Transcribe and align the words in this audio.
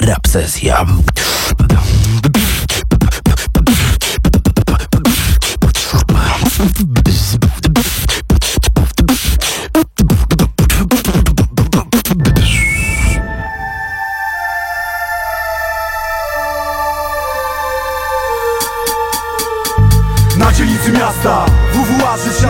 Rap 0.00 0.26
sesja. 0.28 0.86
Na 20.38 20.52
dzielnicy 20.52 20.92
miasta 20.92 21.46
WWA 21.72 22.16
żyć 22.16 22.42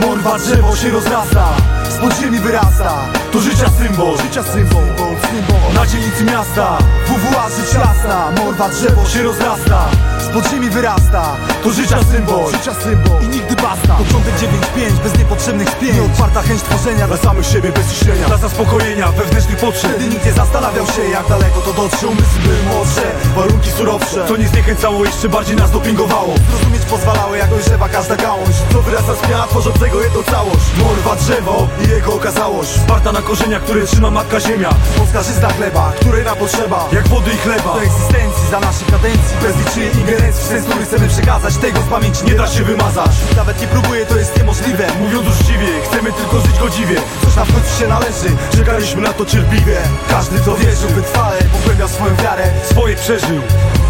Morwa 0.00 0.38
drzewo 0.38 0.76
się 0.76 0.90
rozrasta 0.90 1.69
Z 2.00 2.02
podziemi 2.02 2.38
wyrasta. 2.38 2.94
To 3.32 3.40
życia 3.40 3.66
symbol. 3.78 4.16
Życia 4.18 4.42
symbol, 4.42 4.82
symbol. 4.96 5.74
Na 5.74 5.86
dzielnicy 5.86 6.24
miasta. 6.24 6.78
WWA 7.06 7.48
żyć 7.48 7.74
lasta 7.74 8.30
Morwa 8.30 8.68
drzewo 8.68 9.06
się 9.06 9.22
rozrasta 9.22 9.88
Z 10.30 10.32
podziemi 10.32 10.70
wyrasta. 10.70 11.36
To 11.62 11.70
życia 11.70 11.98
symbol 12.12 12.52
Życia 12.52 12.74
symbol. 12.74 13.22
I 13.22 13.28
nigdy 13.28 13.56
basta. 13.56 13.94
Początek 13.94 14.34
9-5 14.34 14.92
Bez 15.02 15.18
niepotrzebnych 15.18 15.68
spięć. 15.68 15.94
Nieotwarta 15.94 16.42
chęć 16.42 16.62
tworzenia 16.62 17.06
Dla 17.06 17.16
samych 17.16 17.46
siebie 17.46 17.72
bez 17.72 17.92
ciśnienia 17.92 18.26
Dla 18.26 18.36
zaspokojenia 18.36 19.12
wewnętrznych 19.12 19.56
potrzeb. 19.56 19.90
Wtedy 19.90 20.06
nikt 20.06 20.26
nie 20.26 20.32
zastanawiał 20.32 20.86
się 20.86 21.02
Jak 21.02 21.28
daleko 21.28 21.60
to 21.60 21.72
dotrze. 21.72 22.06
Umysły 22.06 22.40
były 22.42 22.62
młodsze 22.74 23.02
Warunki 23.36 23.70
surowsze. 23.70 24.28
Co 24.28 24.36
nie 24.36 24.48
zniechęcało 24.48 25.04
Jeszcze 25.04 25.28
bardziej 25.28 25.56
nas 25.56 25.70
dopingowało. 25.70 26.34
Zrozumieć 26.50 26.82
pozwalały 26.82 27.38
jak 27.38 27.50
dojrzewa 27.50 27.88
każda 27.88 28.16
gałąź. 28.16 28.56
To 28.72 28.82
wyrasta 28.82 29.14
z 29.14 29.18
pnia 29.18 29.46
tworzącego 29.46 30.00
jedną 30.02 30.22
całość. 30.22 30.66
Morwa 30.84 31.16
drzewo 31.16 31.68
i 31.84 31.88
jego 31.88 32.14
okazałość. 32.14 32.70
Sparta 32.70 33.12
na 33.12 33.22
korzeniach, 33.22 33.62
które 33.62 33.86
trzyma 33.86 34.10
matka 34.10 34.40
ziemia. 34.40 34.70
Polska 34.98 35.22
żyzna 35.22 35.48
chleba, 35.48 35.92
której 36.00 36.24
nam 36.24 36.36
potrzeba. 36.36 36.88
Jak 36.92 37.08
wody 37.08 37.30
i 37.32 37.36
chleba. 37.36 37.74
Do 37.74 37.82
egzystencji 37.82 38.50
za 38.50 38.60
naszej 38.60 38.86
kadencji. 38.86 39.36
Bez 39.42 39.56
niczyjej 39.56 39.98
ingerencji 39.98 40.19
w 40.28 40.42
sens, 40.42 40.66
który 40.66 40.84
chcemy 40.84 41.08
przekazać. 41.08 41.56
Tego 41.56 41.80
z 41.80 41.88
pamięci 41.88 42.24
nie 42.24 42.34
da 42.34 42.46
się 42.46 42.64
wymazać. 42.64 43.10
Nawet 43.36 43.60
nie 43.60 43.66
próbuję, 43.66 44.06
to 44.06 44.16
jest 44.16 44.36
niemożliwe. 44.38 44.86
Mówiąc 45.00 45.40
uczciwie, 45.40 45.66
chcemy 45.84 46.12
tylko 46.12 46.40
żyć 46.40 46.58
godziwie. 46.58 46.96
Coś 47.24 47.36
nam 47.36 47.46
w 47.46 47.54
końcu 47.54 47.80
się 47.80 47.88
należy. 47.88 48.28
Czekaliśmy 48.56 49.02
na 49.02 49.12
to 49.12 49.26
cierpliwie. 49.26 49.76
Każdy 50.10 50.40
co 50.40 50.56
wierzył 50.56 50.88
wytrwale 50.88 51.38
Pogłębiał 51.52 51.88
swoją 51.88 52.16
wiarę. 52.16 52.50
Swoje 52.70 52.96
przeżył. 52.96 53.40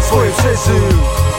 Swoje 0.07 0.31
przeżył 0.31 1.30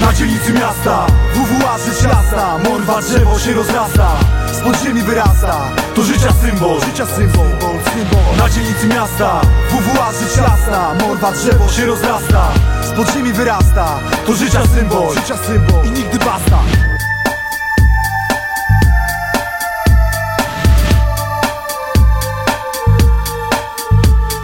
na 0.00 0.12
dzielnicy 0.12 0.52
miasta 0.52 1.06
WWA 1.34 1.78
żyć 1.78 2.04
lasta 2.04 2.58
Morwa 2.58 3.02
drzewo 3.02 3.38
się 3.38 3.52
rozrasta. 3.52 4.16
Z 4.52 4.60
podziemi 4.60 5.02
wyrasta 5.02 5.60
To 5.94 6.02
życia 6.02 6.32
symbol 6.32 6.80
Życia 6.80 7.06
symbol, 7.06 7.46
symbol 7.94 8.36
Na 8.38 8.50
dzielnicy 8.50 8.86
miasta 8.86 9.40
WWA 9.70 10.12
żyć 10.12 10.36
lasta 10.36 10.94
Morwa 10.94 11.32
drzewo 11.32 11.68
się 11.68 11.86
rozrasta. 11.86 12.48
Z 12.82 12.90
podziemi 12.90 13.32
wyrasta 13.32 13.98
To 14.26 14.34
życia 14.34 14.62
symbol 14.74 15.14
Życia 15.14 15.36
symbol. 15.36 15.86
I 15.86 15.90
nigdy 15.90 16.18
basta. 16.18 16.58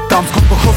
Tam 0.09 0.25
skąd 0.27 0.45
pochodzę 0.45 0.76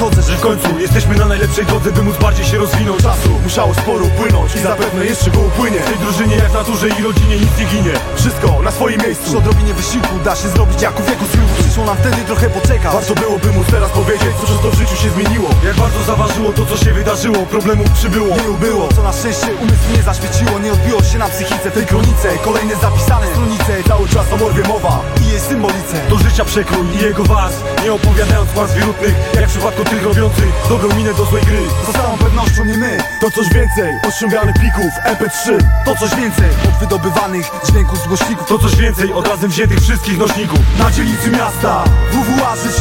wychodzę 0.00 0.22
Że 0.22 0.36
w 0.36 0.40
końcu 0.40 0.78
jesteśmy 0.78 1.16
na 1.16 1.26
najlepszej 1.26 1.66
drodze 1.66 1.92
By 1.92 2.02
móc 2.02 2.16
bardziej 2.16 2.46
się 2.46 2.58
rozwinąć. 2.58 3.02
Czasu 3.02 3.30
musiało 3.42 3.74
sporo 3.74 4.04
upłynąć 4.04 4.54
I 4.54 4.58
zapewne 4.58 5.04
jeszcze 5.04 5.30
go 5.30 5.40
upłynie. 5.40 5.80
W 5.80 5.84
tej 5.84 5.98
drużynie 5.98 6.36
jak 6.36 6.50
w 6.50 6.54
naturze 6.54 6.88
i 6.88 7.02
rodzinie 7.02 7.36
nic 7.36 7.58
nie 7.58 7.64
ginie. 7.64 7.92
Wszystko 8.16 8.62
na 8.62 8.70
swoim 8.70 9.00
miejscu. 9.00 9.24
Przy 9.24 9.38
odrobinie 9.38 9.74
wysiłku 9.74 10.14
da 10.24 10.36
się 10.36 10.48
zrobić 10.48 10.82
jak 10.82 11.00
u 11.00 11.02
wieku 11.02 11.24
zrywu 11.32 11.49
Przyszło 11.70 11.86
nam 11.86 11.96
wtedy 11.96 12.16
trochę 12.16 12.50
poczekać 12.50 12.92
Warto 12.92 13.14
byłoby 13.14 13.52
móc 13.52 13.66
teraz 13.70 13.90
powiedzieć 13.90 14.32
Co 14.40 14.46
przez 14.46 14.60
to 14.62 14.70
w 14.70 14.74
życiu 14.74 14.96
się 14.96 15.10
zmieniło. 15.10 15.48
Jak 15.64 15.76
bardzo 15.76 16.02
zaważyło 16.04 16.52
to 16.52 16.66
co 16.66 16.76
się 16.84 16.92
wydarzyło 16.92 17.46
Problemów 17.46 17.90
przybyło. 17.90 18.36
Nie 18.36 18.50
ubyło 18.50 18.88
Co 18.96 19.02
na 19.02 19.12
szczęście 19.12 19.54
umysł 19.62 19.86
nie 19.96 20.02
zaświeciło 20.02 20.58
Nie 20.58 20.72
odbiło 20.72 21.02
się 21.02 21.18
na 21.18 21.28
psychice 21.28 21.70
tej 21.70 21.86
kronice. 21.86 22.28
Kolejne 22.44 22.76
zapisane 22.76 23.26
stronice 23.26 23.72
Cały 23.88 24.08
czas 24.08 24.32
o 24.32 24.36
morwie 24.36 24.62
mowa 24.68 25.00
I 25.22 25.26
jej 25.30 25.40
symbolice. 25.40 25.96
Do 26.08 26.18
życia 26.18 26.44
przekrój 26.44 26.86
i 26.96 27.02
jego 27.02 27.24
was 27.24 27.52
Nie 27.84 27.92
opowiadając 27.92 28.50
kłamstw 28.50 28.76
wirutnych 28.76 29.14
Jak 29.34 29.48
w 29.48 29.52
przypadku 29.52 29.84
tych 29.84 30.02
robiących 30.04 30.52
Dobrą 30.68 30.88
minę 30.96 31.14
do 31.14 31.24
złej 31.24 31.42
gry. 31.42 31.62
Z 31.88 31.96
całą 31.96 32.18
pewnością 32.18 32.64
nie 32.64 32.76
my. 32.76 32.98
To 33.20 33.30
coś 33.30 33.48
więcej. 33.48 33.92
Od 34.08 34.14
ściąganych 34.14 34.54
plików 34.54 34.92
MP3 35.14 35.58
To 35.84 35.94
coś 35.96 36.14
więcej 36.14 36.50
od 36.68 36.80
wydobywanych 36.80 37.50
dźwięków 37.70 37.98
z 37.98 38.06
głośników. 38.06 38.48
To 38.48 38.58
coś 38.58 38.76
więcej 38.76 39.12
od 39.12 39.28
razem 39.28 39.50
wziętych 39.50 39.80
wszystkich 39.80 40.18
nośników. 40.18 40.58
Na 40.78 40.90
dzielnicy 40.90 41.30
miasta 41.30 41.69
WWA 42.12 42.56
żyć 42.56 42.80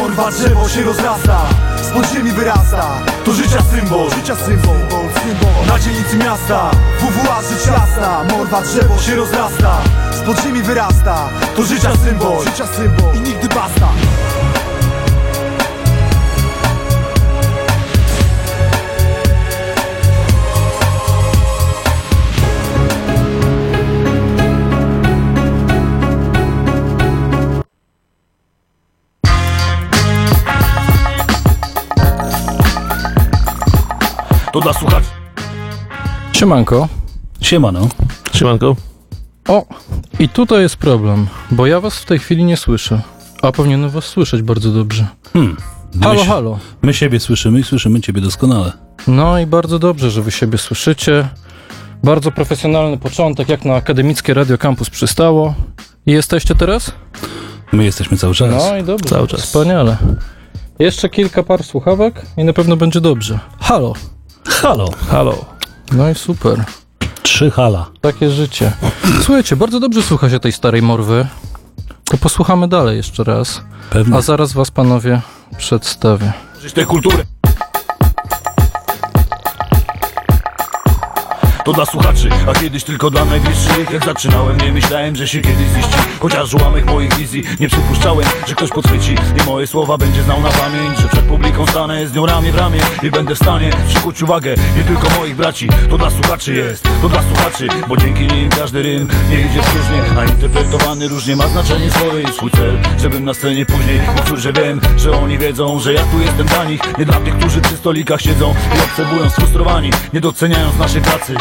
Morwa 0.00 0.30
drzewo 0.30 0.68
się 0.68 0.82
rozrasta. 0.82 1.40
Z 1.82 1.90
podziemi 1.90 2.32
wyrasta 2.32 2.98
To 3.24 3.32
życia 3.32 3.62
symbol. 3.62 4.10
Życia 4.10 4.36
symbol, 4.36 4.76
symbol. 5.22 5.66
Na 5.66 5.78
dzielnicy 5.78 6.16
miasta 6.16 6.70
WWA 7.00 7.42
żyć 7.42 7.66
lasta 7.66 8.24
Morwa 8.24 8.62
drzewo 8.62 8.98
się 8.98 9.16
rozrasta. 9.16 9.76
Z 10.12 10.20
podziemi 10.20 10.62
wyrasta 10.62 11.28
To 11.56 11.62
życia 11.62 11.90
symbol. 12.04 12.44
Życia 12.44 12.66
symbol. 12.66 13.16
I 13.16 13.20
nigdy 13.20 13.48
basta 13.48 13.88
To 34.52 34.60
dla 34.60 34.72
słuchaczy. 34.72 35.06
Siemanko. 36.32 36.88
Siemano. 37.40 37.88
Siemanko. 38.34 38.76
O, 39.48 39.64
i 40.18 40.28
tutaj 40.28 40.62
jest 40.62 40.76
problem, 40.76 41.26
bo 41.50 41.66
ja 41.66 41.80
was 41.80 41.98
w 41.98 42.04
tej 42.04 42.18
chwili 42.18 42.44
nie 42.44 42.56
słyszę. 42.56 43.00
A 43.42 43.52
powinienem 43.52 43.90
was 43.90 44.04
słyszeć 44.04 44.42
bardzo 44.42 44.70
dobrze. 44.70 45.06
Hmm. 45.32 45.56
Halo, 46.02 46.20
my, 46.20 46.26
halo. 46.26 46.58
My 46.82 46.94
siebie 46.94 47.20
słyszymy 47.20 47.60
i 47.60 47.64
słyszymy 47.64 48.00
ciebie 48.00 48.20
doskonale. 48.20 48.72
No 49.06 49.38
i 49.38 49.46
bardzo 49.46 49.78
dobrze, 49.78 50.10
że 50.10 50.22
wy 50.22 50.30
siebie 50.30 50.58
słyszycie. 50.58 51.28
Bardzo 52.04 52.32
profesjonalny 52.32 52.98
początek, 52.98 53.48
jak 53.48 53.64
na 53.64 53.74
akademickie 53.74 54.34
Radio 54.34 54.58
Campus 54.58 54.90
przystało. 54.90 55.54
I 56.06 56.12
jesteście 56.12 56.54
teraz? 56.54 56.92
My 57.72 57.84
jesteśmy 57.84 58.16
cały 58.16 58.34
czas. 58.34 58.50
No 58.70 58.76
i 58.76 58.82
dobrze. 58.82 59.08
Cały 59.08 59.28
czas. 59.28 59.40
Wspaniale. 59.40 59.96
Jeszcze 60.78 61.08
kilka 61.08 61.42
par 61.42 61.64
słuchawek 61.64 62.26
i 62.36 62.44
na 62.44 62.52
pewno 62.52 62.76
będzie 62.76 63.00
dobrze. 63.00 63.38
Halo. 63.60 63.92
Halo. 64.48 64.90
Halo. 65.10 65.44
No 65.92 66.10
i 66.10 66.14
super. 66.14 66.64
Trzy 67.22 67.50
hala. 67.50 67.86
Takie 68.00 68.30
życie. 68.30 68.72
Słuchajcie, 69.22 69.56
bardzo 69.56 69.80
dobrze 69.80 70.02
słucha 70.02 70.30
się 70.30 70.40
tej 70.40 70.52
starej 70.52 70.82
morwy. 70.82 71.26
To 72.04 72.16
posłuchamy 72.18 72.68
dalej 72.68 72.96
jeszcze 72.96 73.24
raz. 73.24 73.62
Pewnie. 73.90 74.16
A 74.16 74.20
zaraz 74.20 74.52
was 74.52 74.70
panowie 74.70 75.20
przedstawię. 75.58 76.32
Żyć 76.62 76.72
tę 76.72 76.86
To 81.64 81.72
dla 81.72 81.86
słuchaczy, 81.86 82.28
a 82.46 82.52
kiedyś 82.54 82.84
tylko 82.84 83.10
dla 83.10 83.24
najbliższych. 83.24 83.90
Jak 83.90 84.04
zaczynałem, 84.04 84.60
nie 84.60 84.72
myślałem, 84.72 85.16
że 85.16 85.28
się 85.28 85.40
kiedyś 85.40 85.66
ziści. 85.68 85.98
Chociaż 86.20 86.54
ułamek 86.54 86.84
moich 86.86 87.14
wizji 87.14 87.42
Nie 87.60 87.68
przypuszczałem, 87.68 88.26
że 88.46 88.54
ktoś 88.54 88.70
podchwyci. 88.70 89.14
Nie 89.38 89.44
moje 89.44 89.66
słowa 89.66 89.98
będzie 89.98 90.22
znał 90.22 90.40
na 90.40 90.48
pamięć 90.48 90.98
Że 90.98 91.08
przed 91.08 91.24
publiką 91.24 91.66
stanę 91.66 92.06
z 92.06 92.14
nią 92.14 92.26
ramię 92.26 92.52
w 92.52 92.58
ramię 92.58 92.80
I 93.02 93.10
będę 93.10 93.34
w 93.34 93.38
stanie 93.38 93.70
przykuć 93.88 94.22
uwagę 94.22 94.54
Nie 94.76 94.84
tylko 94.84 95.18
moich 95.18 95.36
braci. 95.36 95.68
To 95.90 95.98
dla 95.98 96.10
słuchaczy 96.10 96.54
jest, 96.54 96.88
to 97.02 97.08
dla 97.08 97.22
słuchaczy 97.22 97.68
Bo 97.88 97.96
dzięki 97.96 98.26
nim 98.26 98.50
każdy 98.50 98.82
rym 98.82 99.08
nie 99.30 99.40
idzie 99.40 99.60
różnie 99.76 100.02
A 100.18 100.24
interpretowany 100.24 101.08
różnie 101.08 101.36
ma 101.36 101.48
znaczenie 101.48 101.90
swoje. 101.90 102.22
I 102.22 102.32
swój 102.32 102.50
cel 102.50 102.78
Żebym 102.98 103.24
na 103.24 103.34
scenie 103.34 103.66
później 103.66 104.00
mówił, 104.16 104.36
że 104.36 104.52
wiem 104.52 104.80
Że 104.96 105.12
oni 105.12 105.38
wiedzą, 105.38 105.80
że 105.80 105.92
ja 105.92 106.02
tu 106.02 106.20
jestem 106.20 106.46
dla 106.46 106.64
nich. 106.64 106.80
Nie 106.98 107.04
dla 107.04 107.20
tych, 107.20 107.38
którzy 107.38 107.60
przy 107.60 107.76
stolikach 107.76 108.20
siedzą 108.20 108.54
I 108.76 108.84
obserwują 108.84 109.30
sfrustrowani 109.30 109.90
Nie 110.12 110.20
doceniając 110.20 110.78
naszej 110.78 111.02
pracy 111.02 111.34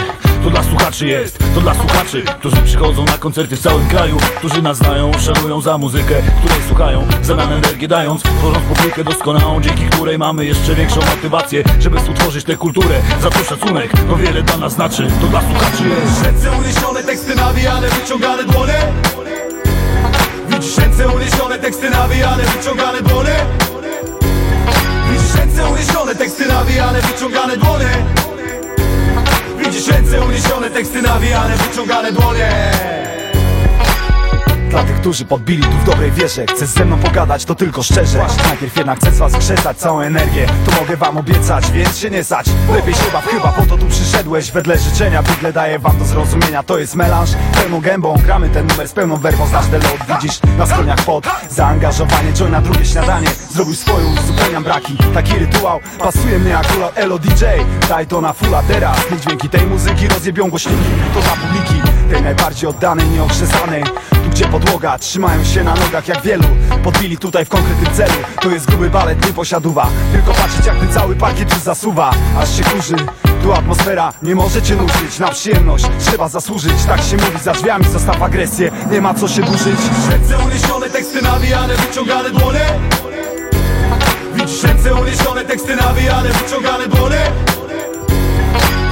to 0.44 0.50
dla 0.50 0.64
słuchaczy 0.64 1.08
jest, 1.08 1.40
to 1.56 1.62
dla 1.62 1.74
słuchaczy 1.74 2.24
Którzy 2.40 2.62
przychodzą 2.62 3.06
na 3.06 3.18
koncerty 3.18 3.56
w 3.56 3.60
całym 3.60 3.88
kraju 3.88 4.18
Którzy 4.38 4.62
nas 4.62 4.78
znają, 4.78 5.12
szanują 5.20 5.62
za 5.62 5.78
muzykę 5.78 6.16
Której 6.40 6.62
słuchają, 6.68 7.08
w 7.22 7.26
zamian 7.26 7.54
energię 7.54 7.88
dając 7.88 8.24
Tworząc 8.24 8.66
publikę 8.66 9.04
doskonałą, 9.04 9.62
dzięki 9.62 9.86
której 9.86 10.18
mamy 10.18 10.46
jeszcze 10.46 10.76
większą 10.76 11.00
motywację 11.00 11.64
Żeby 11.80 11.98
utworzyć 12.12 12.46
tę 12.46 12.56
kulturę. 12.56 13.02
Za 13.22 13.30
to 13.30 13.44
szacunek, 13.44 13.92
to 14.10 14.16
wiele 14.16 14.44
dla 14.44 14.58
nas 14.58 14.74
znaczy. 14.74 15.08
To 15.22 15.28
dla 15.28 15.42
słuchaczy 15.42 15.84
jest. 15.90 16.24
Ręce 16.24 16.52
uniesione, 16.52 17.04
teksty 17.04 17.36
nawijane, 17.36 17.88
wyciągane 17.90 18.44
dłonie 18.44 18.80
Widzisz 20.50 20.78
ręce 20.78 21.08
uniesione, 21.08 21.60
teksty 21.60 21.90
nawijane, 21.90 22.44
wyciągane 22.44 23.02
dłonie 23.02 23.36
Widzisz 25.12 25.36
ręce 25.36 25.70
uniesione, 25.70 26.16
teksty 26.16 26.48
nawijane, 26.48 27.02
wyciągane 27.02 27.58
dłonie 27.58 28.06
Widzisz 29.72 29.88
ręce 29.88 30.22
uniesione, 30.26 30.70
teksty 30.70 31.02
nawijane, 31.02 31.58
wyciągane 31.58 32.12
dłonie 32.12 32.72
Dla 34.72 34.84
tych, 34.84 34.96
którzy 34.96 35.26
podbili 35.26 35.64
tu 35.64 35.78
w 35.78 35.84
dobrej 35.84 36.12
wierze. 36.12 36.46
Chcesz 36.46 36.70
ze 36.70 36.86
mną 36.86 36.98
pogadać, 36.98 37.46
to 37.46 37.56
tylko 37.56 37.84
szczerze. 37.84 38.26
Najpierw 38.48 38.78
jednak 38.78 39.00
chcę 39.00 39.12
z 39.12 39.18
was 39.18 39.38
krzesać 39.38 39.78
całą 39.78 40.00
energię. 40.00 40.48
To 40.66 40.82
mogę 40.82 40.98
wam 40.98 41.18
obiecać, 41.18 41.72
więc 41.72 41.98
się 41.98 42.10
nie 42.10 42.24
sać. 42.24 42.46
Lepiej 42.74 42.94
się 42.94 43.12
baw, 43.14 43.28
chyba 43.28 43.48
po 43.48 43.66
to 43.66 43.78
tu 43.78 43.86
przyszedłeś. 43.86 44.52
Wedle 44.52 44.78
życzenia, 44.78 45.24
bydle 45.24 45.54
daję 45.54 45.80
wam 45.80 45.98
do 45.98 46.06
zrozumienia. 46.06 46.64
To 46.64 46.78
jest 46.78 46.96
melanż, 46.96 47.30
pełną 47.54 47.82
gębą. 47.82 48.16
Gramy 48.24 48.50
ten 48.50 48.68
numer 48.68 48.88
z 48.88 48.94
pełną 48.94 49.18
werwą. 49.18 49.48
Znasz 49.48 49.72
lot, 49.72 49.82
widzisz? 50.08 50.40
Na 50.58 50.66
skroniach 50.66 51.06
pod 51.06 51.28
Zaangażowanie, 51.50 52.34
join 52.34 52.52
na 52.52 52.62
drugie 52.62 52.86
śniadanie. 52.86 53.28
Zrobił 53.50 53.76
swoją, 53.76 54.14
uzupełniam 54.24 54.64
braki. 54.64 54.98
Taki 55.14 55.40
rytuał, 55.40 55.80
pasuje 56.00 56.40
mnie 56.40 56.58
akurat 56.58 56.98
Elo 56.98 57.20
DJ 57.20 57.46
Daj 57.90 58.08
to 58.08 58.22
na 58.22 58.34
fulla 58.34 58.64
teraz 58.64 58.98
Niech 59.12 59.20
dźwięki 59.20 59.50
tej 59.50 59.68
muzyki 59.68 60.08
rozjebią 60.08 60.50
głośniki. 60.50 60.84
To 61.14 61.22
dla 61.22 61.32
publiki, 61.32 61.82
tej 62.12 62.22
najbardziej 62.22 62.70
oddanej, 62.70 63.08
nieokrzesanej 63.10 63.84
gdzie 64.42 64.50
podłoga, 64.50 65.00
trzymają 65.00 65.44
się 65.46 65.64
na 65.64 65.76
nogach 65.76 66.08
jak 66.08 66.22
wielu. 66.22 66.44
Podbili 66.84 67.18
tutaj 67.18 67.46
w 67.46 67.50
konkretnym 67.50 67.94
celu. 67.94 68.14
To 68.42 68.50
jest 68.50 68.66
gruby 68.66 68.90
balet, 68.90 69.28
nie 69.28 69.34
posiaduwa. 69.34 69.88
Tylko 70.12 70.34
patrzeć 70.34 70.66
jak 70.66 70.80
ten 70.80 70.94
cały 70.94 71.16
parkiet 71.16 71.54
już 71.54 71.60
zasuwa. 71.60 72.14
Aż 72.38 72.58
się 72.58 72.64
kurzy, 72.64 72.96
tu 73.44 73.54
atmosfera 73.54 74.14
nie 74.24 74.36
może 74.36 74.62
cię 74.62 74.76
nużyć. 74.76 75.20
Na 75.20 75.28
przyjemność 75.28 75.86
trzeba 76.00 76.30
zasłużyć. 76.30 76.84
Tak 76.88 77.02
się 77.02 77.18
mówi 77.18 77.40
za 77.44 77.54
drzwiami, 77.54 77.86
zostaw 77.86 78.22
agresję. 78.22 78.72
Nie 78.92 79.02
ma 79.02 79.14
co 79.14 79.28
się 79.28 79.42
burzyć. 79.42 79.80
Ręce 80.10 80.38
uniesione, 80.38 80.90
teksty 80.90 81.22
nawijane, 81.22 81.76
wyciągane 81.76 82.30
dłonie 82.30 82.66
Widzisz 84.36 84.64
ręce 84.64 84.94
uniesione, 84.94 85.46
teksty 85.46 85.76
nawijane, 85.76 86.30
wyciągane 86.30 86.88
dłonie 86.88 87.32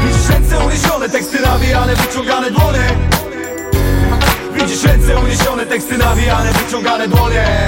Widzisz 0.06 0.30
ręce 0.30 0.60
uniesione, 0.60 1.10
teksty 1.10 1.42
nawijane, 1.42 1.96
wyciągane 1.96 2.52
dłonie 2.52 3.09
Widzisz 4.70 4.84
ręce 4.84 5.20
uniesione, 5.20 5.66
teksty 5.66 5.98
nawijane, 5.98 6.54
wyciągane 6.54 7.08
dłonie. 7.08 7.68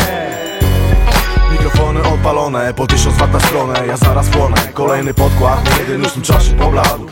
Mikrofony 1.52 2.04
odpalone, 2.04 2.74
po 2.74 2.88
tysiąc 2.88 3.18
wat 3.18 3.34
na 3.34 3.40
stronę. 3.40 3.88
Ja 3.88 3.98
zaraz 3.98 4.30
płonę, 4.30 4.56
kolejny 4.74 5.14
podkład 5.14 5.80
jeden 5.80 6.00
już 6.00 6.12
w 6.12 6.14
tym 6.14 6.24
czasie 6.24 6.54
pobladł 6.54 7.08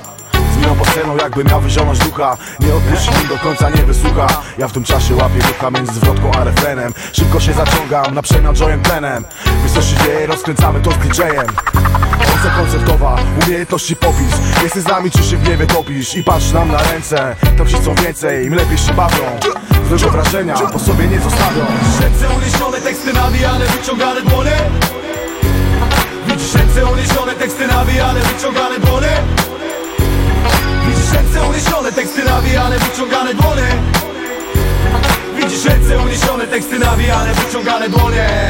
Zminą 0.59 0.75
po 0.75 0.85
sceną 0.85 1.17
jakby 1.17 1.43
miał 1.43 1.61
wyzionąć 1.61 1.99
ducha. 1.99 2.37
Nie 2.59 2.75
odpuści 2.75 3.27
do 3.29 3.37
końca, 3.37 3.69
nie 3.69 3.83
wysłucha. 3.83 4.27
Ja 4.57 4.67
w 4.67 4.71
tym 4.71 4.83
czasie 4.83 5.15
łapię 5.15 5.39
ducha 5.47 5.71
między 5.71 5.93
zwrotką 5.93 6.31
a 6.31 6.43
refrenem. 6.43 6.93
Szybko 7.13 7.39
się 7.39 7.53
zaciągam 7.53 8.13
na 8.13 8.21
przemian 8.21 8.55
joyem 8.55 8.81
tlenem 8.81 9.25
Wiesz 9.63 9.71
co 9.71 9.81
się 9.81 9.95
dzieje, 10.05 10.27
rozkręcamy 10.27 10.79
to 10.79 10.91
z 10.91 10.97
DJ-em 10.97 11.47
Koncept 12.17 12.55
koncertowa, 12.57 13.15
umiejętności 13.45 13.95
popis. 13.95 14.33
Jesteś 14.63 14.83
z 14.83 14.87
nami 14.87 15.11
czy 15.11 15.23
się 15.23 15.37
w 15.37 15.43
gniewie 15.43 15.67
topisz? 15.67 16.15
I 16.15 16.23
patrz 16.23 16.51
nam 16.51 16.71
na 16.71 16.77
ręce, 16.77 17.35
tam 17.57 17.67
ci 17.67 17.75
chcą 17.75 17.95
więcej 17.95 18.45
Im 18.45 18.53
lepiej 18.53 18.77
się 18.77 18.93
bawią, 18.93 19.39
złego 19.89 20.09
wrażenia 20.09 20.55
po 20.55 20.79
sobie 20.79 21.07
nie 21.07 21.19
zostawią. 21.19 21.65
Ręce 22.01 22.29
uniesione, 22.37 22.81
teksty 22.81 23.13
nawijane, 23.13 23.65
wyciągane 23.65 24.21
dłonie. 24.21 24.57
Widzisz 26.27 26.53
ręce 26.55 26.85
uniesione, 26.85 27.33
teksty 27.33 27.67
nawijane, 27.67 28.19
wyciągane 28.19 28.79
dłonie 28.79 29.23
Widzisz 30.87 31.11
ręce 31.13 31.41
uniesione, 31.49 31.91
teksty 31.91 32.23
nawijane, 32.23 32.79
wyciągane 32.79 33.33
dłonie. 33.33 33.67
Widzisz 35.37 35.65
ręce 35.65 35.97
uniesione, 35.97 36.47
teksty 36.47 36.79
nawijane, 36.79 37.33
wyciągane 37.33 37.89
dłonie 37.89 38.49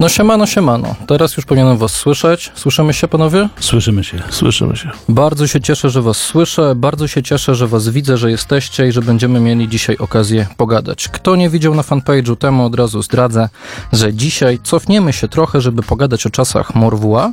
No 0.00 0.08
siemano, 0.08 0.46
siemano. 0.46 0.94
Teraz 1.06 1.36
już 1.36 1.46
powinienem 1.46 1.78
was 1.78 1.92
słyszeć. 1.92 2.52
Słyszymy 2.54 2.94
się, 2.94 3.08
panowie? 3.08 3.48
Słyszymy 3.60 4.04
się. 4.04 4.22
Słyszymy 4.30 4.76
się. 4.76 4.90
Bardzo 5.08 5.46
się 5.46 5.60
cieszę, 5.60 5.90
że 5.90 6.02
was 6.02 6.16
słyszę, 6.16 6.74
bardzo 6.74 7.08
się 7.08 7.22
cieszę, 7.22 7.54
że 7.54 7.66
was 7.66 7.88
widzę, 7.88 8.16
że 8.16 8.30
jesteście 8.30 8.88
i 8.88 8.92
że 8.92 9.02
będziemy 9.02 9.40
mieli 9.40 9.68
dzisiaj 9.68 9.96
okazję 9.96 10.46
pogadać. 10.56 11.08
Kto 11.08 11.36
nie 11.36 11.50
widział 11.50 11.74
na 11.74 11.82
fanpage'u, 11.82 12.36
temu 12.36 12.64
od 12.64 12.74
razu 12.74 13.02
zdradzę, 13.02 13.48
że 13.92 14.14
dzisiaj 14.14 14.58
cofniemy 14.62 15.12
się 15.12 15.28
trochę, 15.28 15.60
żeby 15.60 15.82
pogadać 15.82 16.26
o 16.26 16.30
czasach 16.30 16.74
Morwua, 16.74 17.32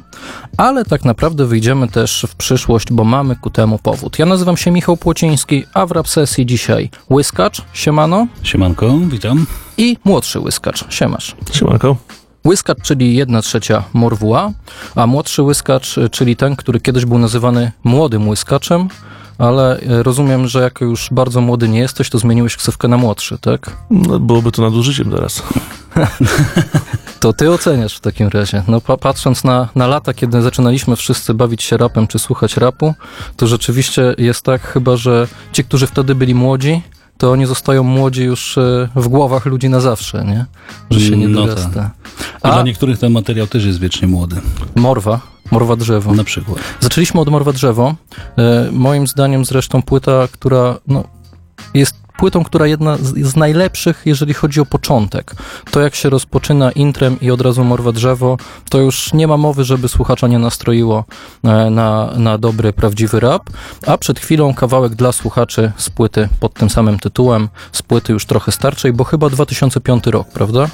ale 0.58 0.86
tak 0.86 1.06
naprawdę 1.06 1.46
wyjdziemy 1.46 1.88
też 1.88 2.26
w 2.30 2.36
przyszłość, 2.36 2.92
bo 2.92 3.04
mamy 3.04 3.36
ku 3.36 3.50
temu 3.50 3.80
powód. 3.80 4.20
Ja 4.20 4.26
nazywam 4.26 4.58
się 4.58 4.72
Michał 4.72 4.98
Płociński, 4.98 5.66
a 5.74 5.86
w 5.86 5.92
rap 5.92 6.08
sesji 6.08 6.46
dzisiaj 6.46 6.90
Łyskacz, 7.10 7.62
siemano, 7.74 8.28
Siemanko, 8.44 8.98
witam. 9.10 9.46
i 9.78 9.98
młodszy 10.06 10.40
Łyskacz, 10.40 10.86
siemasz. 10.94 11.36
Siemanko. 11.54 11.96
Łyskacz, 12.48 12.82
czyli 12.82 13.16
jedna 13.16 13.42
trzecia 13.42 13.84
Morwua, 13.94 14.52
a 14.96 15.08
młodszy 15.08 15.42
Łyskacz, 15.44 15.96
czyli 16.12 16.36
ten, 16.36 16.56
który 16.56 16.80
kiedyś 16.80 17.06
był 17.06 17.18
nazywany 17.18 17.72
młodym 17.84 18.30
Łyskaczem, 18.30 18.88
ale 19.38 19.80
y, 19.80 20.04
rozumiem, 20.04 20.48
że 20.48 20.62
jako 20.62 20.86
już 20.86 21.10
bardzo 21.12 21.42
młody 21.42 21.70
nie 21.70 21.80
jesteś, 21.80 22.10
to 22.10 22.20
zmieniłeś 22.20 22.58
ksywkę 22.58 22.88
na 22.88 22.98
młodszy, 22.98 23.38
tak? 23.38 23.78
No, 23.90 24.20
byłoby 24.20 24.52
to 24.52 24.62
nadużyciem 24.62 25.12
teraz. 25.12 25.44
To 27.20 27.34
ty 27.34 27.52
oceniasz 27.52 27.98
w 27.98 28.00
takim 28.00 28.28
razie. 28.28 28.64
No 28.68 28.82
pa 28.82 28.98
patrząc 28.98 29.44
na, 29.44 29.70
na 29.76 29.88
lata, 29.88 30.14
kiedy 30.14 30.42
zaczynaliśmy 30.42 30.96
wszyscy 30.96 31.34
bawić 31.34 31.64
się 31.64 31.78
rapem 31.78 32.08
czy 32.08 32.20
słuchać 32.20 32.58
rapu, 32.58 32.94
to 33.36 33.48
rzeczywiście 33.48 34.16
jest 34.18 34.42
tak 34.42 34.62
chyba, 34.62 34.98
że 34.98 35.28
ci, 35.52 35.64
którzy 35.64 35.88
wtedy 35.88 36.16
byli 36.16 36.36
młodzi, 36.36 36.82
to 37.18 37.32
oni 37.32 37.46
zostają 37.46 37.84
młodzi 37.84 38.24
już 38.24 38.58
y, 38.58 38.90
w 38.96 39.08
głowach 39.08 39.46
ludzi 39.46 39.70
na 39.70 39.80
zawsze, 39.80 40.26
nie? 40.26 40.46
Że 40.90 41.00
się 41.00 41.18
nie 41.18 41.28
No 41.28 41.46
dorasta. 41.46 41.92
I 42.22 42.38
A 42.42 42.52
dla 42.52 42.64
niektórych 42.64 43.00
ten 43.00 43.12
materiał 43.12 43.48
też 43.48 43.66
jest 43.66 43.80
wiecznie 43.80 44.08
młody. 44.08 44.36
Morwa, 44.76 45.20
Morwa 45.52 45.76
Drzewo. 45.76 46.14
Na 46.14 46.24
przykład. 46.24 46.58
Zaczęliśmy 46.80 47.22
od 47.22 47.30
Morwa 47.30 47.54
Drzewo. 47.54 47.96
E, 48.38 48.70
moim 48.72 49.08
zdaniem 49.08 49.46
zresztą 49.46 49.82
płyta, 49.82 50.28
która 50.32 50.78
no, 50.88 51.04
jest 51.74 51.96
płytą, 52.18 52.44
która 52.44 52.68
jedna 52.68 52.98
z, 52.98 53.36
najlepszych, 53.36 54.02
jeżeli 54.06 54.34
chodzi 54.34 54.60
o 54.60 54.66
początek. 54.66 55.36
To 55.72 55.82
jak 55.82 55.96
się 55.96 56.10
rozpoczyna 56.10 56.72
intrem 56.72 57.20
i 57.22 57.32
od 57.32 57.42
razu 57.42 57.64
Morwa 57.64 57.92
Drzewo, 57.92 58.38
to 58.70 58.78
już 58.78 59.14
nie 59.14 59.28
ma 59.28 59.38
mowy, 59.38 59.64
żeby 59.64 59.88
słuchacza 59.88 60.28
nie 60.28 60.40
nastroiło 60.40 61.06
e, 61.44 61.70
na, 61.70 62.14
na 62.16 62.38
dobry, 62.38 62.74
prawdziwy 62.74 63.20
rap. 63.20 63.50
A 63.88 63.98
przed 63.98 64.20
chwilą 64.20 64.54
kawałek 64.54 64.96
dla 64.96 65.12
słuchaczy 65.12 65.72
z 65.78 65.90
płyty 65.90 66.30
pod 66.40 66.54
tym 66.54 66.70
samym 66.70 67.00
tytułem, 67.00 67.50
z 67.72 67.82
płyty 67.82 68.14
już 68.14 68.26
trochę 68.26 68.52
starszej, 68.52 68.94
bo 68.94 69.04
chyba 69.04 69.30
2005 69.30 70.08
rok, 70.08 70.28
prawda? 70.28 70.68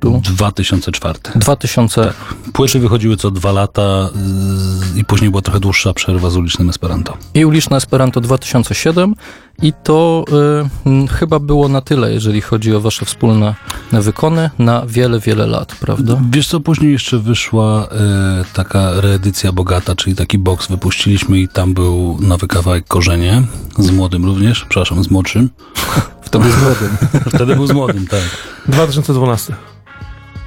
Tu 0.00 0.20
2004. 0.24 1.18
2000. 1.34 2.12
Płyty 2.52 2.78
wychodziły 2.78 3.16
co 3.16 3.30
dwa 3.30 3.52
lata 3.52 4.10
yy, 4.94 5.00
i 5.00 5.04
później 5.04 5.30
była 5.30 5.42
trochę 5.42 5.60
dłuższa 5.60 5.92
przerwa 5.92 6.30
z 6.30 6.36
ulicznym 6.36 6.70
Esperanto. 6.70 7.16
i 7.34 7.44
Uliczne 7.44 7.76
Esperanto 7.76 8.20
2007 8.20 9.14
i 9.62 9.72
to 9.84 10.24
y, 10.86 10.88
m, 10.90 11.08
chyba 11.08 11.38
było 11.38 11.68
na 11.68 11.80
tyle, 11.80 12.12
jeżeli 12.12 12.40
chodzi 12.40 12.74
o 12.74 12.80
wasze 12.80 13.04
wspólne 13.04 13.54
wykony 13.92 14.50
na 14.58 14.86
wiele, 14.86 15.20
wiele 15.20 15.46
lat, 15.46 15.74
prawda? 15.80 16.20
Wiesz 16.30 16.48
co, 16.48 16.60
później 16.60 16.92
jeszcze 16.92 17.18
wyszła 17.18 17.88
e, 17.90 18.44
taka 18.52 19.00
reedycja 19.00 19.52
bogata, 19.52 19.94
czyli 19.96 20.16
taki 20.16 20.38
box 20.38 20.68
wypuściliśmy 20.68 21.38
i 21.40 21.48
tam 21.48 21.74
był 21.74 22.18
nowy 22.20 22.48
kawałek 22.48 22.86
Korzenie, 22.88 23.42
z 23.78 23.90
młodym 23.90 24.24
również, 24.24 24.60
przepraszam, 24.68 25.04
z 25.04 25.10
młodszym. 25.10 25.50
Wtedy 26.22 26.52
z 26.52 26.62
młodym. 26.62 26.96
Wtedy 27.34 27.56
był 27.56 27.66
z 27.66 27.72
młodym, 27.72 28.06
tak. 28.06 28.20
2012. 28.68 29.54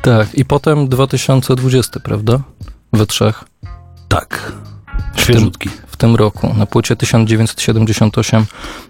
Tak, 0.04 0.36
i 0.36 0.46
potem 0.46 0.88
2020, 0.88 2.00
prawda? 2.00 2.40
We 2.94 3.06
trzech. 3.06 3.44
Tak. 4.08 4.52
Świeżutki. 5.16 5.70
w 5.88 5.98
tym 5.98 6.16
roku, 6.16 6.54
na 6.58 6.66
płycie 6.66 6.96
1978 6.96 8.46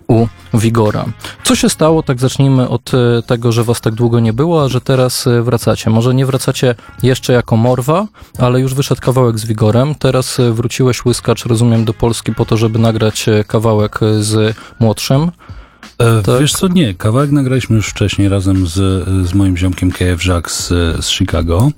u 0.07 0.27
Wigora. 0.53 1.05
Co 1.43 1.55
się 1.55 1.69
stało? 1.69 2.03
Tak 2.03 2.19
zacznijmy 2.19 2.69
od 2.69 2.91
e, 2.93 3.21
tego, 3.21 3.51
że 3.51 3.63
was 3.63 3.81
tak 3.81 3.93
długo 3.93 4.19
nie 4.19 4.33
było, 4.33 4.63
a 4.63 4.69
że 4.69 4.81
teraz 4.81 5.27
e, 5.27 5.41
wracacie. 5.41 5.89
Może 5.89 6.13
nie 6.13 6.25
wracacie 6.25 6.75
jeszcze 7.03 7.33
jako 7.33 7.57
Morwa, 7.57 8.07
ale 8.37 8.59
już 8.59 8.73
wyszedł 8.73 9.01
kawałek 9.01 9.39
z 9.39 9.45
Wigorem. 9.45 9.95
Teraz 9.95 10.39
e, 10.39 10.51
wróciłeś 10.51 11.05
łyskacz, 11.05 11.45
rozumiem, 11.45 11.85
do 11.85 11.93
Polski 11.93 12.33
po 12.33 12.45
to, 12.45 12.57
żeby 12.57 12.79
nagrać 12.79 13.25
kawałek 13.47 13.99
z 14.19 14.55
młodszym. 14.79 15.31
E, 15.97 16.21
Tak. 16.21 16.39
Wiesz 16.41 16.53
co, 16.53 16.67
nie, 16.67 16.93
kawałek 16.93 17.31
nagraliśmy 17.31 17.75
już 17.75 17.87
wcześniej 17.87 18.29
razem 18.29 18.67
z, 18.67 18.73
z 19.29 19.33
moim 19.33 19.57
ziomkiem 19.57 19.91
KF 19.91 20.25
Jack 20.25 20.51
z, 20.51 20.67
z 21.05 21.09
Chicago. 21.09 21.71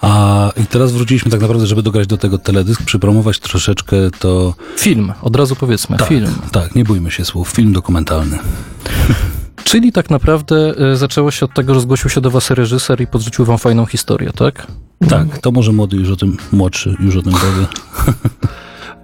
A 0.00 0.50
i 0.62 0.66
teraz 0.66 0.92
wróciliśmy 0.92 1.30
tak 1.30 1.40
naprawdę, 1.40 1.66
żeby 1.66 1.82
dograć 1.82 2.06
do 2.06 2.16
tego 2.16 2.38
teledysk, 2.38 2.82
przypromować 2.82 3.38
troszeczkę 3.38 3.96
to... 4.18 4.54
Film, 4.76 5.12
od 5.22 5.36
razu 5.36 5.56
powiedzmy, 5.56 5.96
Tak, 5.96 6.08
film. 6.08 6.34
Tak, 6.52 6.74
nie 6.74 6.84
bójmy 6.84 7.10
się 7.10 7.24
słów, 7.24 7.48
film 7.48 7.72
dokumentalny. 7.72 8.38
Czyli 9.64 9.92
tak 9.92 10.10
naprawdę 10.10 10.74
e, 10.92 10.96
zaczęło 10.96 11.30
się 11.30 11.44
od 11.44 11.54
tego, 11.54 11.74
że 11.74 11.80
zgłosił 11.80 12.10
się 12.10 12.20
do 12.20 12.30
was 12.30 12.50
reżyser 12.50 13.00
i 13.00 13.06
podrzucił 13.06 13.44
wam 13.44 13.58
fajną 13.58 13.86
historię, 13.86 14.30
tak? 14.36 14.66
Tak, 15.08 15.38
to 15.38 15.50
może 15.52 15.72
młody 15.72 15.96
już 15.96 16.10
o 16.10 16.16
tym, 16.16 16.36
młodszy 16.52 16.96
już 17.00 17.16
o 17.16 17.22
tym 17.22 17.32
powie. 17.32 17.66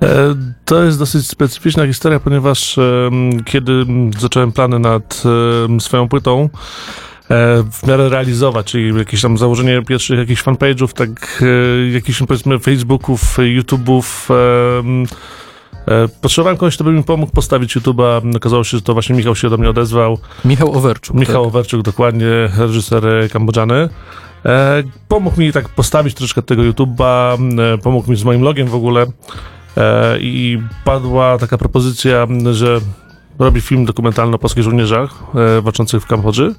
E, 0.03 0.35
To 0.65 0.83
jest 0.85 0.99
dosyć 0.99 1.29
specyficzna 1.29 1.87
historia, 1.87 2.21
ponieważ 2.21 2.79
em, 2.79 3.45
kiedy 3.45 3.73
zacząłem 4.19 4.53
plany 4.53 4.79
nad 4.79 5.23
em, 5.65 5.81
swoją 5.81 6.09
płytą 6.09 6.43
e, 6.43 6.49
w 7.73 7.87
miarę 7.87 8.09
realizować, 8.09 8.67
czyli 8.67 8.99
jakieś 8.99 9.23
tam 9.23 9.39
założenie 9.39 9.83
pierwszych 9.83 10.19
jakichś 10.19 10.43
fanpage'ów, 10.43 10.93
tak 10.93 11.43
e, 11.43 11.91
jakichś 11.91 12.19
powiedzmy 12.19 12.59
Facebooków, 12.59 13.39
YouTube'ów, 13.39 14.35
em, 14.81 15.05
e, 15.89 16.09
Potrzebowałem 16.21 16.57
kogoś, 16.57 16.75
kto 16.75 16.85
by 16.85 16.93
mi 16.93 17.05
pomógł 17.05 17.33
postawić 17.33 17.77
YouTube'a. 17.77 18.37
Okazało 18.37 18.65
się, 18.65 18.77
że 18.77 18.83
to 18.83 18.93
właśnie 18.93 19.17
Michał 19.17 19.37
się 19.37 19.51
do 19.51 19.57
mnie 19.59 19.71
odezwał. 19.71 20.19
Michał 20.45 20.73
Owerczuk. 20.73 21.17
Michał 21.17 21.45
tak? 21.45 21.49
Owerczuk, 21.49 21.83
dokładnie, 21.83 22.27
reżyser 22.59 23.07
e, 23.07 23.29
kambodżany. 23.29 23.89
E, 24.47 24.83
pomógł 25.09 25.41
mi 25.41 25.53
tak 25.53 25.69
postawić 25.69 26.15
troszkę 26.15 26.43
tego 26.43 26.63
YouTube'a, 26.63 27.39
e, 27.75 27.79
pomógł 27.79 28.11
mi 28.11 28.17
z 28.17 28.25
moim 28.25 28.43
logiem 28.43 28.69
w 28.69 28.75
ogóle 28.75 29.03
e, 29.03 29.07
i 30.21 30.59
padła 30.85 31.39
taka 31.39 31.59
propozycja, 31.59 32.27
że 32.53 32.81
robi 33.39 33.61
film 33.61 33.85
dokumentalny 33.85 34.35
o 34.35 34.39
polskich 34.39 34.65
żołnierzach 34.65 35.23
e, 35.35 35.61
walczących 35.61 36.03
w 36.03 36.07
Kambodży 36.07 36.55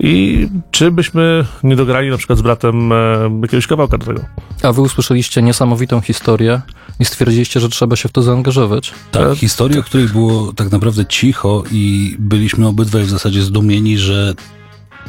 i 0.00 0.48
czy 0.70 0.90
byśmy 0.90 1.44
nie 1.62 1.76
dograli 1.76 2.10
na 2.10 2.16
przykład 2.16 2.38
z 2.38 2.42
bratem 2.42 2.92
e, 2.92 2.96
jakiegoś 3.42 3.66
kawałka 3.66 3.98
do 3.98 4.06
tego. 4.06 4.22
A 4.62 4.72
wy 4.72 4.80
usłyszeliście 4.80 5.42
niesamowitą 5.42 6.00
historię 6.00 6.60
i 7.00 7.04
stwierdziliście, 7.04 7.60
że 7.60 7.68
trzeba 7.68 7.96
się 7.96 8.08
w 8.08 8.12
to 8.12 8.22
zaangażować. 8.22 8.92
Tak, 9.12 9.22
E, 9.22 9.36
historię, 9.36 9.80
o 9.80 9.82
której 9.82 10.08
było 10.08 10.52
tak 10.52 10.72
naprawdę 10.72 11.06
cicho 11.06 11.62
i 11.70 12.16
byliśmy 12.18 12.66
obydwaj 12.66 13.02
w 13.02 13.10
zasadzie 13.10 13.42
zdumieni, 13.42 13.98
że 13.98 14.34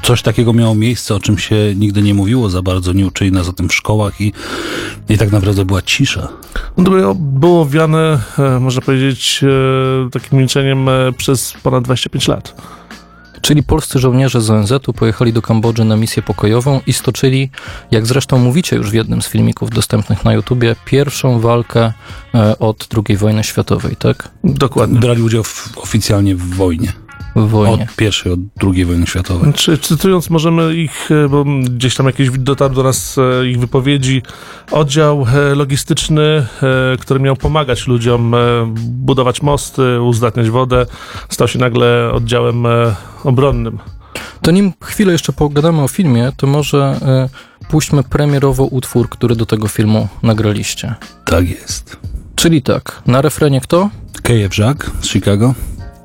coś 0.03 0.21
takiego 0.21 0.53
miało 0.53 0.75
miejsce, 0.75 1.15
o 1.15 1.19
czym 1.19 1.37
się 1.37 1.55
nigdy 1.75 2.01
nie 2.01 2.13
mówiło 2.13 2.49
za 2.49 2.61
bardzo, 2.61 2.93
nie 2.93 3.07
uczyli 3.07 3.31
nas 3.31 3.49
o 3.49 3.53
tym 3.53 3.69
w 3.69 3.73
szkołach 3.73 4.21
i, 4.21 4.33
i 5.09 5.17
tak 5.17 5.31
naprawdę 5.31 5.65
była 5.65 5.81
cisza. 5.81 6.27
No 6.77 6.83
to 6.83 7.15
było, 7.15 7.65
wiane, 7.65 8.19
e, 8.39 8.59
można 8.59 8.81
powiedzieć, 8.81 9.41
e, 9.43 10.09
takim 10.09 10.39
milczeniem 10.39 10.89
e, 10.89 11.11
przez 11.17 11.53
ponad 11.63 11.83
25 11.83 12.27
lat. 12.27 12.61
Czyli 13.41 13.63
polscy 13.63 13.99
żołnierze 13.99 14.41
z 14.41 14.49
ONZ-u 14.49 14.93
pojechali 14.93 15.33
do 15.33 15.41
Kambodży 15.41 15.85
na 15.85 15.97
misję 15.97 16.23
pokojową 16.23 16.81
i 16.87 16.93
stoczyli, 16.93 17.49
jak 17.91 18.05
zresztą 18.05 18.37
mówicie 18.37 18.75
już 18.75 18.89
w 18.89 18.93
jednym 18.93 19.21
z 19.21 19.27
filmików 19.27 19.69
dostępnych 19.69 20.25
na 20.25 20.33
YouTubie, 20.33 20.75
pierwszą 20.85 21.39
walkę 21.39 21.93
od 22.59 22.87
II 23.07 23.17
wojny 23.17 23.43
światowej, 23.43 23.95
tak? 23.95 24.29
Dokładnie. 24.43 24.99
Brali 24.99 25.21
udział 25.21 25.43
w, 25.43 25.77
oficjalnie 25.77 26.35
w 26.35 26.55
wojnie. 26.55 27.06
W 27.37 27.49
wojnie. 27.49 27.83
Od 27.83 27.95
pierwszej, 27.95 28.31
od 28.31 28.39
drugiej 28.39 28.85
wojny 28.85 29.07
światowej. 29.07 29.53
Czy, 29.53 29.77
cytując 29.77 30.29
możemy 30.29 30.75
ich, 30.75 31.09
e, 31.11 31.29
bo 31.29 31.45
gdzieś 31.63 31.95
tam 31.95 32.05
jakieś 32.05 32.29
dotarł 32.29 32.73
do 32.73 32.83
nas 32.83 33.17
e, 33.17 33.47
ich 33.47 33.59
wypowiedzi, 33.59 34.21
oddział 34.71 35.25
e, 35.35 35.55
logistyczny, 35.55 36.45
który 36.99 37.19
miał 37.19 37.35
pomagać 37.35 37.87
ludziom 37.87 38.35
budować 38.75 39.41
mosty, 39.41 40.01
uzdatniać 40.01 40.49
wodę, 40.49 40.85
stał 41.29 41.47
się 41.47 41.59
nagle 41.59 42.11
oddziałem 42.13 42.65
obronnym. 43.23 43.79
To 44.41 44.51
nim 44.51 44.73
chwilę 44.83 45.11
jeszcze 45.11 45.33
pogadamy 45.33 45.81
o 45.81 45.87
filmie, 45.87 46.31
to 46.37 46.47
może 46.47 46.99
puśćmy 47.69 48.03
premierowo 48.03 48.63
utwór, 48.63 49.09
który 49.09 49.35
do 49.35 49.45
tego 49.45 49.67
filmu 49.67 50.07
nagraliście. 50.23 50.95
Tak 51.25 51.49
jest. 51.49 51.97
Czyli 52.35 52.61
tak, 52.61 53.01
na 53.07 53.21
refrenie 53.21 53.61
kto? 53.61 53.89
Jack 54.57 54.91
z 55.01 55.07
Chicago. 55.07 55.53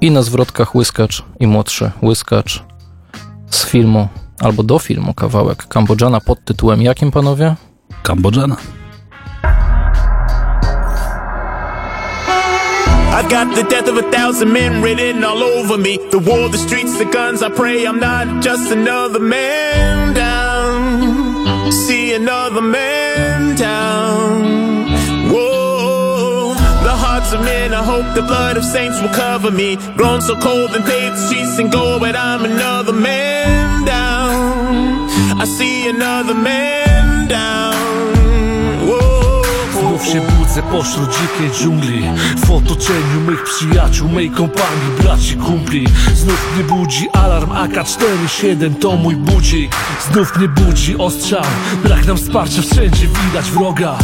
I 0.03 0.11
na 0.11 0.23
zwrotkach 0.23 0.75
Łyskacz 0.75 1.23
i 1.41 1.47
młodszy 1.47 1.91
Łyskacz 2.03 2.63
z 3.51 3.67
filmu, 3.67 4.09
albo 4.41 4.63
do 4.63 4.79
filmu 4.79 5.15
kawałek 5.15 5.69
Kambodżana 5.69 6.21
pod 6.21 6.45
tytułem 6.45 6.83
jakim, 6.83 7.11
panowie? 7.11 7.55
Kambodżana. 8.03 8.57
I've 13.13 13.29
got 13.29 13.55
the 13.55 13.63
death 13.63 13.89
of 13.89 13.99
a 13.99 14.11
thousand 14.11 14.53
men 14.53 14.83
written 14.83 15.25
all 15.25 15.43
over 15.43 15.79
me. 15.79 15.99
The 16.11 16.19
war, 16.19 16.51
the 16.51 16.59
streets, 16.59 16.99
the 16.99 17.05
guns. 17.05 17.43
I 17.43 17.51
pray 17.51 17.87
I'm 17.87 18.01
not 18.01 18.45
just 18.45 18.73
another 18.73 19.21
man 19.21 20.15
down. 20.15 21.73
See 21.73 22.15
another 22.15 22.63
man 22.63 23.57
down. 23.57 23.92
I 27.35 27.83
hope 27.83 28.15
the 28.15 28.23
blood 28.23 28.57
of 28.57 28.65
saints 28.65 29.01
will 29.01 29.09
cover 29.09 29.51
me. 29.51 29.77
Grown 29.97 30.21
so 30.21 30.39
cold 30.39 30.71
and 30.75 30.85
paved 30.85 31.17
the 31.17 31.27
streets 31.27 31.59
and 31.59 31.73
go, 31.73 31.99
but 31.99 32.15
I'm 32.15 32.45
another 32.45 32.93
man 32.93 33.85
down. 33.85 35.41
I 35.41 35.45
see 35.45 35.89
another 35.89 36.35
man 36.35 36.72
Budzę 40.53 40.63
pośród 40.63 41.11
dzikiej 41.11 41.51
dżungli. 41.51 42.03
W 42.37 42.51
otoczeniu 42.51 43.21
mych 43.27 43.45
przyjaciół, 43.45 44.09
mej 44.09 44.31
kompanii, 44.31 45.03
braci, 45.03 45.37
kumpli. 45.37 45.87
Znów 46.15 46.55
mnie 46.55 46.65
budzi 46.65 47.09
alarm 47.13 47.53
AK-47 47.53 48.75
to 48.81 48.97
mój 48.97 49.17
budzik. 49.17 49.77
Znów 50.13 50.37
mnie 50.37 50.49
budzi 50.49 50.99
ostrzał. 50.99 51.45
Brak 51.85 52.07
nam 52.07 52.17
wsparcia, 52.17 52.63
wszędzie 52.63 53.07
widać 53.07 53.51
wroga. 53.51 53.99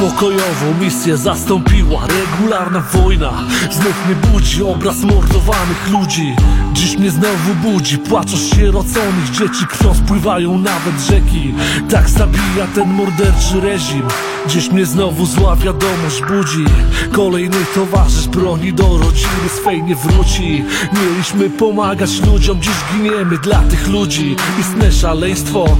Pokojową 0.00 0.74
misję 0.80 1.16
zastąpiła 1.16 2.00
regularna 2.06 2.80
wojna. 2.80 3.32
Znów 3.70 4.06
mnie 4.06 4.16
budzi 4.32 4.62
obraz 4.62 5.00
mordowanych 5.00 5.90
ludzi. 5.90 6.36
Dziś 6.72 6.98
mnie 6.98 7.10
znowu 7.10 7.54
budzi 7.62 7.98
płacz 7.98 8.34
osieroconych 8.34 9.30
dzieci. 9.30 9.66
Krwią 9.66 9.94
spływają 9.94 10.58
nawet 10.58 11.00
rzeki. 11.10 11.54
Tak 11.90 12.08
zabija 12.08 12.66
ten 12.74 12.88
morderczy 12.90 13.60
reżim. 13.60 14.02
Dziś 14.48 14.70
mnie 14.70 14.86
znowu 14.86 15.26
zła 15.26 15.56
wiadomość 15.94 16.22
budzi. 16.22 16.64
Kolejny 17.12 17.56
towarzysz 17.74 18.28
broni 18.28 18.72
do 18.72 18.98
rodziny 18.98 19.48
swej 19.60 19.82
nie 19.82 19.94
wróci. 19.94 20.64
Mieliśmy 20.92 21.50
pomagać 21.50 22.20
ludziom, 22.26 22.62
dziś 22.62 22.72
giniemy 22.92 23.38
dla 23.38 23.58
tych 23.58 23.88
ludzi. 23.88 24.36
Istne 24.60 24.92
szaleństwo. 24.92 25.76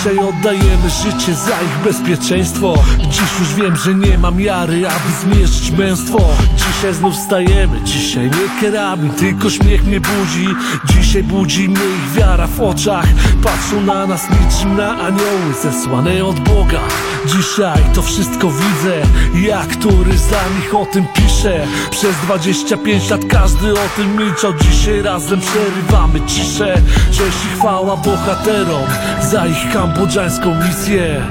Dzisiaj 0.00 0.18
oddajemy 0.18 0.90
życie 1.02 1.34
za 1.34 1.62
ich 1.62 1.84
bezpieczeństwo. 1.84 2.74
Dziś 3.10 3.38
już 3.40 3.54
wiem, 3.54 3.76
że 3.76 3.94
nie 3.94 4.18
mam 4.18 4.36
miary, 4.36 4.88
aby 4.88 5.34
zmierzyć 5.34 5.70
męstwo. 5.70 6.18
Dzisiaj 6.56 6.94
znów 6.94 7.16
stajemy, 7.16 7.80
dzisiaj 7.84 8.24
nie 8.24 8.60
kierami 8.60 9.10
Tylko 9.10 9.50
śmiech 9.50 9.84
mnie 9.84 10.00
budzi. 10.00 10.48
Dzisiaj 10.84 11.22
budzi 11.22 11.68
mnie 11.68 11.80
ich 11.80 12.12
wiara 12.16 12.46
w 12.46 12.60
oczach. 12.60 13.06
Patrzą 13.42 13.80
na 13.80 14.06
nas 14.06 14.22
niczym 14.30 14.76
na 14.76 14.90
anioły 14.90 15.54
Zesłane 15.62 16.24
od 16.24 16.40
Boga. 16.40 16.80
Dzisiaj 17.26 17.84
to 17.94 18.02
wszystko 18.02 18.50
widzę 18.50 19.02
Ja, 19.50 19.66
który 19.66 20.18
za 20.18 20.48
nich 20.56 20.74
o 20.74 20.86
tym 20.86 21.06
pisze 21.14 21.66
Przez 21.90 22.16
25 22.16 23.10
lat 23.10 23.20
każdy 23.28 23.72
o 23.72 23.88
tym 23.96 24.16
milczał 24.16 24.52
Dzisiaj 24.54 25.02
razem 25.02 25.40
przerywamy 25.40 26.20
ciszę 26.26 26.74
Cześć 27.06 27.38
i 27.46 27.58
chwała 27.58 27.96
bohaterom 27.96 28.86
Za 29.30 29.46
ich 29.46 29.72
kambodżańską 29.72 30.54
misję 30.54 31.22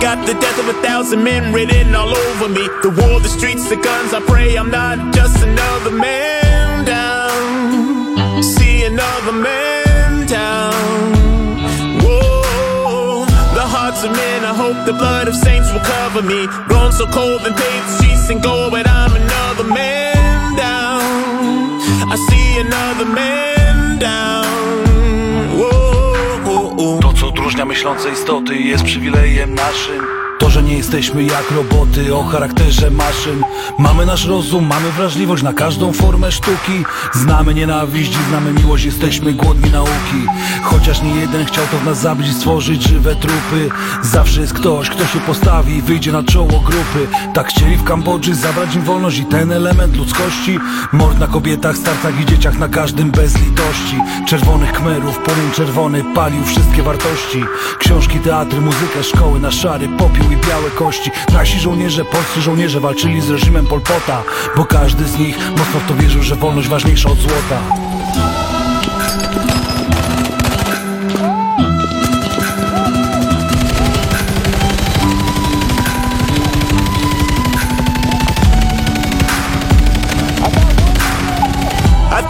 got 0.00 0.26
the 0.26 0.34
death 0.34 0.58
of 0.58 0.68
a 0.68 0.82
thousand 0.82 1.22
men 1.22 1.52
written 1.52 1.94
all 1.94 2.08
over 2.08 2.48
me. 2.48 2.66
The 2.82 2.90
war, 2.90 3.20
the 3.20 3.28
streets, 3.28 3.68
the 3.68 3.76
guns. 3.76 4.12
I 4.12 4.20
pray 4.20 4.56
I'm 4.56 4.68
not 4.68 5.14
just 5.14 5.36
another 5.44 5.92
man 5.92 6.51
another 8.92 9.32
man 9.32 10.26
down. 10.26 10.72
Whoa, 12.02 13.24
the 13.58 13.66
hearts 13.74 14.04
of 14.04 14.12
men. 14.12 14.44
I 14.44 14.54
hope 14.62 14.78
the 14.84 14.92
blood 14.92 15.28
of 15.28 15.34
saints 15.34 15.72
will 15.72 15.86
cover 15.96 16.22
me. 16.22 16.40
Grown 16.68 16.92
so 16.92 17.06
cold 17.06 17.42
and 17.48 17.56
and 18.30 18.40
but 18.70 18.86
I'm 18.88 19.12
another 19.22 19.64
man 19.64 20.56
down. 20.56 21.02
I 22.14 22.16
see 22.28 22.48
another 22.66 23.06
man 23.06 23.98
down. 23.98 24.44
Whoa. 25.58 26.98
To, 27.02 27.12
co 27.12 27.28
odróżnia 27.28 27.64
myślące 27.64 28.10
istoty, 28.10 28.54
jest 28.56 28.84
przywilejem 28.84 29.54
naszym. 29.54 30.31
To, 30.42 30.50
że 30.50 30.62
nie 30.62 30.76
jesteśmy 30.76 31.22
jak 31.22 31.50
roboty 31.50 32.14
o 32.14 32.24
charakterze 32.24 32.90
maszyn. 32.90 33.42
Mamy 33.78 34.06
nasz 34.06 34.26
rozum, 34.26 34.66
mamy 34.66 34.92
wrażliwość 34.92 35.42
na 35.42 35.52
każdą 35.52 35.92
formę 35.92 36.32
sztuki. 36.32 36.84
Znamy 37.12 37.54
nienawiść 37.54 38.12
znamy 38.28 38.52
miłość, 38.52 38.84
jesteśmy 38.84 39.32
głodni 39.32 39.70
nauki. 39.70 40.26
Chociaż 40.62 41.02
nie 41.02 41.14
jeden 41.14 41.44
chciał 41.44 41.64
to 41.70 41.78
w 41.78 41.84
nas 41.84 42.00
zabić 42.00 42.36
stworzyć 42.36 42.88
żywe 42.88 43.16
trupy. 43.16 43.70
Zawsze 44.02 44.40
jest 44.40 44.52
ktoś, 44.52 44.90
kto 44.90 45.06
się 45.06 45.20
postawi 45.20 45.76
i 45.76 45.82
wyjdzie 45.82 46.12
na 46.12 46.22
czoło 46.22 46.60
grupy. 46.60 47.08
Tak 47.34 47.48
chcieli 47.48 47.76
w 47.76 47.84
Kambodży 47.84 48.34
zabrać 48.34 48.74
im 48.74 48.82
wolność 48.82 49.18
i 49.18 49.24
ten 49.24 49.52
element 49.52 49.96
ludzkości. 49.96 50.58
Mord 50.92 51.18
na 51.18 51.26
kobietach, 51.26 51.76
starcach 51.76 52.20
i 52.20 52.26
dzieciach 52.26 52.58
na 52.58 52.68
każdym 52.68 53.10
bez 53.10 53.38
litości. 53.38 53.96
Czerwonych 54.26 54.72
kmerów, 54.72 55.18
płomień 55.18 55.50
czerwony 55.50 56.04
palił 56.14 56.44
wszystkie 56.44 56.82
wartości. 56.82 57.44
Książki, 57.78 58.18
teatry, 58.18 58.60
muzykę, 58.60 59.02
szkoły 59.02 59.40
na 59.40 59.50
szary 59.50 59.88
popiół 59.88 60.31
białe 60.48 60.70
kości. 60.70 61.10
Nasi 61.32 61.60
żołnierze, 61.60 62.04
polscy 62.04 62.42
żołnierze 62.42 62.80
walczyli 62.80 63.20
z 63.20 63.30
reżimem 63.30 63.66
Pol 63.66 63.80
Pota, 63.80 64.22
bo 64.56 64.64
każdy 64.64 65.04
z 65.04 65.18
nich 65.18 65.38
mocno 65.50 65.80
w 65.80 65.88
to 65.88 65.94
wierzył, 65.94 66.22
że 66.22 66.36
wolność 66.36 66.68
ważniejsza 66.68 67.10
od 67.10 67.18
złota. 67.18 67.58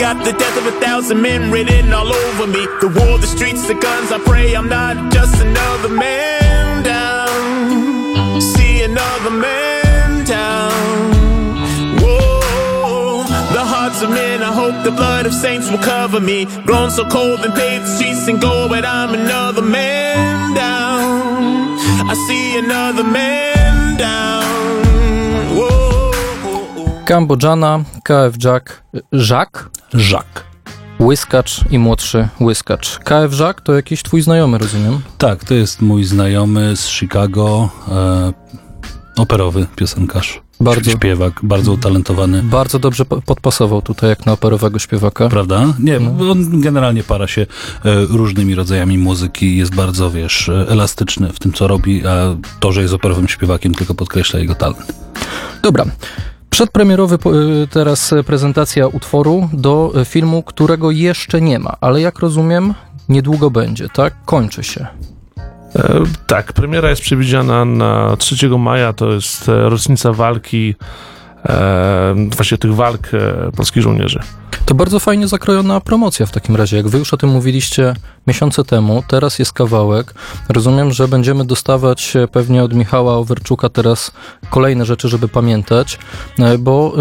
Got 0.02 0.24
the 0.24 0.32
death 0.32 0.56
of 0.56 0.66
a 0.66 0.72
thousand 0.80 1.22
men 1.22 1.48
written 1.52 1.92
all 1.92 2.12
over 2.12 2.48
me. 2.48 2.66
The 2.80 2.88
war, 2.88 3.18
the 3.18 3.26
streets, 3.28 3.68
the 3.68 3.74
guns. 3.74 4.10
I 4.10 4.18
pray 4.18 4.52
I'm 4.52 4.68
not 4.68 5.12
just 5.12 5.40
another 5.40 5.90
man 5.90 6.82
down. 6.82 7.31
Man 9.30 10.24
down. 10.24 10.72
Whoa, 12.00 13.22
the 13.52 13.64
hearts 13.64 14.02
of 14.02 14.10
men. 14.10 14.42
I 14.42 14.52
hope 14.52 14.84
the 14.84 14.90
blood 14.90 15.26
of 15.26 15.34
saints 15.34 15.70
will 15.70 15.78
cover 15.78 16.20
me. 16.20 16.46
Grown 16.66 16.90
so 16.90 17.04
cold 17.04 17.40
and 17.44 17.54
paved 17.54 17.84
the 17.84 17.90
streets 17.96 18.28
and 18.28 18.40
go, 18.40 18.68
but 18.68 18.84
I'm 18.84 19.14
another 19.14 19.62
man 19.62 20.54
down. 20.54 21.78
I 22.10 22.14
see 22.26 22.58
another 22.58 23.04
man 23.04 23.96
down. 23.96 24.44
Whoa. 25.56 26.10
Kambodżana, 27.04 27.84
KF 28.04 28.44
Jack, 28.44 28.82
Jack, 29.12 29.70
Żak. 29.94 30.44
Łyskacz 31.00 31.60
i 31.70 31.78
młodszy 31.78 32.28
Łyskacz. 32.40 32.98
KF 32.98 33.40
Jack 33.40 33.60
to 33.60 33.74
jakiś 33.74 34.02
twój 34.02 34.22
znajomy, 34.22 34.58
rozumiem? 34.58 35.00
Tak, 35.18 35.44
to 35.44 35.54
jest 35.54 35.82
mój 35.82 36.04
znajomy 36.04 36.76
z 36.76 36.88
Chicago, 36.88 37.68
e, 37.88 38.32
operowy 39.16 39.66
piosenkarz. 39.76 40.40
Bardzo. 40.60 40.90
Śpiewak, 40.90 41.40
bardzo 41.42 41.72
utalentowany. 41.72 42.42
Bardzo 42.42 42.78
dobrze 42.78 43.04
po- 43.04 43.22
podpasował 43.22 43.82
tutaj 43.82 44.10
jak 44.10 44.26
na 44.26 44.32
operowego 44.32 44.78
śpiewaka. 44.78 45.28
Prawda? 45.28 45.74
Nie, 45.78 46.00
bo 46.00 46.30
on 46.30 46.60
generalnie 46.60 47.02
para 47.02 47.26
się 47.26 47.42
e, 47.42 47.46
różnymi 48.06 48.54
rodzajami 48.54 48.98
muzyki, 48.98 49.56
jest 49.56 49.74
bardzo, 49.74 50.10
wiesz, 50.10 50.48
e, 50.48 50.68
elastyczny 50.68 51.28
w 51.28 51.38
tym, 51.38 51.52
co 51.52 51.66
robi, 51.66 52.06
a 52.06 52.36
to, 52.60 52.72
że 52.72 52.82
jest 52.82 52.94
operowym 52.94 53.28
śpiewakiem, 53.28 53.74
tylko 53.74 53.94
podkreśla 53.94 54.40
jego 54.40 54.54
talent. 54.54 54.92
Dobra. 55.62 55.84
Przedpremierowy 56.50 57.14
y, 57.64 57.68
teraz 57.68 58.12
e, 58.12 58.24
prezentacja 58.24 58.86
utworu 58.86 59.48
do 59.52 59.92
e, 59.96 60.04
filmu, 60.04 60.42
którego 60.42 60.90
jeszcze 60.90 61.40
nie 61.40 61.58
ma, 61.58 61.76
ale 61.80 62.00
jak 62.00 62.18
rozumiem, 62.18 62.74
niedługo 63.08 63.50
będzie, 63.50 63.88
tak? 63.88 64.14
Kończy 64.24 64.64
się. 64.64 64.86
E, 65.76 66.02
tak, 66.26 66.52
premiera 66.52 66.90
jest 66.90 67.02
przewidziana 67.02 67.64
na 67.64 68.16
3 68.16 68.48
maja, 68.48 68.92
to 68.92 69.12
jest 69.12 69.48
e, 69.48 69.68
rocznica 69.68 70.12
walki, 70.12 70.74
e, 71.44 72.14
właśnie 72.36 72.58
tych 72.58 72.74
walk 72.74 73.10
polskich 73.56 73.82
żołnierzy. 73.82 74.20
To 74.66 74.74
bardzo 74.74 75.00
fajnie 75.00 75.28
zakrojona 75.28 75.80
promocja 75.80 76.26
w 76.26 76.30
takim 76.30 76.56
razie. 76.56 76.76
Jak 76.76 76.88
wy 76.88 76.98
już 76.98 77.14
o 77.14 77.16
tym 77.16 77.30
mówiliście 77.30 77.94
miesiące 78.26 78.64
temu, 78.64 79.02
teraz 79.08 79.38
jest 79.38 79.52
kawałek. 79.52 80.14
Rozumiem, 80.48 80.92
że 80.92 81.08
będziemy 81.08 81.44
dostawać 81.44 82.14
pewnie 82.32 82.62
od 82.64 82.74
Michała 82.74 83.16
Overczuka 83.16 83.68
teraz 83.68 84.12
kolejne 84.50 84.84
rzeczy, 84.84 85.08
żeby 85.08 85.28
pamiętać, 85.28 85.98
bo 86.58 86.92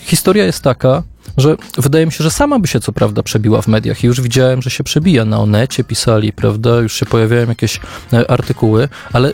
historia 0.00 0.44
jest 0.44 0.62
taka, 0.62 1.02
że 1.36 1.56
wydaje 1.78 2.06
mi 2.06 2.12
się, 2.12 2.24
że 2.24 2.30
sama 2.30 2.58
by 2.58 2.68
się 2.68 2.80
co 2.80 2.92
prawda 2.92 3.22
przebiła 3.22 3.62
w 3.62 3.68
mediach 3.68 4.04
i 4.04 4.06
już 4.06 4.20
widziałem, 4.20 4.62
że 4.62 4.70
się 4.70 4.84
przebija. 4.84 5.24
Na 5.24 5.40
Onecie 5.40 5.84
pisali, 5.84 6.32
prawda, 6.32 6.80
już 6.80 6.92
się 6.92 7.06
pojawiają 7.06 7.48
jakieś 7.48 7.80
e, 8.12 8.30
artykuły, 8.30 8.88
ale 9.12 9.32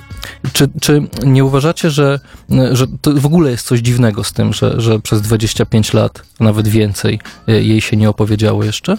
czy, 0.52 0.68
czy 0.80 1.02
nie 1.24 1.44
uważacie, 1.44 1.90
że, 1.90 2.20
e, 2.52 2.76
że 2.76 2.86
to 3.00 3.12
w 3.12 3.26
ogóle 3.26 3.50
jest 3.50 3.66
coś 3.66 3.80
dziwnego 3.80 4.24
z 4.24 4.32
tym, 4.32 4.52
że, 4.52 4.80
że 4.80 5.00
przez 5.00 5.22
25 5.22 5.92
lat, 5.92 6.22
nawet 6.40 6.68
więcej, 6.68 7.20
e, 7.48 7.62
jej 7.62 7.80
się 7.80 7.96
nie 7.96 8.10
opowiedziało 8.10 8.64
jeszcze? 8.64 8.96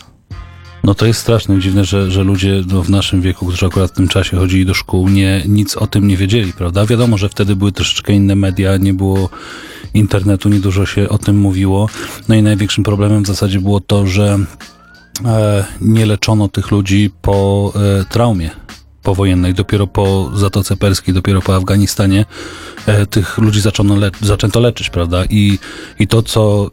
No 0.83 0.95
to 0.95 1.05
jest 1.05 1.19
straszne 1.19 1.59
dziwne, 1.59 1.85
że, 1.85 2.11
że 2.11 2.23
ludzie 2.23 2.63
no, 2.67 2.83
w 2.83 2.89
naszym 2.89 3.21
wieku, 3.21 3.45
którzy 3.45 3.65
akurat 3.65 3.91
w 3.91 3.95
tym 3.95 4.07
czasie 4.07 4.37
chodzili 4.37 4.65
do 4.65 4.73
szkół, 4.73 5.09
nie, 5.09 5.43
nic 5.47 5.77
o 5.77 5.87
tym 5.87 6.07
nie 6.07 6.17
wiedzieli, 6.17 6.53
prawda? 6.53 6.85
Wiadomo, 6.85 7.17
że 7.17 7.29
wtedy 7.29 7.55
były 7.55 7.71
troszeczkę 7.71 8.13
inne 8.13 8.35
media, 8.35 8.77
nie 8.77 8.93
było 8.93 9.29
internetu, 9.93 10.49
niedużo 10.49 10.85
się 10.85 11.09
o 11.09 11.17
tym 11.17 11.39
mówiło. 11.39 11.89
No 12.29 12.35
i 12.35 12.43
największym 12.43 12.83
problemem 12.83 13.23
w 13.23 13.27
zasadzie 13.27 13.59
było 13.59 13.79
to, 13.79 14.07
że 14.07 14.39
e, 15.25 15.65
nie 15.81 16.05
leczono 16.05 16.47
tych 16.47 16.71
ludzi 16.71 17.11
po 17.21 17.73
e, 17.75 18.05
traumie 18.05 18.49
powojennej. 19.03 19.53
Dopiero 19.53 19.87
po 19.87 20.31
Zatoce 20.35 20.77
Perskiej, 20.77 21.13
dopiero 21.13 21.41
po 21.41 21.55
Afganistanie 21.55 22.25
e, 22.85 23.05
tych 23.05 23.37
ludzi 23.37 23.61
zaczęto, 23.61 23.95
le- 23.95 24.11
zaczęto 24.21 24.59
leczyć, 24.59 24.89
prawda? 24.89 25.25
I, 25.29 25.59
I 25.99 26.07
to, 26.07 26.23
co 26.23 26.71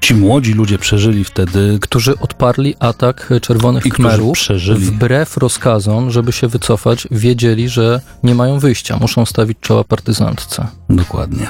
ci 0.00 0.14
młodzi 0.14 0.52
ludzie 0.52 0.78
przeżyli 0.78 1.24
wtedy, 1.24 1.78
Którzy 1.80 2.18
odparli 2.18 2.74
atak 2.78 3.30
Czerwonych 3.42 3.86
I 3.86 3.90
Khmerów 3.90 4.34
przeżyli. 4.34 4.80
wbrew 4.80 5.36
rozkazom, 5.36 6.10
żeby 6.10 6.32
się 6.32 6.48
wycofać, 6.48 7.08
wiedzieli, 7.10 7.68
że 7.68 8.00
nie 8.22 8.34
mają 8.34 8.58
wyjścia, 8.58 8.96
muszą 8.96 9.26
stawić 9.26 9.58
czoła 9.60 9.84
partyzantce. 9.84 10.66
Dokładnie. 10.90 11.46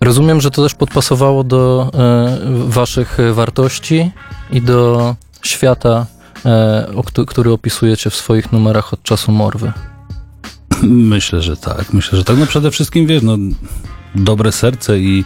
Rozumiem, 0.00 0.40
że 0.40 0.50
to 0.50 0.62
też 0.62 0.74
podpasowało 0.74 1.44
do 1.44 1.90
e, 1.94 2.38
waszych 2.68 3.18
wartości 3.32 4.10
i 4.50 4.62
do 4.62 5.14
świata, 5.42 6.06
e, 6.46 7.02
który 7.26 7.52
opisujecie 7.52 8.10
w 8.10 8.16
swoich 8.16 8.52
numerach 8.52 8.92
od 8.92 9.02
czasu 9.02 9.32
Morwy. 9.32 9.72
Myślę, 10.82 11.42
że 11.42 11.56
tak. 11.56 11.92
Myślę, 11.92 12.18
że 12.18 12.24
tak. 12.24 12.36
No 12.38 12.46
przede 12.46 12.70
wszystkim, 12.70 13.06
wiesz, 13.06 13.22
no, 13.22 13.36
dobre 14.14 14.52
serce 14.52 14.98
i, 15.00 15.24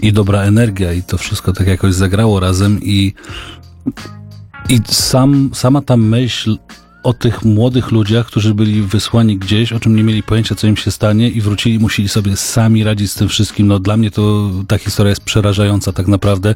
i 0.00 0.12
dobra 0.12 0.42
energia 0.42 0.92
i 0.92 1.02
to 1.02 1.18
wszystko 1.18 1.52
tak 1.52 1.66
jakoś 1.66 1.94
zagrało 1.94 2.40
razem 2.40 2.78
i, 2.82 3.12
i 4.68 4.80
sam, 4.86 5.50
sama 5.54 5.82
ta 5.82 5.96
myśl 5.96 6.58
o 7.02 7.12
tych 7.12 7.44
młodych 7.44 7.90
ludziach, 7.90 8.26
którzy 8.26 8.54
byli 8.54 8.82
wysłani 8.82 9.38
gdzieś, 9.38 9.72
o 9.72 9.80
czym 9.80 9.96
nie 9.96 10.02
mieli 10.02 10.22
pojęcia, 10.22 10.54
co 10.54 10.66
im 10.66 10.76
się 10.76 10.90
stanie 10.90 11.28
i 11.28 11.40
wrócili, 11.40 11.78
musieli 11.78 12.08
sobie 12.08 12.36
sami 12.36 12.84
radzić 12.84 13.10
z 13.10 13.14
tym 13.14 13.28
wszystkim. 13.28 13.66
No 13.66 13.78
dla 13.78 13.96
mnie 13.96 14.10
to 14.10 14.50
ta 14.68 14.78
historia 14.78 15.10
jest 15.10 15.24
przerażająca 15.24 15.92
tak 15.92 16.08
naprawdę. 16.08 16.54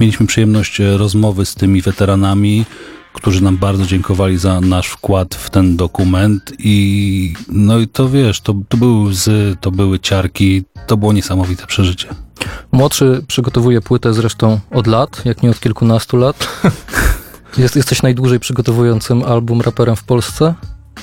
Mieliśmy 0.00 0.26
przyjemność 0.26 0.80
e, 0.80 0.96
rozmowy 0.96 1.46
z 1.46 1.54
tymi 1.54 1.82
weteranami, 1.82 2.64
którzy 3.12 3.42
nam 3.42 3.56
bardzo 3.56 3.86
dziękowali 3.86 4.38
za 4.38 4.60
nasz 4.60 4.86
wkład 4.86 5.34
w 5.34 5.50
ten 5.50 5.76
dokument 5.76 6.52
i 6.58 7.34
no 7.48 7.78
i 7.78 7.88
to 7.88 8.08
wiesz, 8.08 8.40
to, 8.40 8.54
to 8.68 8.76
były 8.76 9.08
łzy, 9.08 9.56
to 9.60 9.70
były 9.70 9.98
ciarki, 9.98 10.62
to 10.86 10.96
było 10.96 11.12
niesamowite 11.12 11.66
przeżycie. 11.66 12.23
Młodszy 12.72 13.22
przygotowuje 13.28 13.80
płytę 13.80 14.14
zresztą 14.14 14.60
od 14.70 14.86
lat, 14.86 15.24
jak 15.24 15.42
nie 15.42 15.50
od 15.50 15.60
kilkunastu 15.60 16.16
lat. 16.16 16.36
Jest, 17.58 17.76
jesteś 17.76 18.02
najdłużej 18.02 18.40
przygotowującym 18.40 19.22
album 19.22 19.60
raperem 19.60 19.96
w 19.96 20.04
Polsce. 20.04 20.54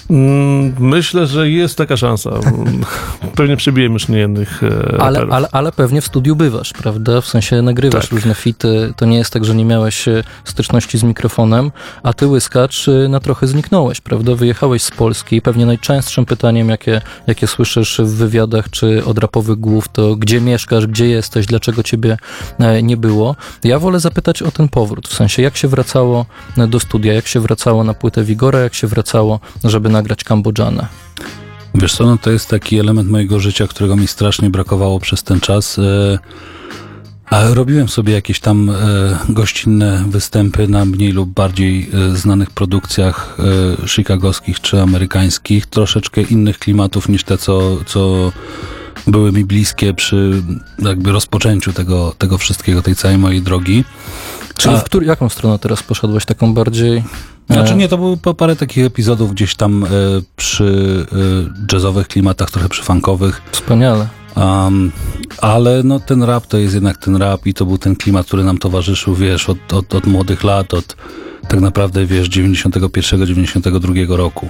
Mm, 0.09 0.73
Myślę, 0.79 1.27
że 1.27 1.49
jest 1.49 1.77
taka 1.77 1.97
szansa. 1.97 2.29
Pewnie 3.35 3.57
przebijemy 3.57 3.93
już 3.93 4.07
niejednych 4.07 4.63
e, 4.63 4.67
Ale, 5.01 5.19
raperów. 5.19 5.33
ale, 5.33 5.47
ale 5.51 5.71
pewnie 5.71 6.01
w 6.01 6.05
studiu 6.05 6.35
bywasz, 6.35 6.73
prawda? 6.73 7.21
W 7.21 7.25
sensie 7.27 7.61
nagrywasz 7.61 8.03
Tak. 8.03 8.11
różne 8.11 8.35
fity. 8.35 8.93
To 8.97 9.05
nie 9.05 9.17
jest 9.17 9.33
tak, 9.33 9.45
że 9.45 9.55
nie 9.55 9.65
miałeś 9.65 10.07
e, 10.07 10.23
styczności 10.45 10.97
z 10.97 11.03
mikrofonem, 11.03 11.71
a 12.03 12.13
ty 12.13 12.27
łyskacz 12.27 12.87
e, 12.87 13.07
na 13.09 13.19
trochę 13.19 13.47
zniknąłeś, 13.47 14.01
prawda? 14.01 14.35
Wyjechałeś 14.35 14.83
z 14.83 14.91
Polski. 14.91 15.41
Pewnie 15.41 15.65
najczęstszym 15.65 16.25
pytaniem, 16.25 16.69
jakie, 16.69 17.01
jakie 17.27 17.47
słyszysz 17.47 18.01
w 18.03 18.15
wywiadach 18.15 18.69
czy 18.69 19.05
od 19.05 19.17
rapowych 19.17 19.59
głów, 19.59 19.89
to 19.89 20.15
gdzie 20.15 20.41
mieszkasz, 20.41 20.87
gdzie 20.87 21.07
jesteś, 21.07 21.45
dlaczego 21.45 21.83
ciebie 21.83 22.17
nie 22.83 22.97
było. 22.97 23.35
Ja 23.63 23.79
wolę 23.79 23.99
zapytać 23.99 24.41
o 24.41 24.51
ten 24.51 24.67
powrót, 24.69 25.07
w 25.07 25.13
sensie 25.13 25.41
jak 25.41 25.57
się 25.57 25.67
wracało 25.67 26.25
do 26.57 26.79
studia, 26.79 27.13
jak 27.13 27.27
się 27.27 27.39
wracało 27.39 27.83
na 27.83 27.93
płytę 27.93 28.23
Wigora, 28.23 28.59
jak 28.59 28.73
się 28.73 28.87
wracało, 28.87 29.39
żeby 29.63 29.80
nagrać 29.89 30.23
Kambodżanę. 30.23 30.87
Wiesz 31.75 31.95
co, 31.95 32.05
no 32.05 32.17
to 32.17 32.31
jest 32.31 32.49
taki 32.49 32.79
element 32.79 33.09
mojego 33.09 33.39
życia, 33.39 33.67
którego 33.67 33.95
mi 33.95 34.07
strasznie 34.07 34.49
brakowało 34.49 34.99
przez 34.99 35.23
ten 35.23 35.39
czas. 35.39 35.79
E, 35.79 36.19
A 37.25 37.53
robiłem 37.53 37.89
sobie 37.89 38.13
jakieś 38.13 38.39
tam 38.39 38.69
e, 38.69 38.73
gościnne 39.29 40.03
występy 40.07 40.67
na 40.67 40.85
mniej 40.85 41.11
lub 41.11 41.29
bardziej 41.29 41.89
e, 41.93 42.15
znanych 42.17 42.49
produkcjach 42.49 43.37
chicagowskich 43.87 44.61
czy 44.61 44.81
amerykańskich, 44.81 45.65
troszeczkę 45.65 46.21
innych 46.21 46.59
klimatów 46.59 47.09
niż 47.09 47.23
te, 47.23 47.37
co, 47.37 47.77
co 47.85 48.31
były 49.07 49.31
mi 49.31 49.45
bliskie 49.45 49.93
przy 49.93 50.43
jakby 50.79 51.11
rozpoczęciu 51.11 51.73
tego, 51.73 52.15
tego 52.17 52.37
wszystkiego, 52.37 52.81
tej 52.81 52.95
całej 52.95 53.17
mojej 53.17 53.41
drogi. 53.41 53.83
Czyli 54.57 54.75
A- 54.75 54.77
w 54.77 54.83
który, 54.83 55.05
jaką 55.05 55.29
stronę 55.29 55.59
teraz 55.59 55.83
poszedłeś? 55.83 56.25
Taką 56.25 56.53
bardziej... 56.53 57.03
Znaczy 57.51 57.73
e, 57.73 57.75
nie, 57.75 57.87
to 57.87 57.97
było 57.97 58.17
pa- 58.17 58.33
parę 58.33 58.55
takich 58.55 58.85
epizodów 58.85 59.31
gdzieś 59.31 59.55
tam 59.55 59.83
e, 59.83 59.87
przy 60.35 61.05
e, 61.71 61.73
jazzowych 61.73 62.07
klimatach, 62.07 62.51
trochę 62.51 62.69
przy 62.69 62.83
funkowych. 62.83 63.41
Wspaniale. 63.51 64.07
Um, 64.35 64.91
ale 65.41 65.83
no 65.83 65.99
ten 65.99 66.23
rap 66.23 66.47
to 66.47 66.57
jest 66.57 66.73
jednak 66.73 66.97
ten 66.97 67.15
rap 67.15 67.47
i 67.47 67.53
to 67.53 67.65
był 67.65 67.77
ten 67.77 67.95
klimat, 67.95 68.27
który 68.27 68.43
nam 68.43 68.57
towarzyszył, 68.57 69.15
wiesz, 69.15 69.49
od, 69.49 69.73
od, 69.73 69.95
od 69.95 70.07
młodych 70.07 70.43
lat, 70.43 70.73
od 70.73 70.95
tak 71.51 71.61
naprawdę, 71.61 72.05
wiesz, 72.05 72.29
91, 72.29 73.25
92 73.25 73.93
roku. 74.09 74.49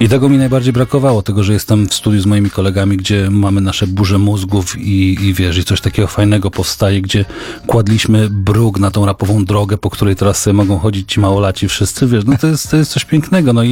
I 0.00 0.08
tego 0.08 0.28
mi 0.28 0.38
najbardziej 0.38 0.72
brakowało, 0.72 1.22
tego, 1.22 1.42
że 1.42 1.52
jestem 1.52 1.88
w 1.88 1.94
studiu 1.94 2.20
z 2.20 2.26
moimi 2.26 2.50
kolegami, 2.50 2.96
gdzie 2.96 3.30
mamy 3.30 3.60
nasze 3.60 3.86
burze 3.86 4.18
mózgów 4.18 4.78
i, 4.78 5.24
i 5.24 5.34
wiesz, 5.34 5.58
i 5.58 5.64
coś 5.64 5.80
takiego 5.80 6.08
fajnego 6.08 6.50
powstaje, 6.50 7.02
gdzie 7.02 7.24
kładliśmy 7.66 8.28
bruk 8.30 8.78
na 8.78 8.90
tą 8.90 9.06
rapową 9.06 9.44
drogę, 9.44 9.78
po 9.78 9.90
której 9.90 10.16
teraz 10.16 10.42
sobie 10.42 10.54
mogą 10.54 10.78
chodzić 10.78 11.12
ci 11.12 11.20
małolaci 11.20 11.68
wszyscy, 11.68 12.06
wiesz, 12.06 12.24
no 12.24 12.36
to 12.40 12.46
jest, 12.46 12.70
to 12.70 12.76
jest 12.76 12.92
coś 12.92 13.04
pięknego, 13.04 13.52
no 13.52 13.62
i, 13.62 13.70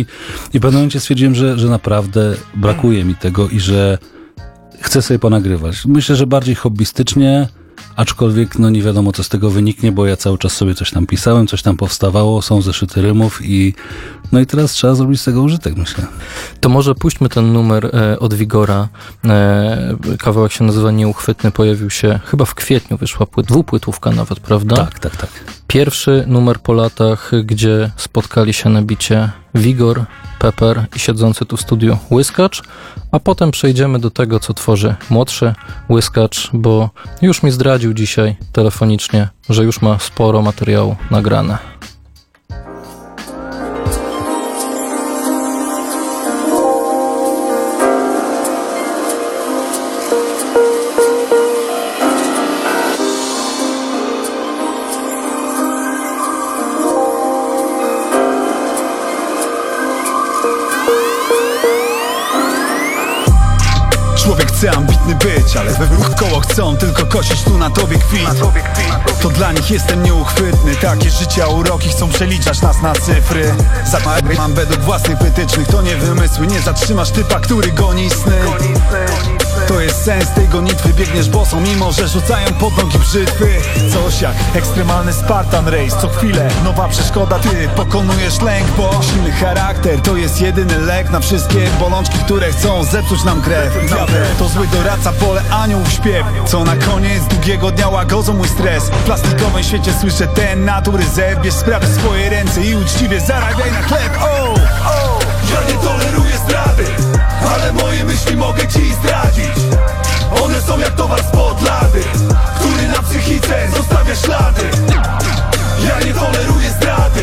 i 0.55 0.59
w 0.59 0.63
pewnym 0.63 0.75
momencie 0.75 1.01
stwierdziłem, 1.01 1.35
że, 1.35 1.59
że 1.59 1.69
naprawdę 1.69 2.35
brakuje 2.55 3.05
mi 3.05 3.15
tego 3.15 3.49
i 3.49 3.61
że 3.61 3.99
chcę 4.81 5.03
sobie 5.03 5.19
ponagrywać. 5.19 5.87
Myślę, 5.87 6.17
że 6.17 6.27
bardziej 6.27 6.55
hobbystycznie, 6.55 7.49
aczkolwiek 7.97 8.59
no 8.59 8.71
nie 8.71 8.83
wiadomo, 8.83 9.13
co 9.13 9.25
z 9.25 9.29
tego 9.29 9.51
wyniknie, 9.51 9.93
bo 9.93 10.07
ja 10.07 10.17
cały 10.17 10.39
czas 10.39 10.53
sobie 10.53 10.75
coś 10.75 10.91
tam 10.91 11.07
pisałem, 11.07 11.47
coś 11.47 11.63
tam 11.63 11.77
powstawało, 11.77 12.43
są 12.43 12.63
zeszyty 12.63 13.03
rymów 13.03 13.41
i 13.45 13.75
no 14.33 14.41
i 14.41 14.47
teraz 14.47 14.73
trzeba 14.73 14.95
zrobić 14.95 15.21
z 15.21 15.25
tego 15.25 15.43
użytek, 15.43 15.77
myślę. 15.77 16.07
To 16.61 16.69
może 16.69 16.95
puśćmy 16.95 17.29
ten 17.29 17.53
numer 17.53 17.87
e, 17.87 18.19
od 18.19 18.35
Wigora. 18.35 18.89
E, 19.25 19.97
kawałek 20.19 20.53
się 20.53 20.65
nazywa 20.65 20.91
Nieuchwytny, 20.91 21.51
pojawił 21.51 21.91
się 21.91 22.21
chyba 22.25 22.45
w 22.45 22.55
kwietniu, 22.55 22.97
wyszła 22.97 23.27
płyt, 23.27 23.47
dwupłytówka 23.47 24.11
nawet, 24.11 24.41
prawda? 24.41 24.77
Tak, 24.77 24.99
tak, 24.99 25.17
tak. 25.17 25.31
Pierwszy 25.67 26.25
numer 26.27 26.61
po 26.61 26.73
latach, 26.73 27.31
gdzie 27.45 27.91
spotkali 27.97 28.53
się 28.53 28.71
na 28.71 28.83
bicie 28.83 29.31
Wigor, 29.55 30.05
Pepper 30.39 30.87
i 30.97 30.99
siedzący 30.99 31.45
tu 31.45 31.57
w 31.57 31.61
studiu 31.61 31.99
Łyskacz, 32.11 32.63
a 33.13 33.21
potem 33.21 33.51
przejdziemy 33.51 33.99
do 33.99 34.11
tego, 34.11 34.41
co 34.41 34.55
tworzy 34.55 34.95
młodszy 35.11 35.55
Łyskacz, 35.91 36.51
bo 36.53 36.91
już 37.23 37.43
mi 37.43 37.51
zdradził 37.51 37.95
dzisiaj 37.95 38.37
telefonicznie, 38.53 39.29
że 39.51 39.65
już 39.65 39.83
ma 39.83 39.99
sporo 39.99 40.43
materiału 40.43 40.97
nagrane. 41.11 41.59
Człowiek 64.29 64.53
chce 64.53 64.71
ambitny 64.71 65.15
być, 65.15 65.57
ale 65.57 65.73
we 65.73 65.87
wróg 65.87 66.15
koło 66.15 66.41
chcą 66.41 66.77
tylko 66.77 67.07
kosić 67.07 67.43
tu 67.43 67.59
na 67.59 67.71
tobie 67.71 67.99
kwit. 67.99 68.29
To 69.23 69.29
dla 69.29 69.53
nich 69.53 69.71
jestem 69.71 70.03
nieuchwytny. 70.03 70.77
Takie 70.77 71.11
życia 71.11 71.47
uroki 71.47 71.89
chcą 71.89 72.09
przeliczać 72.09 72.61
nas 72.61 72.83
na 72.83 72.93
cyfry. 72.93 73.55
Mam 74.39 74.55
według 74.55 74.81
własnych 74.81 75.19
wytycznych. 75.19 75.69
To 75.69 75.83
nie 75.83 75.97
wymysły, 75.97 76.47
nie 76.47 76.61
zatrzymasz 76.61 77.11
typa, 77.11 77.41
który 77.41 77.73
goni 77.73 78.11
sny 78.11 78.41
to 79.69 79.81
jest 79.81 80.05
sens 80.05 80.31
tej 80.35 80.49
gonitwy. 80.49 80.93
Biegniesz 80.93 81.29
bosą, 81.29 81.61
mimo 81.61 81.93
że 81.93 82.09
rzucają 82.09 82.55
pod 82.55 82.77
nogi 82.77 82.99
brzytwy. 82.99 83.49
Coś 83.93 84.21
jak 84.21 84.35
ekstremalny 84.55 85.13
Spartan 85.13 85.69
Race. 85.69 86.01
Co 86.01 86.09
chwilę 86.09 86.49
nowa 86.65 86.89
przeszkoda. 86.89 87.39
Ty 87.39 87.69
pokonujesz 87.77 88.41
lęk, 88.41 88.67
bo 88.77 88.91
silny 89.03 89.33
charakter 89.33 90.01
To 90.01 90.17
jest 90.17 90.41
jedyny 90.41 90.79
lek 90.79 91.11
na 91.11 91.21
wszystkie 91.21 91.71
bolączki 91.81 92.19
Które 92.19 92.53
chcą 92.53 92.85
zepsuć 92.85 93.25
nam 93.25 93.43
krew. 93.43 93.73
To 94.39 94.49
zły 94.49 94.67
doradca, 94.67 95.13
pole 95.13 95.43
aniołów 95.51 95.93
śpiew. 95.93 96.27
Co 96.47 96.65
na 96.65 96.77
koniec 96.77 97.25
długiego 97.25 97.71
dnia 97.71 97.89
łagodzą 97.89 98.35
mój 98.35 98.49
stres. 98.49 98.85
W 98.85 99.05
plastikowym 99.05 99.63
świecie 99.65 99.93
słyszę 100.01 100.27
ten 100.27 100.65
natury 100.65 101.05
zew. 101.05 101.41
Bierz 101.43 101.55
sprawy 101.55 101.87
w 101.87 102.01
swoje 102.01 102.31
ręce 102.31 102.65
i 102.65 102.75
uczciwie 102.75 103.21
zarabiaj 103.21 103.73
na 103.73 103.83
chleb. 103.83 104.19
Oh, 104.21 104.55
oh. 104.85 105.19
Ja 105.55 105.73
nie 105.73 105.79
zdrady 105.81 105.98
Ale 107.55 107.73
moje 107.73 108.05
myśli 108.05 108.37
mogę 108.37 108.69
ci 108.69 108.95
zdradzić. 108.95 109.59
One 110.45 110.63
są 110.63 110.79
jak 110.79 110.95
towar 110.95 111.25
spod 111.25 111.63
lady 111.63 112.03
Który 112.61 112.89
na 112.89 113.03
psychice 113.03 113.69
zostawia 113.77 114.17
ślady. 114.17 114.63
Ja 115.89 116.07
nie 116.07 116.15
toleruję 116.15 116.71
zdrady 116.71 117.23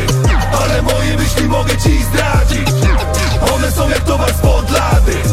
Ale 0.62 0.82
moje 0.82 1.16
myśli 1.16 1.48
mogę 1.48 1.76
ci 1.76 2.02
zdradzić. 2.02 2.68
One 3.54 3.70
są 3.70 3.88
jak 3.88 4.04
towar 4.04 4.34
spod 4.34 4.70
lady 4.70 5.25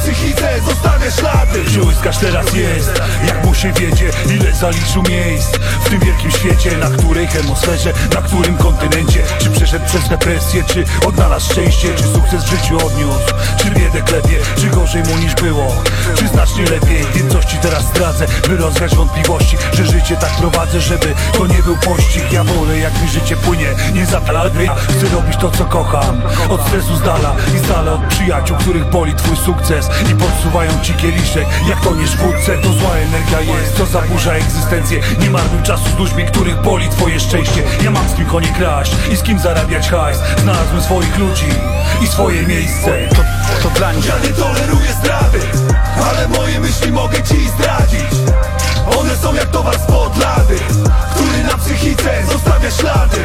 psychice 0.00 0.60
zostawia 0.66 1.10
ślady. 1.10 1.86
Łyskacz 1.86 2.18
teraz 2.18 2.54
jest, 2.54 3.02
jak 3.26 3.44
mu 3.44 3.54
się 3.54 3.72
wiedzie 3.72 4.10
Ile 4.26 4.52
zaliczył 4.52 5.02
miejsc? 5.02 5.56
W 5.84 5.88
tym 5.88 6.00
wielkim 6.00 6.30
świecie 6.30 6.76
Na 6.76 6.90
której 6.90 7.26
hemisferze, 7.26 7.92
na 8.14 8.22
którym 8.22 8.56
kontynencie? 8.56 9.22
Czy 9.38 9.50
przeszedł 9.50 9.84
przez 9.86 10.08
depresję, 10.08 10.64
czy 10.64 10.84
odnalazł 11.06 11.52
szczęście? 11.52 11.94
Czy 11.94 12.02
sukces 12.02 12.44
w 12.44 12.50
życiu 12.50 12.86
odniósł, 12.86 13.34
czy 13.56 13.70
biedę 13.70 14.02
klepie 14.02 14.36
Czy 14.56 14.66
gorzej 14.66 15.02
mu 15.02 15.18
niż 15.18 15.34
było, 15.34 15.82
czy 16.14 16.28
znacznie 16.28 16.64
lepiej 16.64 17.06
Wiem 17.14 17.30
coś 17.30 17.44
ci 17.44 17.56
teraz 17.56 17.84
zdradzę, 17.84 18.26
by 18.48 18.56
rozwiać 18.56 18.94
wątpliwości? 18.94 19.56
Że 19.72 19.86
życie 19.86 20.16
tak 20.16 20.30
prowadzę, 20.30 20.80
żeby 20.80 21.14
to 21.32 21.46
nie 21.46 21.62
był 21.62 21.76
pościg. 21.76 22.32
Ja 22.32 22.44
wolę 22.44 22.78
jak 22.78 23.02
mi 23.02 23.08
życie 23.08 23.36
płynie, 23.36 23.68
nie 23.94 24.06
zapalawy 24.06 24.68
Chcę 24.88 25.08
robić 25.14 25.36
to 25.36 25.50
co 25.50 25.64
kocham, 25.64 26.22
od 26.48 26.66
stresu 26.66 26.96
z 26.96 27.02
dala 27.02 27.36
I 27.56 27.58
z 27.58 27.68
dala 27.68 27.92
od 27.92 28.04
przyjaciół, 28.04 28.56
których 28.56 28.90
boli 28.90 29.14
twój 29.14 29.36
sukces 29.36 29.89
I 30.10 30.14
podsuwają 30.14 30.70
ci 30.82 30.94
kieliszek, 30.94 31.46
jak 31.68 31.80
toniesz 31.80 32.10
w 32.10 32.18
wódce 32.18 32.58
To 32.58 32.72
zła 32.72 32.90
energia 32.96 33.40
jest, 33.40 33.76
co 33.76 33.86
zaburza 33.86 34.32
egzystencję? 34.32 35.00
Nie 35.20 35.30
marnuj 35.30 35.62
czasu 35.62 35.90
z 35.96 35.98
ludźmi, 35.98 36.26
których 36.26 36.62
boli 36.62 36.88
twoje 36.88 37.20
szczęście. 37.20 37.62
Ja 37.82 37.90
mam 37.90 38.08
z 38.08 38.14
kim 38.14 38.26
konie 38.26 38.48
kraść 38.48 38.92
i 39.12 39.16
z 39.16 39.22
kim 39.22 39.38
zarabiać 39.38 39.88
hajs. 39.88 40.18
Znalazłem 40.42 40.82
swoich 40.82 41.18
ludzi 41.18 41.46
i 42.02 42.06
swoje 42.06 42.42
miejsce. 42.42 43.08
To, 43.08 43.22
to 43.62 43.70
dla 43.78 43.92
nich. 43.92 44.06
Ja 44.06 44.18
nie 44.18 44.34
toleruję 44.34 44.92
zdrady 45.00 45.40
Ale 46.10 46.28
moje 46.28 46.60
myśli 46.60 46.92
mogę 46.92 47.22
ci 47.22 47.48
zdradzić. 47.48 48.10
One 48.98 49.16
są 49.16 49.34
jak 49.34 49.50
towar 49.50 49.78
spod 49.78 50.16
lady 50.18 50.58
Który 51.14 51.44
na 51.44 51.58
psychice 51.58 52.22
zostawia 52.32 52.70
ślady. 52.70 53.18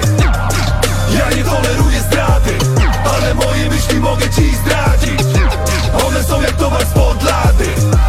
Ja 1.17 1.37
nie 1.37 1.43
toleruję 1.43 2.01
zdrady 2.01 2.74
Ale 3.25 3.35
moje 3.35 3.69
myśli 3.69 3.99
mogę 3.99 4.29
ci 4.29 4.55
zdradzić. 4.55 5.21
One 6.07 6.23
są 6.23 6.41
jak 6.41 6.51
towar 6.51 6.85
spod 6.85 7.23
lady 7.23 7.65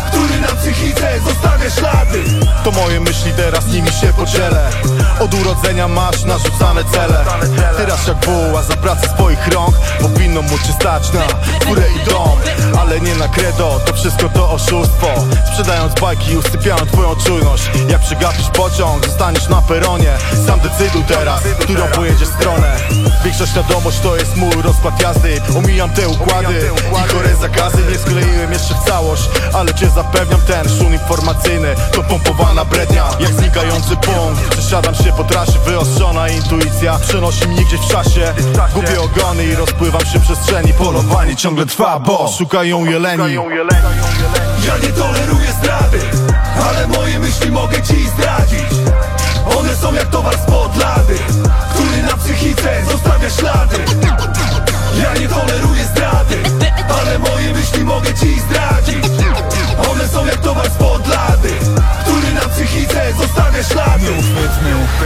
Który 0.08 0.40
na 0.40 0.48
psychice 0.48 1.20
zostawia 1.26 1.70
ślady. 1.70 2.24
To 2.64 2.70
moje 2.70 3.00
myśli, 3.00 3.32
teraz 3.36 3.66
nimi 3.66 3.92
się 3.92 4.06
podzielę. 4.06 4.70
Od 5.20 5.34
urodzenia 5.34 5.88
masz 5.88 6.24
narzucane 6.24 6.84
cele. 6.84 7.24
Teraz 7.76 8.06
jak 8.06 8.16
buła 8.16 8.62
za 8.62 8.76
pracę 8.76 9.08
swoich 9.08 9.48
rąk 9.48 9.76
Powinno 10.00 10.42
mu 10.42 10.58
cię 10.58 10.72
stać 10.80 11.12
na 11.12 11.22
górę 11.66 11.82
i 11.96 12.10
dom. 12.10 12.38
Ale 12.80 13.00
nie 13.00 13.14
na 13.14 13.28
credo, 13.28 13.80
to 13.86 13.92
wszystko 13.92 14.28
to 14.28 14.50
oszustwo. 14.50 15.06
Sprzedając 15.52 16.00
bajki 16.00 16.36
usypiają 16.36 16.86
twoją 16.86 17.16
czujność. 17.16 17.70
Jak 17.88 18.00
przegapisz 18.00 18.48
pociąg, 18.48 19.06
zostaniesz 19.06 19.48
na 19.48 19.62
peronie. 19.62 20.12
Sam 20.46 20.60
decyduj 20.60 21.04
teraz, 21.04 21.42
którą 21.60 21.86
pojedziesz 21.86 22.28
stronę 22.28 22.76
Większa 23.26 23.46
świadomość 23.46 24.00
to 24.00 24.16
jest 24.16 24.36
mój 24.36 24.62
rozkład 24.62 25.02
jazdy. 25.02 25.40
Omijam 25.58 25.90
te 25.90 26.08
układy 26.08 26.70
i 26.92 27.12
chore 27.12 27.36
zakazy 27.36 27.78
Nie 27.90 27.98
skleiłem 27.98 28.52
jeszcze 28.52 28.74
w 28.74 28.88
całość, 28.88 29.22
ale 29.52 29.74
cię 29.74 29.90
zapewniam 29.90 30.40
Ten 30.40 30.68
szum 30.78 30.92
informacyjny 30.92 31.74
to 31.92 32.02
pompowana 32.02 32.64
brednia. 32.64 33.04
Jak 33.20 33.32
znikający 33.32 33.96
punkt, 33.96 34.48
przesiadam 34.50 34.94
się 34.94 35.12
po 35.12 35.24
trasie. 35.24 35.52
Wyostrzona 35.64 36.28
intuicja 36.28 36.98
przenosi 36.98 37.48
mnie 37.48 37.64
gdzieś 37.64 37.80
w 37.80 37.90
czasie. 37.90 38.34
Gubię 38.74 39.00
ogony 39.00 39.44
i 39.44 39.54
rozpływam 39.54 40.06
się 40.06 40.18
w 40.18 40.22
przestrzeni. 40.22 40.72
Polowanie 40.72 41.36
ciągle 41.36 41.66
trwa, 41.66 41.98
bo 41.98 42.28
szukają 42.38 42.84
jeleni. 42.84 43.34
Ja 44.66 44.78
nie 44.82 44.88
toleruję 44.88 45.52
zdrady 45.52 46.00
Ale 46.68 46.86
moje 46.86 47.18
myśli 47.18 47.50
mogę 47.50 47.82
ci 47.82 48.08
zdradzić. 48.08 48.78
One 49.58 49.76
są 49.76 49.94
jak 49.94 50.06
towar 50.06 50.34
spod 50.38 50.76
lady 50.76 51.18
na 52.06 52.16
psychice 52.16 52.84
zostawia 52.90 53.30
ślady. 53.30 53.76
Ja 55.02 55.14
nie 55.20 55.28
toleruję 55.28 55.84
zdrady 55.84 56.36
Ale 57.00 57.18
moje 57.18 57.52
myśli 57.52 57.84
mogę 57.84 58.14
ci 58.14 58.40
zdradzić. 58.40 59.04
One 59.90 60.08
są 60.08 60.26
jak 60.26 60.40
towar 60.40 60.70
spod 60.70 61.08
lady 61.08 61.54
psychice 62.56 63.12
zostawia 63.12 63.62
ślad 63.62 64.00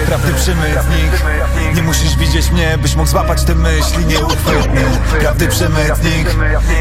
prawdy 0.06 0.34
przymytnik 0.34 1.12
Nie 1.74 1.82
musisz 1.82 2.16
widzieć 2.16 2.50
mnie, 2.50 2.78
byś 2.78 2.96
mógł 2.96 3.08
złapać 3.08 3.44
te 3.44 3.54
myśli. 3.54 4.06
Nie 4.06 4.14
Nieuchwytny, 4.14 4.84
prawdy 5.20 5.48
przymytnik 5.48 6.36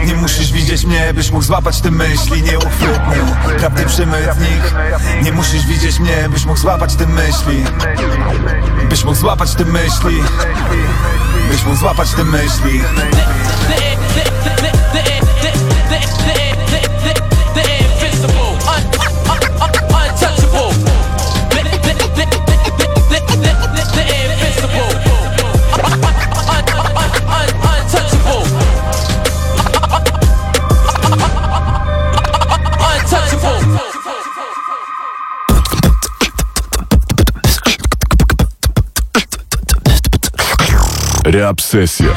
Nie 0.05 0.15
musisz 0.15 0.51
widzieć 0.51 0.85
mnie, 0.85 1.13
byś 1.13 1.31
mógł 1.31 1.43
złapać 1.43 1.81
te 1.81 1.91
myśli. 1.91 2.43
Nie 2.43 2.51
Nieuchwytny, 2.51 3.15
prawdy 3.59 3.85
przymytnik 3.85 4.73
Nie 5.23 5.31
musisz 5.31 5.65
widzieć 5.65 5.99
mnie, 5.99 6.29
byś 6.29 6.45
mógł 6.45 6.59
złapać 6.59 6.95
te 6.95 7.05
myśli. 7.05 7.63
Byś 8.89 9.03
mógł 9.03 9.17
złapać 9.17 9.55
te 9.55 9.65
myśli. 9.65 10.23
Byś 11.51 11.63
mógł 11.63 11.77
złapać 11.77 12.11
te 12.11 12.23
myśli. 12.23 12.81
Rap 41.49 41.61
sesja. 41.61 42.07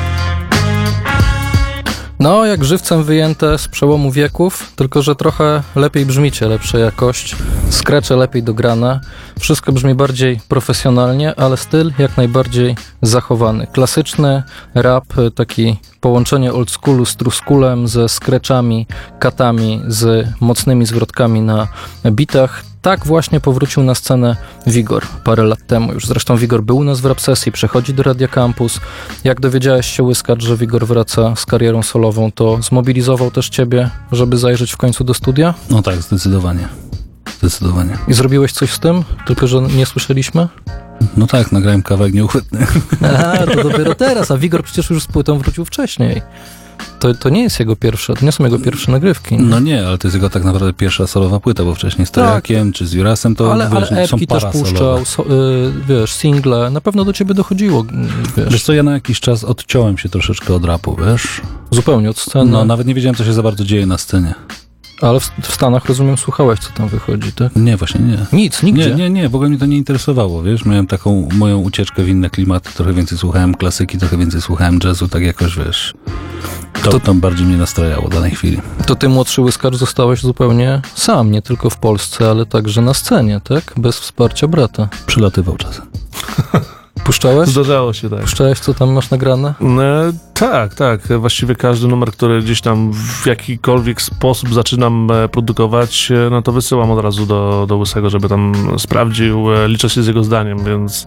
No, 2.18 2.46
jak 2.46 2.64
żywcem 2.64 3.04
wyjęte 3.04 3.58
z 3.58 3.68
przełomu 3.68 4.10
wieków, 4.10 4.72
tylko 4.76 5.02
że 5.02 5.16
trochę 5.16 5.62
lepiej 5.76 6.06
brzmicie, 6.06 6.48
lepsza 6.48 6.78
jakość, 6.78 7.36
skrecze 7.70 8.16
lepiej 8.16 8.42
dograne, 8.42 9.00
wszystko 9.40 9.72
brzmi 9.72 9.94
bardziej 9.94 10.40
profesjonalnie, 10.48 11.34
ale 11.34 11.56
styl 11.56 11.92
jak 11.98 12.16
najbardziej 12.16 12.76
zachowany. 13.02 13.66
Klasyczny 13.66 14.42
rap, 14.74 15.06
taki 15.34 15.76
połączenie 16.00 16.52
oldschoolu 16.52 17.06
z 17.06 17.16
truskulem, 17.16 17.88
ze 17.88 18.08
skreczami, 18.08 18.86
katami, 19.18 19.82
z 19.86 20.28
mocnymi 20.40 20.86
zwrotkami 20.86 21.40
na 21.40 21.68
bitach. 22.10 22.71
Tak 22.82 23.06
właśnie 23.06 23.40
powrócił 23.40 23.82
na 23.82 23.94
scenę 23.94 24.36
Wigor 24.66 25.06
parę 25.24 25.42
lat 25.42 25.66
temu 25.66 25.92
już. 25.92 26.06
Zresztą 26.06 26.36
Wigor 26.36 26.62
był 26.62 26.76
u 26.76 26.84
nas 26.84 27.00
w 27.00 27.06
rap 27.06 27.20
sesji, 27.20 27.52
przechodzi 27.52 27.94
do 27.94 28.02
Radia 28.02 28.28
Campus. 28.28 28.80
Jak 29.24 29.40
dowiedziałeś 29.40 29.86
się, 29.86 30.02
Łyskacz, 30.02 30.42
że 30.42 30.56
Wigor 30.56 30.86
wraca 30.86 31.36
z 31.36 31.46
karierą 31.46 31.82
solową, 31.82 32.32
to 32.32 32.62
zmobilizował 32.62 33.30
też 33.30 33.48
ciebie, 33.48 33.90
żeby 34.12 34.38
zajrzeć 34.38 34.72
w 34.72 34.76
końcu 34.76 35.04
do 35.04 35.14
studia? 35.14 35.54
No 35.70 35.82
tak, 35.82 36.02
zdecydowanie. 36.02 36.68
Zdecydowanie. 37.38 37.98
I 38.08 38.14
zrobiłeś 38.14 38.52
coś 38.52 38.72
z 38.72 38.78
tym, 38.78 39.04
tylko 39.26 39.46
że 39.46 39.62
nie 39.62 39.86
słyszeliśmy? 39.86 40.48
No 41.16 41.26
tak, 41.26 41.52
nagrałem 41.52 41.82
kawałek 41.82 42.14
nieuchwytny. 42.14 42.66
A, 43.02 43.46
to 43.46 43.62
dopiero 43.62 43.94
teraz, 43.94 44.30
a 44.30 44.38
Wigor 44.38 44.64
przecież 44.64 44.90
już 44.90 45.02
z 45.02 45.06
płytą 45.06 45.38
wrócił 45.38 45.64
wcześniej. 45.64 46.22
To, 46.98 47.14
to 47.14 47.28
nie 47.28 47.42
jest 47.42 47.60
jego 47.60 47.76
pierwsze, 47.76 48.14
to 48.14 48.24
nie 48.24 48.32
są 48.32 48.44
jego 48.44 48.58
pierwsze 48.58 48.92
nagrywki. 48.92 49.36
No 49.38 49.60
nie, 49.60 49.86
ale 49.86 49.98
to 49.98 50.08
jest 50.08 50.14
jego 50.14 50.30
tak 50.30 50.44
naprawdę 50.44 50.72
pierwsza 50.72 51.06
solowa 51.06 51.40
płyta, 51.40 51.64
bo 51.64 51.74
wcześniej 51.74 52.06
z 52.06 52.10
Trojakiem 52.10 52.72
czy 52.72 52.86
z 52.86 52.92
Jurasem 52.92 53.36
to 53.36 53.52
ale, 53.52 53.70
wiesz, 53.70 53.92
ale 53.92 54.08
są 54.08 54.16
epki 54.16 54.26
też 54.26 54.44
puszczał, 54.44 55.04
so, 55.04 55.22
y, 55.22 55.26
wiesz, 55.88 56.12
single, 56.12 56.70
na 56.70 56.80
pewno 56.80 57.04
do 57.04 57.12
ciebie 57.12 57.34
dochodziło, 57.34 57.84
Wiesz 58.36 58.48
wiesz, 58.52 58.62
co, 58.62 58.72
ja 58.72 58.82
na 58.82 58.92
jakiś 58.92 59.20
czas 59.20 59.44
odciąłem 59.44 59.98
się 59.98 60.08
troszeczkę 60.08 60.54
od 60.54 60.64
rapu, 60.64 60.96
wiesz? 61.06 61.40
zupełnie 61.70 62.10
od 62.10 62.18
sceny, 62.18 62.50
No, 62.50 62.64
nawet 62.64 62.86
nie 62.86 62.94
wiedziałem, 62.94 63.14
co 63.16 63.24
się 63.24 63.32
za 63.32 63.42
bardzo 63.42 63.64
dzieje 63.64 63.86
na 63.86 63.98
scenie. 63.98 64.34
Ale 65.02 65.20
w, 65.20 65.30
w 65.42 65.54
Stanach, 65.54 65.84
rozumiem, 65.84 66.16
słuchałeś, 66.16 66.60
co 66.60 66.70
tam 66.70 66.88
wychodzi, 66.88 67.32
tak? 67.32 67.56
Nie, 67.56 67.76
właśnie 67.76 68.00
nie. 68.00 68.26
Nic, 68.32 68.62
nigdzie. 68.62 68.90
Nie, 68.90 68.94
nie, 68.96 69.10
nie, 69.10 69.28
w 69.28 69.34
ogóle 69.34 69.50
mnie 69.50 69.58
to 69.58 69.66
nie 69.66 69.76
interesowało, 69.76 70.42
wiesz? 70.42 70.64
Miałem 70.64 70.86
taką 70.86 71.28
moją 71.32 71.58
ucieczkę 71.58 72.02
w 72.02 72.08
inne 72.08 72.30
klimaty, 72.30 72.70
trochę 72.74 72.92
więcej 72.92 73.18
słuchałem 73.18 73.54
klasyki, 73.54 73.98
trochę 73.98 74.16
więcej 74.16 74.42
słuchałem 74.42 74.78
jazzu, 74.84 75.08
tak 75.08 75.22
jakoś, 75.22 75.56
wiesz... 75.56 75.94
To, 76.82 76.90
To- 76.90 77.00
tam 77.00 77.20
bardziej 77.20 77.46
mnie 77.46 77.56
nastrajało 77.56 78.08
w 78.08 78.10
danej 78.10 78.30
chwili. 78.30 78.60
To 78.86 78.94
ty, 78.94 79.08
młodszy 79.08 79.40
łyskacz, 79.40 79.74
zostałeś 79.76 80.20
zupełnie 80.22 80.80
sam, 80.94 81.30
nie 81.30 81.42
tylko 81.42 81.70
w 81.70 81.76
Polsce, 81.76 82.30
ale 82.30 82.46
także 82.46 82.82
na 82.82 82.94
scenie, 82.94 83.40
tak? 83.44 83.72
Bez 83.76 83.98
wsparcia 83.98 84.48
brata. 84.48 84.88
Przylatywał 85.06 85.56
czasem. 85.56 85.86
Puszczałeś? 87.04 87.48
Zdarzało 87.48 87.92
się 87.92 88.10
tak. 88.10 88.20
Puszczałeś, 88.20 88.58
co 88.58 88.74
tam 88.74 88.92
masz 88.92 89.10
nagrane? 89.10 89.54
E, 89.80 90.12
tak, 90.34 90.74
tak. 90.74 91.00
Właściwie 91.18 91.54
każdy 91.54 91.88
numer, 91.88 92.12
który 92.12 92.42
gdzieś 92.42 92.60
tam 92.60 92.92
w 92.92 93.26
jakikolwiek 93.26 94.02
sposób 94.02 94.54
zaczynam 94.54 95.10
e, 95.10 95.28
produkować, 95.28 96.10
e, 96.10 96.30
no 96.30 96.42
to 96.42 96.52
wysyłam 96.52 96.90
od 96.90 97.04
razu 97.04 97.26
do, 97.26 97.66
do 97.68 97.76
Łysego, 97.76 98.10
żeby 98.10 98.28
tam 98.28 98.54
sprawdził. 98.78 99.54
E, 99.54 99.68
liczę 99.68 99.90
się 99.90 100.02
z 100.02 100.06
jego 100.06 100.24
zdaniem, 100.24 100.64
więc 100.64 101.06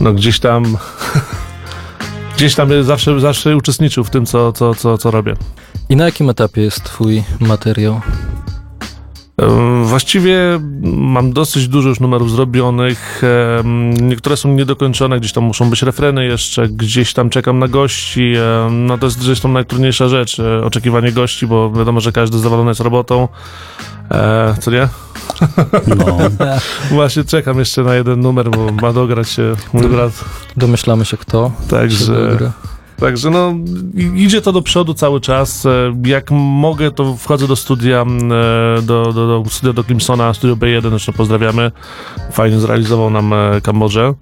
no 0.00 0.12
gdzieś 0.12 0.40
tam 0.40 0.76
gdzieś 2.36 2.54
tam 2.54 2.82
zawsze, 2.82 3.20
zawsze 3.20 3.56
uczestniczył 3.56 4.04
w 4.04 4.10
tym, 4.10 4.26
co, 4.26 4.52
co, 4.52 4.74
co, 4.74 4.98
co 4.98 5.10
robię. 5.10 5.34
I 5.88 5.96
na 5.96 6.04
jakim 6.04 6.30
etapie 6.30 6.62
jest 6.62 6.84
twój 6.84 7.24
materiał? 7.40 8.00
Właściwie 9.82 10.60
mam 10.82 11.32
dosyć 11.32 11.68
dużo 11.68 11.88
już 11.88 12.00
numerów 12.00 12.30
zrobionych. 12.30 13.22
Niektóre 14.00 14.36
są 14.36 14.48
niedokończone, 14.54 15.20
gdzieś 15.20 15.32
tam 15.32 15.44
muszą 15.44 15.70
być 15.70 15.82
refreny 15.82 16.24
jeszcze, 16.24 16.68
gdzieś 16.68 17.12
tam 17.12 17.30
czekam 17.30 17.58
na 17.58 17.68
gości. 17.68 18.34
No 18.70 18.98
to 18.98 19.06
jest 19.06 19.22
zresztą 19.22 19.48
najtrudniejsza 19.48 20.08
rzecz, 20.08 20.40
e, 20.40 20.64
oczekiwanie 20.64 21.12
gości, 21.12 21.46
bo 21.46 21.72
wiadomo, 21.72 22.00
że 22.00 22.12
każdy 22.12 22.38
zawalony 22.38 22.70
jest 22.70 22.80
robotą. 22.80 23.28
E, 24.10 24.54
co 24.60 24.70
nie? 24.70 24.88
No, 25.86 26.18
Właśnie 26.90 27.24
czekam 27.24 27.58
jeszcze 27.58 27.82
na 27.82 27.94
jeden 27.94 28.20
numer, 28.20 28.50
bo 28.50 28.72
ma 28.72 28.92
dograć 28.92 29.28
się 29.30 29.54
mój 29.72 29.88
brat. 29.88 30.24
Domyślamy 30.56 31.04
się 31.04 31.16
kto. 31.16 31.52
Także. 31.70 32.38
Także 33.04 33.30
no, 33.30 33.54
idzie 34.14 34.40
to 34.42 34.52
do 34.52 34.62
przodu 34.62 34.94
cały 34.94 35.20
czas. 35.20 35.66
E, 35.66 35.94
Jak 36.04 36.30
mogę, 36.30 36.90
to 36.90 37.16
wchodzę 37.16 37.48
do 37.48 37.56
studia, 37.56 38.02
e, 38.02 38.82
do, 38.82 39.12
do, 39.12 39.42
do 39.42 39.44
studia 39.50 39.72
do 39.72 39.84
Clemsona, 39.84 40.34
studio 40.34 40.56
B1, 40.56 40.90
zresztą 40.90 41.12
pozdrawiamy. 41.12 41.72
Fajnie 42.32 42.58
zrealizował 42.60 43.10
nam 43.10 43.32
e, 43.32 43.60
Kambodżę. 43.60 44.14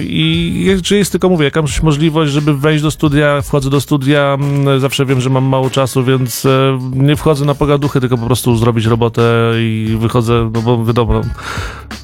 I 0.00 0.54
jeżeli 0.64 0.98
jest 0.98 1.12
tylko, 1.12 1.28
mówię, 1.28 1.44
jakaś 1.44 1.82
możliwość, 1.82 2.32
żeby 2.32 2.54
wejść 2.54 2.82
do 2.82 2.90
studia, 2.90 3.42
wchodzę 3.42 3.70
do 3.70 3.80
studia, 3.80 4.38
zawsze 4.78 5.06
wiem, 5.06 5.20
że 5.20 5.30
mam 5.30 5.44
mało 5.44 5.70
czasu, 5.70 6.04
więc 6.04 6.46
nie 6.92 7.16
wchodzę 7.16 7.44
na 7.44 7.54
pogaduchy, 7.54 8.00
tylko 8.00 8.18
po 8.18 8.26
prostu 8.26 8.56
zrobić 8.56 8.86
robotę 8.86 9.52
i 9.56 9.96
wychodzę, 10.00 10.50
no 10.54 10.62
bo 10.62 10.84
wiadomo, 10.84 11.20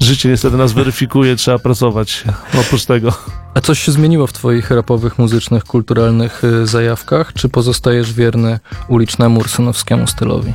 życie 0.01 0.29
niestety 0.29 0.57
nas 0.57 0.73
weryfikuje, 0.73 1.37
trzeba 1.37 1.59
pracować 1.59 2.25
oprócz 2.61 2.85
tego. 2.85 3.13
A 3.55 3.61
coś 3.61 3.79
się 3.79 3.93
zmieniło 3.93 4.27
w 4.27 4.33
twoich 4.33 4.71
rapowych, 4.71 4.98
muzycznych, 5.19 5.65
kulturalnych 5.65 6.45
y, 6.45 6.67
zajawkach, 6.67 7.33
czy 7.33 7.49
pozostajesz 7.49 8.13
wierny 8.13 8.61
ulicznemu 8.89 9.41
ursynowskiemu 9.41 10.07
stylowi? 10.07 10.53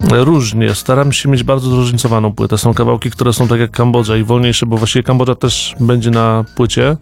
Różnie. 0.00 0.74
Staram 0.74 1.12
się 1.12 1.28
mieć 1.28 1.42
bardzo 1.42 1.70
zróżnicowaną 1.70 2.32
płytę. 2.32 2.58
Są 2.58 2.74
kawałki, 2.74 3.10
które 3.10 3.32
są 3.32 3.48
tak 3.48 3.60
jak 3.60 3.70
Kambodża 3.70 4.16
i 4.16 4.24
wolniejsze, 4.24 4.66
bo 4.66 4.76
właściwie 4.76 5.02
Kambodża 5.02 5.34
też 5.34 5.74
będzie 5.80 6.10
na 6.10 6.44
płycie. 6.56 6.96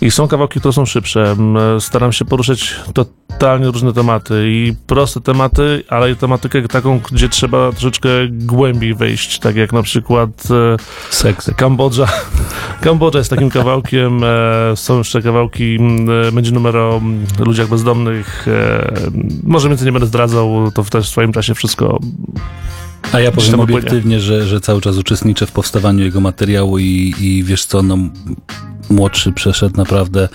I 0.00 0.10
są 0.10 0.28
kawałki, 0.28 0.60
które 0.60 0.72
są 0.72 0.86
szybsze. 0.86 1.30
M, 1.30 1.56
Staram 1.80 2.12
się 2.12 2.24
poruszać 2.24 2.74
totalnie 2.94 3.66
różne 3.66 3.92
tematy 3.92 4.44
i 4.46 4.74
proste 4.86 5.20
tematy, 5.20 5.84
ale 5.88 6.10
i 6.10 6.16
tematykę 6.16 6.68
taką, 6.68 7.00
gdzie 7.12 7.28
trzeba 7.28 7.72
troszeczkę 7.72 8.08
głębiej 8.30 8.94
wejść, 8.94 9.38
tak 9.38 9.56
jak 9.56 9.72
na 9.72 9.82
przykład 9.82 10.30
e, 10.50 10.76
seks. 11.10 11.50
Kambodża. 11.56 12.06
Kambodża 12.80 13.18
jest 13.18 13.30
takim 13.30 13.50
kawałkiem. 13.50 14.20
E, 14.24 14.76
są 14.76 14.98
jeszcze 14.98 15.22
kawałki, 15.22 15.76
m, 15.80 16.10
e, 16.10 16.32
będzie 16.32 16.52
numer 16.52 16.76
o 16.76 16.96
m, 16.96 17.26
ludziach 17.38 17.68
bezdomnych. 17.68 18.48
E, 18.48 18.92
może 19.42 19.68
więcej 19.68 19.86
nie 19.86 19.92
będę 19.92 20.06
zdradzał, 20.06 20.70
to 20.74 20.84
w 20.84 20.90
też 20.90 21.06
w 21.06 21.08
swoim 21.08 21.32
czasie 21.32 21.54
wszystko 21.54 21.98
A 23.12 23.20
ja 23.20 23.32
powiem 23.32 23.60
obiektywnie, 23.60 24.20
że, 24.20 24.46
że 24.46 24.60
cały 24.60 24.80
czas 24.80 24.96
uczestniczę 24.96 25.46
w 25.46 25.52
powstawaniu 25.52 26.04
jego 26.04 26.20
materiału 26.20 26.78
i, 26.78 27.14
i 27.20 27.44
wiesz 27.44 27.64
co, 27.64 27.82
no, 27.82 27.98
młodszy 28.90 29.32
przeszedł 29.32 29.76
naprawdę 29.76 30.28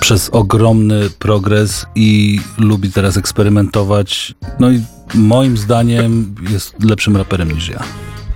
przez 0.00 0.30
ogromny 0.32 1.10
progres 1.18 1.86
i 1.94 2.40
lubi 2.58 2.92
teraz 2.92 3.16
eksperymentować. 3.16 4.34
No 4.58 4.70
i 4.70 4.82
moim 5.14 5.56
zdaniem 5.56 6.34
jest 6.50 6.84
lepszym 6.84 7.16
raperem 7.16 7.52
niż 7.52 7.68
ja. 7.68 7.82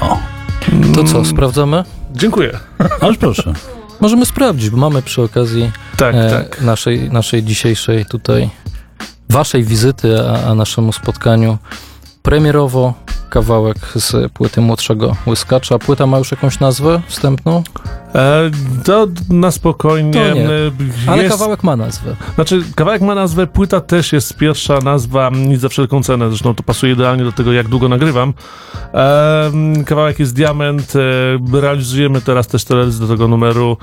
O, 0.00 0.18
To 0.94 1.04
co, 1.04 1.24
sprawdzamy? 1.24 1.84
Dziękuję. 2.14 2.58
ależ 3.00 3.16
proszę. 3.16 3.52
Możemy 4.00 4.26
sprawdzić, 4.26 4.70
bo 4.70 4.76
mamy 4.76 5.02
przy 5.02 5.22
okazji 5.22 5.70
Tak, 5.96 6.14
e, 6.14 6.30
tak. 6.30 6.60
naszej, 6.62 7.10
naszej 7.10 7.42
dzisiejszej 7.42 8.06
tutaj, 8.06 8.50
waszej 9.30 9.64
wizyty, 9.64 10.20
a, 10.20 10.50
a 10.50 10.54
naszemu 10.54 10.92
spotkaniu 10.92 11.58
premierowo 12.22 12.94
kawałek 13.30 13.76
z 13.94 14.32
płyty 14.32 14.60
młodszego 14.60 15.16
Łyskacza. 15.26 15.78
Płyta 15.78 16.06
ma 16.06 16.18
już 16.18 16.30
jakąś 16.30 16.60
nazwę 16.60 17.02
wstępną? 17.06 17.62
E, 18.14 18.50
to 18.84 19.06
na 19.30 19.50
spokojnie. 19.50 20.12
To 20.12 20.34
nie. 20.34 20.46
e, 20.48 20.50
Ale 21.06 21.22
jest- 21.22 21.34
kawałek 21.38 21.62
ma 21.62 21.76
nazwę. 21.76 22.16
Znaczy, 22.34 22.62
kawałek 22.76 23.02
ma 23.02 23.14
nazwę, 23.14 23.46
płyta 23.46 23.80
też 23.80 24.12
jest 24.12 24.36
pierwsza 24.36 24.78
nazwa, 24.78 25.30
nic 25.34 25.60
za 25.60 25.68
wszelką 25.68 26.02
cenę, 26.02 26.28
zresztą 26.28 26.54
to 26.54 26.62
pasuje 26.62 26.92
idealnie 26.92 27.24
do 27.24 27.32
tego, 27.32 27.52
jak 27.52 27.68
długo 27.68 27.88
nagrywam. 27.88 28.34
Em, 28.92 29.84
kawałek 29.84 30.18
jest 30.18 30.34
Diament, 30.34 30.92
e, 30.96 31.60
realizujemy 31.60 32.20
teraz 32.20 32.46
też 32.46 32.64
teledysk 32.64 32.98
do 33.00 33.08
tego 33.08 33.28
numeru. 33.28 33.76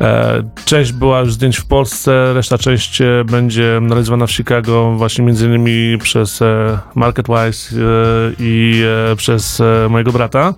E, 0.00 0.42
część 0.64 0.92
była 0.92 1.20
już 1.20 1.34
zdjęć 1.34 1.56
w 1.56 1.64
Polsce, 1.66 2.32
reszta 2.34 2.58
część 2.58 3.00
e, 3.00 3.24
będzie 3.24 3.80
realizowana 3.88 4.26
w 4.26 4.32
Chicago, 4.32 4.92
właśnie 4.96 5.24
między 5.24 5.46
innymi 5.46 5.98
przez 5.98 6.42
e, 6.42 6.78
MarketWise 6.94 7.76
e, 7.76 7.78
i 8.38 8.71
e, 8.80 9.16
przez 9.16 9.60
e, 9.60 9.88
mojego 9.88 10.12
brata. 10.12 10.54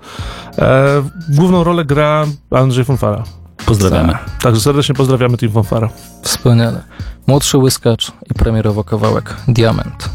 E, 0.59 1.03
główną 1.29 1.65
rolę 1.65 1.85
gra 1.85 2.27
Andrzej 2.51 2.85
Fonfara. 2.85 3.25
Pozdrawiamy. 3.67 4.19
Także 4.43 4.61
serdecznie 4.61 4.95
pozdrawiamy 4.95 5.37
Team 5.37 5.53
Fonfara. 5.53 5.89
Wspaniale. 6.23 6.83
Młodszy 7.27 7.59
łyskacz 7.59 8.13
i 8.31 8.35
premierowo 8.35 8.85
kawałek 8.85 9.35
Diament. 9.49 10.11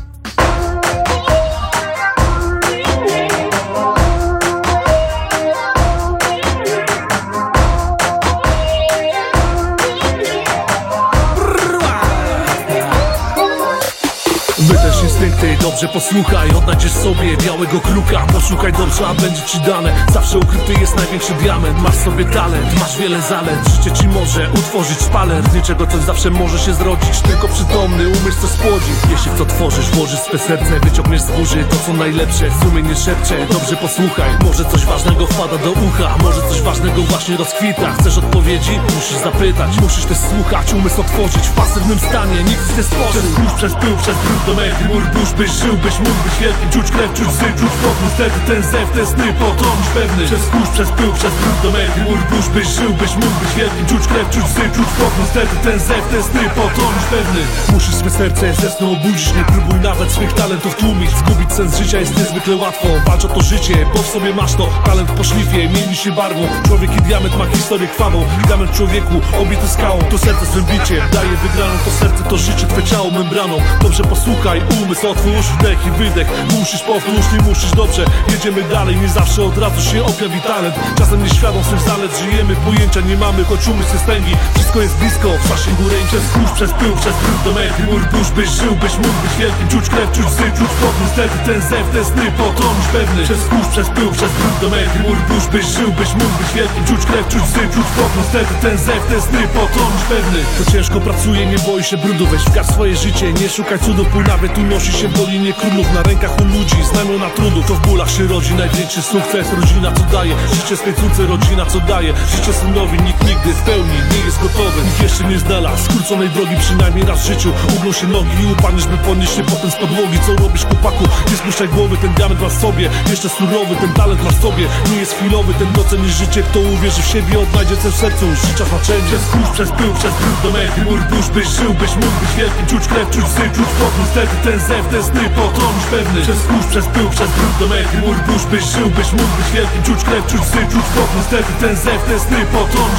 Instynkty, 15.19 15.57
dobrze 15.69 15.87
posłuchaj 15.87 16.49
Odnajdziesz 16.51 16.91
sobie 16.91 17.37
białego 17.37 17.79
kruka 17.79 18.25
Poszukaj 18.33 18.73
dobrze, 18.73 19.07
a 19.07 19.13
będzie 19.13 19.41
ci 19.41 19.59
dane. 19.59 20.05
Zawsze 20.13 20.37
ukryty 20.37 20.73
jest 20.73 20.95
największy 20.95 21.33
diament. 21.33 21.81
Masz 21.81 21.95
sobie 21.95 22.25
talent, 22.25 22.79
masz 22.79 22.97
wiele 22.97 23.21
zalet. 23.21 23.59
Życie 23.75 23.91
ci 23.91 24.07
może 24.07 24.49
utworzyć 24.49 24.99
szpaler 24.99 25.49
Z 25.51 25.53
niczego 25.53 25.87
coś 25.87 26.01
zawsze 26.01 26.29
może 26.29 26.59
się 26.59 26.73
zrodzić. 26.73 27.21
Tylko 27.21 27.47
przytomny 27.47 28.07
umysł 28.07 28.41
co 28.41 28.47
spłodzi 28.47 28.91
Jeśli 29.09 29.31
w 29.31 29.37
to 29.37 29.45
tworzysz, 29.45 29.89
włożysz 29.89 30.19
swe 30.19 30.37
serce 30.37 30.79
Wyciągniesz 30.79 31.21
z 31.21 31.31
burzy 31.31 31.63
to 31.69 31.75
co 31.85 31.93
najlepsze. 31.93 32.45
Sumienie 32.63 32.95
szepcze, 32.95 33.35
dobrze 33.51 33.75
posłuchaj. 33.75 34.29
Może 34.43 34.65
coś 34.65 34.85
ważnego 34.85 35.27
wpada 35.27 35.57
do 35.57 35.71
ucha. 35.71 36.15
Może 36.23 36.41
coś 36.49 36.61
ważnego 36.61 37.01
właśnie 37.01 37.37
rozkwita. 37.37 37.93
Chcesz 37.93 38.17
odpowiedzi? 38.17 38.79
Musisz 38.95 39.17
zapytać. 39.23 39.81
Musisz 39.81 40.05
też 40.05 40.17
słuchać, 40.17 40.73
umysł 40.73 41.01
otworzyć 41.01 41.47
W 41.47 41.51
pasywnym 41.51 41.99
stanie, 41.99 42.43
nic 42.43 42.77
nie 42.77 42.83
stworzy 42.83 43.19
Przez 43.19 43.35
kurz, 43.35 43.53
przez 43.53 43.73
pył, 43.73 43.97
przez 43.97 44.15
brud 44.17 44.45
do 44.45 44.53
Mur 44.93 45.03
burz, 45.13 45.33
byś 45.33 45.58
żył, 45.61 45.77
byś 45.85 45.95
mógł 46.05 46.21
być 46.25 46.35
wielkim 46.41 46.69
Czuć 46.73 46.87
krew, 46.91 47.11
czuć 47.17 47.31
zy, 47.39 47.47
czuć 47.59 47.73
pokój 47.83 48.09
Wtedy 48.15 48.37
ten 48.47 48.61
zew, 48.71 48.87
ten 48.95 49.07
sny, 49.13 49.27
potrąć 49.39 49.85
pewny. 49.97 50.23
Przez 50.29 50.45
kurz, 50.53 50.69
przez 50.75 50.89
pył, 50.97 51.11
przez 51.19 51.33
brud 51.41 51.59
do 51.63 51.69
metry 51.77 52.01
Mur 52.03 52.19
burz, 52.29 52.49
byś 52.55 52.67
żył, 52.77 52.91
byś 53.01 53.13
mógł 53.21 53.37
być 53.41 53.51
wielkim 53.57 53.85
Czuć 53.91 54.03
krew, 54.11 54.27
czuć 54.33 54.47
zy, 54.55 54.65
czuć 54.75 54.89
pokój 54.99 55.25
Wtedy 55.31 55.53
ten 55.65 55.79
zew, 55.87 56.03
ten 56.11 56.23
sny, 56.29 56.43
potrąć 56.59 57.01
pewny. 57.13 57.41
Musisz 57.73 57.95
swe 57.95 58.09
serce 58.09 58.45
ze 58.61 58.69
snu 58.75 58.87
obudzić 58.93 59.33
Nie 59.37 59.43
próbuj 59.51 59.79
nawet 59.89 60.11
swych 60.11 60.33
talentów 60.33 60.75
tłumić. 60.75 61.11
Zgubić 61.19 61.49
sens 61.53 61.77
życia 61.77 61.99
jest 61.99 62.17
niezwykle 62.17 62.55
łatwo 62.55 62.87
Walcz 63.07 63.25
o 63.25 63.27
to 63.27 63.41
życie, 63.41 63.75
bo 63.93 63.99
w 64.03 64.07
sobie 64.07 64.33
masz 64.33 64.53
to. 64.59 64.65
Talent 64.85 65.11
po 65.11 65.23
szlifie, 65.23 65.69
mieni 65.75 65.95
się 65.95 66.11
barwą. 66.11 66.43
Człowiek 66.67 66.91
i 66.97 67.01
diament 67.01 67.37
ma 67.37 67.45
historię 67.45 67.87
krwawą. 67.87 68.23
Diament 68.47 68.71
człowieku, 68.77 69.15
obity 69.41 69.67
skałą. 69.67 69.99
To 70.11 70.17
serce 70.17 70.45
swym 70.45 70.65
bicie, 70.65 70.97
daje 71.13 71.35
wygraną 71.43 71.73
To 71.85 71.91
serce 71.91 72.23
to 72.23 72.37
życie, 72.37 72.67
twe 72.67 72.83
ciało 72.83 73.11
membraną. 73.11 73.57
Dobrze 73.81 74.03
posłuchaj, 74.03 74.61
umysł 74.83 75.07
otwórz 75.07 75.38
Wdech 75.47 75.85
i 75.87 75.91
wydech, 75.91 76.27
musisz 76.59 76.81
powtórz 76.81 77.31
Nie 77.33 77.41
musisz 77.49 77.71
dobrze, 77.71 78.05
jedziemy 78.29 78.63
dalej 78.63 78.95
Nie 78.95 79.09
zawsze 79.09 79.43
od 79.43 79.57
razu 79.57 79.81
się 79.91 80.03
objawi 80.03 80.41
talent. 80.41 80.75
Czasem 80.97 81.23
nieświadom 81.23 81.63
swych 81.63 81.81
zalet 81.81 82.11
Żyjemy, 82.19 82.55
pojęcia 82.55 83.01
nie 83.01 83.17
mamy, 83.17 83.43
choć 83.43 83.67
umysł 83.67 83.93
jest 83.93 84.05
tęgi. 84.05 84.35
Wszystko 84.55 84.81
jest 84.81 84.97
blisko, 84.97 85.29
w 85.29 85.91
ręki 85.91 86.07
Przez 86.07 86.25
kurz, 86.33 86.51
przez 86.51 86.71
pył, 86.71 86.95
przez 87.01 87.15
brud 87.23 87.41
do 87.45 87.51
metry 87.59 87.83
Mur 87.85 88.01
burz, 88.11 88.31
byś 88.31 88.49
żył, 88.49 88.75
byś 88.75 88.93
mógł 89.03 89.19
być 89.23 89.33
wielkim 89.39 89.67
Czuć 89.73 89.89
krew, 89.89 90.11
czuć 90.11 90.29
zy, 90.37 90.47
czuć 90.57 90.71
pokój 90.81 91.07
Wtedy 91.13 91.35
ten 91.45 91.61
zew, 91.69 91.85
ten 91.93 92.05
sny, 92.05 92.25
potrąć 92.37 92.85
pewny 92.93 93.23
Przez 93.23 93.41
kurz, 93.51 93.67
przez 93.73 93.89
pył, 93.89 94.11
przez 94.17 94.31
brud 94.39 94.57
do 94.61 94.69
metry 94.75 94.99
Mur 95.03 95.17
burz, 95.29 95.47
byś 95.53 95.65
żył, 95.77 95.91
byś 95.99 96.11
mógł 96.19 96.35
być 96.39 96.49
wielkim 96.55 96.83
Czuć 96.89 97.01
krew, 97.09 97.25
czuć 97.33 97.45
zy, 97.53 97.63
czuć 97.73 97.87
pokój 97.97 98.23
Wtedy 98.29 98.53
ten 98.61 98.77
zew, 98.77 99.01
ten 99.09 99.21
sny, 99.21 99.41
potrąć 99.47 100.01
pewny. 100.09 100.39
To 100.57 100.71
ciężko 100.71 100.99
pracuje, 101.01 101.45
nie 101.45 101.59
boi 101.59 101.83
się 101.83 101.97
brudu. 101.97 102.25
Weź 102.27 102.41
w 102.63 102.71
swoje 102.71 102.95
życie, 102.95 103.33
nie 103.33 103.49
szukaj 103.49 103.79
cudu. 103.79 104.05
Pół 104.05 104.21
nawet 104.21 104.57
unosi 104.57 104.91
się 104.91 105.07
w 105.07 105.13
dolinie 105.29 105.53
królów 105.53 105.93
Na 105.93 106.03
rękach 106.03 106.41
u 106.41 106.45
ludzi, 106.45 106.75
znamiona 106.93 107.29
trudu 107.29 107.63
To 107.63 107.73
w 107.75 107.81
bólach 107.87 108.11
się 108.11 108.27
rodzi 108.27 108.53
największy 108.53 109.01
sukces 109.01 109.47
Rodzina 109.61 109.91
co 109.91 110.03
daje, 110.03 110.35
życie 110.53 110.77
swej 110.77 110.93
córce 110.93 111.25
Rodzina 111.25 111.65
co 111.65 111.79
daje, 111.79 112.13
życie 112.35 112.53
synowi 112.53 112.97
Nikt 113.01 113.21
nigdy 113.27 113.53
w 113.53 113.61
pełni 113.61 113.97
nie 114.11 114.25
jest 114.25 114.39
gotowy. 114.41 114.81
Nikt 114.85 115.01
jeszcze 115.01 115.23
nie 115.23 115.39
znalazł 115.39 115.83
skróconej 115.83 116.29
drogi 116.29 116.55
Przynajmniej 116.59 117.05
raz 117.05 117.19
w 117.23 117.27
życiu. 117.27 117.51
Ugną 117.77 117.91
się 117.91 118.07
nogi 118.07 118.29
I 118.43 118.51
upadniesz, 118.53 118.87
by 118.87 118.97
podnieść 118.97 119.35
się 119.35 119.43
potem 119.43 119.71
z 119.71 119.75
podłogi. 119.75 120.17
Co 120.25 120.43
robisz 120.43 120.65
chłopaku? 120.65 121.03
Nie 121.29 121.37
spuszczaj 121.37 121.67
głowy 121.67 121.97
Ten 121.97 122.13
diament 122.13 122.41
masz 122.41 122.53
sobie, 122.53 122.89
jeszcze 123.09 123.29
surowy 123.29 123.75
Ten 123.81 123.93
talent 123.93 124.23
masz 124.23 124.35
sobie, 124.35 124.65
nie 124.91 124.97
jest 124.97 125.13
chwilowy 125.13 125.53
Ten 125.53 125.71
docenisz 125.73 126.15
życie, 126.15 126.43
kto 126.43 126.59
uwierzy 126.59 127.01
w 127.01 127.05
siebie 127.05 127.39
Odnajdzie 127.39 127.77
cel 127.77 127.91
w 127.91 127.95
sercu, 127.95 128.25
życia 128.35 128.65
znaczenie 128.65 129.07
Przez 129.07 129.25
kurz, 129.31 129.49
przez 129.49 129.69
pył, 129.71 129.93
przez 129.93 130.13
brud 130.21 130.39
do 130.43 130.51
metry 130.57 130.85
Mur 130.85 130.99
burz, 131.09 131.29
byś 131.29 131.47
żył, 131.47 131.73
byś 131.73 131.95
mógł 131.95 132.17
być 132.21 132.31
wielkim. 132.37 132.65
Czuć 132.71 132.87
krew, 132.87 133.09
czuć 133.09 133.27
zy, 133.35 133.45
czuć 133.55 133.69
pokój. 133.79 134.05
Ten 134.43 134.59
zew, 134.59 134.83
ten 134.91 135.03
potrąć 135.23 135.83
pewny 135.91 136.21
Przez 136.21 136.43
kurz, 136.43 136.65
przez 136.65 136.85
pył, 136.85 137.09
przez 137.09 137.29
brud 137.31 137.57
do 137.59 137.67
metry 137.67 138.01
Mur 138.01 138.15
burz, 138.27 138.45
byś 138.45 138.63
żył, 138.63 138.89
byś 138.89 139.11
mógł 139.11 139.35
być 139.37 139.51
wielkim 139.53 139.83
Czuć 139.83 140.03
krew, 140.03 140.27
czuć 140.27 140.43
zy, 140.43 140.57
czuć 140.71 140.85
pokój 140.95 141.21
Wtedy 141.27 141.43
ten 141.59 141.75
zew, 141.75 142.05
ten 142.07 142.19
sny, 142.19 142.45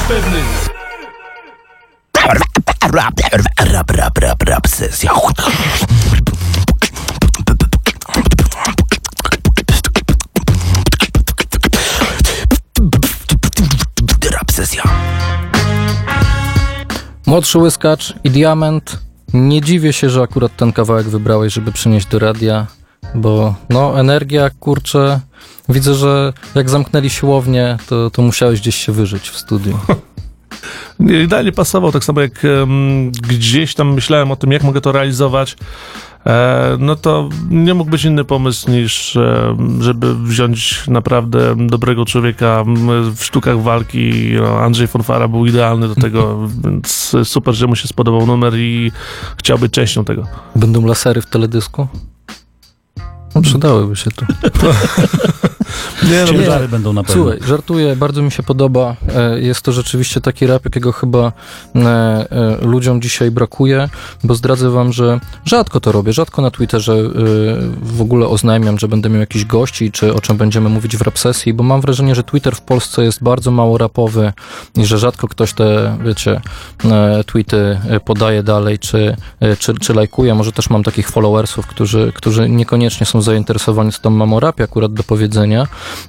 pewny 0.09 0.40
Rap, 2.92 3.20
rap, 3.33 3.90
rap, 3.90 3.90
rap, 3.90 4.18
rap. 4.18 4.42
Rap 4.48 4.66
sesja. 4.66 5.11
Młodszy 17.26 17.59
łyskacz 17.59 18.14
i 18.24 18.30
diament. 18.30 19.09
Nie 19.34 19.60
dziwię 19.60 19.92
się, 19.92 20.10
że 20.10 20.22
akurat 20.22 20.56
ten 20.56 20.72
kawałek 20.72 21.08
wybrałeś, 21.08 21.52
żeby 21.52 21.72
przynieść 21.72 22.06
do 22.06 22.18
radia, 22.18 22.66
bo 23.14 23.54
no 23.70 24.00
energia, 24.00 24.50
kurczę, 24.50 25.20
widzę, 25.68 25.94
że 25.94 26.32
jak 26.54 26.70
zamknęli 26.70 27.10
siłownię, 27.10 27.78
to, 27.88 28.10
to 28.10 28.22
musiałeś 28.22 28.60
gdzieś 28.60 28.76
się 28.76 28.92
wyżyć 28.92 29.30
w 29.30 29.38
studiu. 29.38 29.78
Nie, 30.98 31.22
Idealnie 31.22 31.52
pasował, 31.52 31.92
tak 31.92 32.04
samo 32.04 32.20
jak 32.20 32.44
em, 32.44 33.10
gdzieś 33.10 33.74
tam 33.74 33.94
myślałem 33.94 34.30
o 34.30 34.36
tym, 34.36 34.52
jak 34.52 34.62
mogę 34.62 34.80
to 34.80 34.92
realizować. 34.92 35.56
E, 36.26 36.76
no 36.78 36.96
to 36.96 37.28
nie 37.50 37.74
mógł 37.74 37.90
być 37.90 38.04
inny 38.04 38.24
pomysł 38.24 38.70
niż, 38.70 39.18
żeby 39.80 40.14
wziąć 40.14 40.84
naprawdę 40.88 41.66
dobrego 41.66 42.04
człowieka 42.04 42.64
w 43.16 43.24
sztukach 43.24 43.62
walki. 43.62 44.12
No, 44.40 44.58
Andrzej 44.58 44.88
Fonfara 44.88 45.28
był 45.28 45.46
idealny 45.46 45.88
do 45.88 45.94
tego, 45.94 46.38
więc 46.64 47.16
super, 47.24 47.54
że 47.54 47.66
mu 47.66 47.76
się 47.76 47.88
spodobał 47.88 48.26
numer 48.26 48.54
i 48.56 48.92
chciał 49.36 49.58
być 49.58 49.72
częścią 49.72 50.04
tego. 50.04 50.26
Będą 50.56 50.86
lasery 50.86 51.22
w 51.22 51.26
teledysku? 51.26 51.88
No, 53.34 53.42
przydałyby 53.42 53.96
się 53.96 54.10
tu. 54.10 54.26
Nie, 56.02 56.20
no, 56.20 56.26
Ciężary 56.26 56.68
będą 56.68 56.92
na 56.92 57.04
pewno. 57.04 57.22
Słuchaj, 57.22 57.48
żartuję, 57.48 57.96
bardzo 57.96 58.22
mi 58.22 58.30
się 58.33 58.42
podoba. 58.42 58.96
E, 59.16 59.40
Jest 59.40 59.62
to 59.62 59.72
rzeczywiście 59.72 60.20
taki 60.20 60.46
rap, 60.46 60.64
jakiego 60.64 60.92
chyba 60.92 61.33
e, 61.76 61.80
e, 61.80 62.56
ludziom 62.62 63.02
dzisiaj 63.02 63.30
brakuje, 63.30 63.88
bo 64.24 64.35
zdradzę 64.35 64.70
wam, 64.70 64.92
że 64.92 65.20
rzadko 65.44 65.80
to 65.80 65.92
robię, 65.92 66.12
rzadko 66.12 66.42
na 66.42 66.50
Twitterze 66.50 66.96
w 67.83 68.00
ogóle 68.00 68.28
oznajmiam, 68.28 68.78
że 68.78 68.88
będę 68.88 69.09
miał 69.11 69.20
jakiś 69.20 69.44
gości, 69.44 69.92
czy 69.92 70.14
o 70.14 70.20
czym 70.20 70.37
będziemy 70.37 70.68
mówić 70.68 70.96
w 70.96 71.02
rap 71.02 71.18
sesji, 71.18 71.54
bo 71.54 71.64
mam 71.64 71.80
wrażenie, 71.80 72.14
że 72.14 72.24
Twitter 72.24 72.56
w 72.56 72.61
Polsce 72.61 73.04
jest 73.04 73.22
bardzo 73.22 73.50
mało 73.50 73.78
rapowy 73.78 74.33
i 74.76 74.87
że 74.87 74.98
rzadko 74.98 75.28
ktoś 75.28 75.52
te, 75.52 75.98
wiecie, 76.04 76.40
tweety 77.26 77.78
podaje 78.04 78.42
dalej, 78.42 78.78
czy, 78.78 79.16
czy, 79.59 79.74
czy 79.74 79.94
lajkuje. 79.94 80.35
Może 80.35 80.52
też 80.52 80.70
mam 80.70 80.83
takich 80.83 81.09
followersów, 81.11 81.66
którzy, 81.66 82.12
którzy 82.14 82.48
niekoniecznie 82.48 83.06
są 83.06 83.22
zainteresowani, 83.22 83.92
co 83.92 84.00
tam 84.02 84.14
mam 84.14 84.33
o 84.33 84.40
rapie 84.40 84.64
akurat 84.64 84.92
do 84.92 85.03
powiedzenia, 85.03 85.59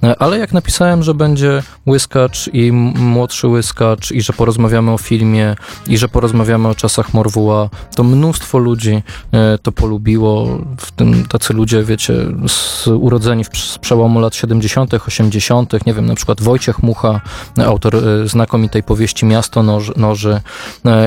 E, 0.04 0.22
Ale 0.22 0.40
jak 0.40 0.54
napisałem, 0.54 1.04
że 1.04 1.14
będzie 1.14 1.64
łyskacz 1.88 2.50
i 2.54 2.72
młodszy 2.72 3.48
łyskacz 3.48 4.12
i 4.12 4.22
że 4.22 4.34
porozmawiamy 4.34 4.92
o 4.92 4.98
filmie 4.98 5.56
i 5.88 5.98
że 5.98 6.08
porozmawiamy 6.08 6.68
o 6.68 6.76
czasach 6.76 7.14
Morwuła, 7.14 7.70
to 7.96 8.04
mnóstwo 8.04 8.58
ludzi 8.58 9.04
e, 9.32 9.58
to 9.58 9.72
polubiło, 9.72 10.60
w 10.78 10.92
tym 10.92 11.26
tacy 11.28 11.54
ludzie, 11.54 11.84
wiecie, 11.84 12.14
z, 12.48 12.88
urodzeni 12.88 13.44
w, 13.44 13.58
z 13.58 13.78
przełomu 13.78 14.20
lat 14.20 14.36
70., 14.36 14.94
80., 14.94 15.86
nie 15.86 15.94
wiem, 15.94 16.06
na 16.06 16.16
przykład 16.16 16.42
Wojciech 16.42 16.84
Mucha, 16.84 17.22
e, 17.58 17.66
autor 17.66 17.96
e, 17.96 18.28
znakomitej 18.28 18.84
powieści 18.84 19.26
Miasto 19.26 19.64
Noży, 19.64 19.94
Noży. 19.98 20.42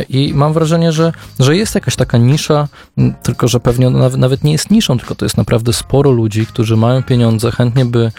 I 0.08 0.32
mam 0.34 0.52
wrażenie, 0.52 0.92
że, 0.92 1.12
że 1.40 1.56
jest 1.56 1.74
jakaś 1.74 1.96
taka 1.96 2.18
nisza, 2.18 2.68
tylko 3.22 3.48
że 3.48 3.60
pewnie 3.60 3.90
nawet, 3.90 4.44
nie 4.44 4.52
jest 4.52 4.70
niszą, 4.70 4.98
tylko 4.98 5.14
to 5.14 5.24
jest 5.24 5.36
naprawdę 5.36 5.72
sporo 5.72 6.10
ludzi, 6.10 6.46
którzy 6.46 6.76
mają 6.76 7.02
pieniądze, 7.02 7.50
chętnie 7.50 7.84
by 7.84 8.12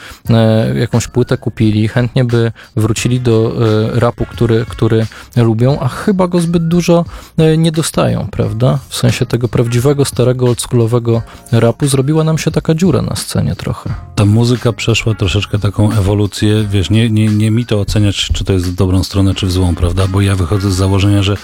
jakąś 0.75 1.07
płytę 1.07 1.37
kupili, 1.37 1.87
chętnie 1.87 2.25
by 2.25 2.51
wrócili 2.75 3.19
do 3.21 3.55
e, 3.95 3.99
rapu, 3.99 4.25
który, 4.25 4.65
który 4.69 5.07
lubią, 5.35 5.79
a 5.79 5.87
chyba 5.87 6.27
go 6.27 6.39
zbyt 6.39 6.67
dużo 6.67 7.05
e, 7.37 7.57
nie 7.57 7.71
dostają, 7.71 8.27
prawda? 8.31 8.79
W 8.89 8.95
sensie 8.95 9.25
tego 9.25 9.47
prawdziwego, 9.47 10.05
starego, 10.05 10.45
oldschoolowego 10.45 11.21
rapu 11.51 11.87
zrobiła 11.87 12.23
nam 12.23 12.37
się 12.37 12.51
taka 12.51 12.75
dziura 12.75 13.01
na 13.01 13.15
scenie 13.15 13.55
trochę. 13.55 13.89
Ta 14.15 14.25
muzyka 14.25 14.73
przeszła 14.73 15.15
troszeczkę 15.15 15.59
taką 15.59 15.91
ewolucję, 15.91 16.67
wiesz, 16.71 16.89
nie, 16.89 17.09
nie, 17.09 17.27
nie 17.27 17.51
mi 17.51 17.65
to 17.65 17.79
oceniać, 17.79 18.29
czy 18.33 18.43
to 18.43 18.53
jest 18.53 18.65
w 18.65 18.75
dobrą 18.75 19.03
stronę, 19.03 19.35
czy 19.35 19.47
w 19.47 19.51
złą, 19.51 19.75
prawda? 19.75 20.07
Bo 20.07 20.21
ja 20.21 20.35
wychodzę 20.35 20.71
z 20.71 20.75
założenia, 20.75 21.23
że 21.23 21.37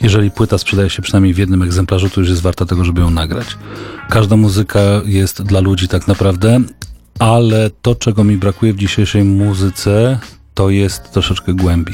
jeżeli 0.00 0.30
płyta 0.30 0.58
sprzedaje 0.58 0.90
się 0.90 1.02
przynajmniej 1.02 1.34
w 1.34 1.38
jednym 1.38 1.62
egzemplarzu, 1.62 2.10
to 2.10 2.20
już 2.20 2.30
jest 2.30 2.42
warta 2.42 2.66
tego, 2.66 2.84
żeby 2.84 3.00
ją 3.00 3.10
nagrać. 3.10 3.46
Każda 4.08 4.36
muzyka 4.36 4.80
jest 5.04 5.42
dla 5.42 5.60
ludzi 5.60 5.88
tak 5.88 6.08
naprawdę, 6.08 6.60
ale 7.22 7.70
to, 7.82 7.94
czego 7.94 8.24
mi 8.24 8.36
brakuje 8.36 8.72
w 8.72 8.76
dzisiejszej 8.76 9.24
muzyce, 9.24 10.18
to 10.54 10.70
jest 10.70 11.12
troszeczkę 11.12 11.54
głębi. 11.54 11.92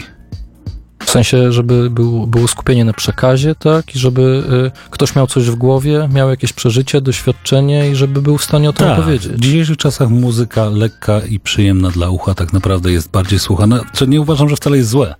W 1.05 1.11
sensie, 1.11 1.53
żeby 1.53 1.91
był, 1.91 2.26
było 2.26 2.49
skupienie 2.49 2.85
na 2.85 2.93
przekazie, 2.93 3.55
tak? 3.55 3.97
I 3.97 3.99
żeby 3.99 4.43
y, 4.76 4.91
ktoś 4.91 5.16
miał 5.16 5.26
coś 5.26 5.51
w 5.51 5.55
głowie, 5.55 6.09
miał 6.14 6.31
jakieś 6.31 6.53
przeżycie, 6.53 7.01
doświadczenie 7.01 7.91
i 7.91 7.95
żeby 7.95 8.22
był 8.22 8.39
w 8.39 8.45
stanie 8.45 8.70
o 8.70 8.72
tym 8.72 8.87
Tak, 8.87 9.01
powiedzieć. 9.01 9.33
W 9.33 9.41
dzisiejszych 9.41 9.76
czasach 9.76 10.11
muzyka 10.11 10.68
lekka 10.68 11.20
i 11.20 11.41
przyjemna 11.41 11.91
dla 11.91 12.11
ucha 12.11 12.35
tak 12.35 12.53
naprawdę 12.53 12.93
jest 12.93 13.11
bardziej 13.11 13.39
słuchana, 13.39 13.81
co 13.93 14.05
nie 14.05 14.20
uważam, 14.20 14.49
że 14.49 14.57
wcale 14.57 14.76
jest 14.76 14.91
złe. 14.91 15.14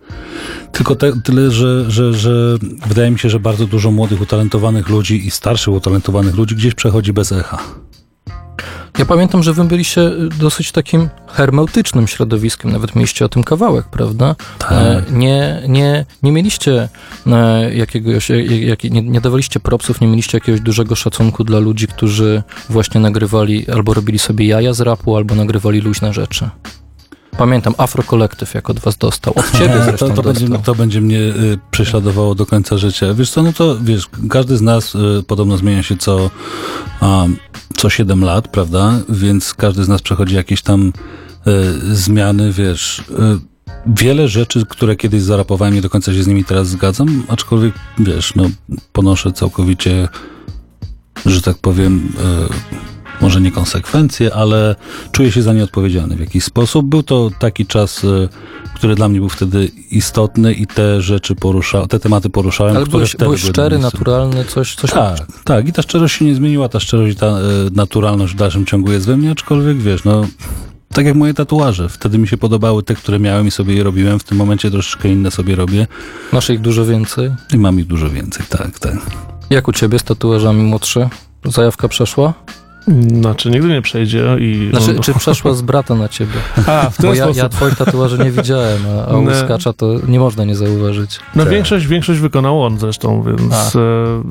Tylko 0.73 0.95
te, 0.95 1.21
tyle, 1.23 1.51
że, 1.51 1.91
że, 1.91 2.15
że 2.15 2.59
wydaje 2.87 3.11
mi 3.11 3.19
się, 3.19 3.31
że 3.31 3.41
bardzo 3.41 3.67
dużo 3.67 3.91
młodych, 3.91 4.21
utalentowanych 4.21 4.89
ludzi 4.89 5.27
i 5.27 5.31
starszych, 5.31 5.75
utalentowanych 5.75 6.37
ludzi 6.37 6.57
gdzieś 6.57 6.75
przechodzi 6.75 7.13
bez 7.13 7.33
echa. 7.33 7.59
Ja 8.99 9.05
pamiętam, 9.05 9.43
że 9.43 9.53
wy 9.53 9.65
byliście 9.65 10.01
y, 10.01 10.29
dosyć 10.39 10.73
takim 10.73 11.09
hermeutycznym 11.27 12.09
środowiskiem, 12.09 12.73
nawet 12.73 12.95
mieliście 12.95 13.25
o 13.25 13.29
tym 13.29 13.45
kawałek, 13.45 13.87
prawda? 13.87 14.35
Tak. 14.59 14.73
E, 14.73 15.03
Nie, 15.11 15.63
nie, 15.69 16.05
nie 16.23 16.33
mieliście 16.33 16.89
e, 17.27 17.75
jakiegoś, 17.75 18.31
jak, 18.31 18.51
jak, 18.51 18.85
nie, 18.85 19.03
nie 19.03 19.21
dawaliście 19.21 19.61
propsów, 19.61 20.01
nie 20.01 20.07
mieliście 20.07 20.37
jakiegoś 20.39 20.61
dużego 20.61 20.95
szacunku 20.95 21.45
dla 21.45 21.59
ludzi, 21.59 21.87
którzy 21.87 22.43
właśnie 22.71 23.01
nagrywali 23.01 23.71
albo 23.71 23.95
robili 23.95 24.19
sobie 24.19 24.47
jaja 24.47 24.73
z 24.73 24.81
rapu, 24.81 25.17
albo 25.17 25.35
nagrywali 25.35 25.81
luźne 25.81 26.13
rzeczy. 26.13 26.51
Pamiętam, 27.39 27.75
Afro 27.79 28.03
Collective 28.03 28.55
jak 28.55 28.71
od 28.71 28.79
was 28.81 28.97
dostał. 28.97 29.35
Od 29.37 29.51
ciebie 29.59 29.75
to, 29.75 29.85
zresztą 29.85 30.09
to, 30.09 30.23
dostał. 30.23 30.49
będzie, 30.49 30.65
to 30.65 30.75
będzie 30.75 31.01
mnie 31.01 31.19
y, 31.19 31.59
prześladowało 31.71 32.35
do 32.35 32.47
końca 32.47 32.79
życia. 32.79 33.15
Wiesz 33.15 33.31
co, 33.31 33.43
no 33.43 33.53
to 33.53 33.77
wiesz, 33.83 34.09
każdy 34.31 34.57
z 34.57 34.63
nas 34.63 34.95
y, 34.95 35.23
podobno 35.27 35.57
zmienia 35.57 35.83
się 35.83 35.97
co, 35.97 36.31
um, 37.03 37.37
co 37.77 37.91
7 37.91 38.25
lat, 38.25 38.49
prawda? 38.49 39.01
Więc 39.09 39.55
każdy 39.55 39.85
z 39.85 39.89
nas 39.89 40.03
przechodzi 40.03 40.35
jakieś 40.35 40.63
tam 40.63 40.93
y, 41.47 41.97
zmiany, 41.97 42.53
wiesz. 42.53 42.99
Y, 42.99 43.59
Wiele 43.87 44.29
rzeczy, 44.29 44.67
które 44.67 44.97
kiedyś 44.97 45.23
zarapowałem, 45.23 45.75
nie 45.75 45.83
do 45.83 45.91
końca 45.91 46.15
się 46.15 46.23
z 46.23 46.27
nimi 46.27 46.45
teraz 46.45 46.69
zgadzam, 46.69 47.25
aczkolwiek, 47.29 47.75
wiesz, 47.99 48.35
no, 48.35 48.45
ponoszę 48.93 49.33
całkowicie, 49.33 50.09
że 51.27 51.43
tak 51.43 51.59
powiem, 51.59 52.13
y, 52.75 52.88
może 53.21 53.41
nie 53.41 53.51
konsekwencje, 53.51 54.35
ale 54.35 54.77
czuję 55.13 55.33
się 55.33 55.43
za 55.43 55.53
nie 55.53 55.65
odpowiedzialny 55.65 56.17
w 56.17 56.21
jakiś 56.21 56.45
sposób. 56.45 56.87
Był 56.87 57.03
to 57.03 57.31
taki 57.39 57.67
czas, 57.67 58.05
y, 58.05 58.29
który 58.75 58.95
dla 58.95 59.09
mnie 59.09 59.21
był 59.21 59.29
wtedy 59.29 59.71
istotny 59.91 60.53
i 60.53 60.67
te 60.67 61.03
rzeczy 61.03 61.35
porusza, 61.35 61.87
te 61.87 61.99
tematy 61.99 62.31
poruszałem, 62.31 62.77
Ale 62.77 62.87
byłeś, 62.87 63.17
byłeś 63.17 63.43
szczery, 63.43 63.79
naturalny, 63.79 64.45
coś, 64.45 64.75
coś 64.75 64.91
Tak, 64.91 65.19
tak. 65.45 65.69
I 65.69 65.73
ta 65.73 65.83
szczerość 65.83 66.19
się 66.19 66.25
nie 66.25 66.35
zmieniła, 66.35 66.69
ta 66.69 66.81
szczerość 66.81 67.17
i 67.17 67.19
ta 67.19 67.27
e, 67.27 67.41
naturalność 67.73 68.33
w 68.33 68.37
dalszym 68.37 68.67
ciągu 68.67 68.93
jest 68.93 69.07
we 69.07 69.17
mnie, 69.17 69.31
aczkolwiek 69.31 69.79
wiesz, 69.79 70.05
no. 70.05 70.27
Tak 70.93 71.07
jak 71.07 71.15
moje 71.15 71.35
tatuaże. 71.35 71.89
Wtedy 71.89 72.19
mi 72.19 72.29
się 72.29 72.37
podobały 72.37 72.83
te, 72.83 72.95
które 72.95 73.19
miałem 73.19 73.47
i 73.47 73.51
sobie 73.51 73.75
je 73.75 73.83
robiłem. 73.83 74.19
W 74.19 74.25
tym 74.25 74.39
momencie 74.39 74.71
troszeczkę 74.71 75.09
inne 75.09 75.31
sobie 75.31 75.57
robię 75.57 75.87
Masz 76.33 76.51
ich 76.51 76.61
dużo 76.61 76.85
więcej. 76.85 77.31
i 77.55 77.59
mam 77.59 77.81
ich 77.81 77.87
dużo 77.87 78.11
więcej. 78.11 78.47
Tak, 78.49 78.79
tak. 78.79 78.97
Jak 79.51 79.69
u 79.69 79.73
ciebie 79.73 79.99
z 79.99 80.03
tatuażami 80.03 80.63
młodszy? 80.63 81.09
Zajawka 81.45 81.89
przeszła? 81.89 82.35
Znaczy, 83.21 83.51
nigdy 83.51 83.69
nie 83.69 83.83
przejdzie 83.83 84.37
i... 84.41 84.69
Znaczy, 84.71 84.95
no, 84.95 85.01
czy 85.03 85.15
przeszła 85.15 85.55
z 85.55 85.63
brata 85.63 85.95
na 85.95 86.09
ciebie? 86.09 86.33
A, 86.67 86.91
w 86.91 86.97
ten 86.97 87.07
Bo 87.11 87.15
ja, 87.15 87.25
sposób. 87.25 87.37
ja 87.43 87.49
twoich 87.49 87.77
tatuaży 87.77 88.19
nie 88.19 88.31
widziałem, 88.31 88.79
a, 88.99 89.07
a 89.13 89.17
u 89.17 89.23
No. 89.23 89.35
skacza 89.35 89.73
to 89.73 89.87
nie 90.09 90.19
można 90.21 90.45
nie 90.45 90.57
zauważyć. 90.57 91.21
No 91.35 91.43
Tak. 91.45 91.53
większość, 91.53 91.87
większość 91.87 92.21
wykonał 92.21 92.63
on 92.63 92.79
zresztą, 92.79 93.23
więc 93.23 93.77
A. 93.77 93.79
e, 93.79 94.23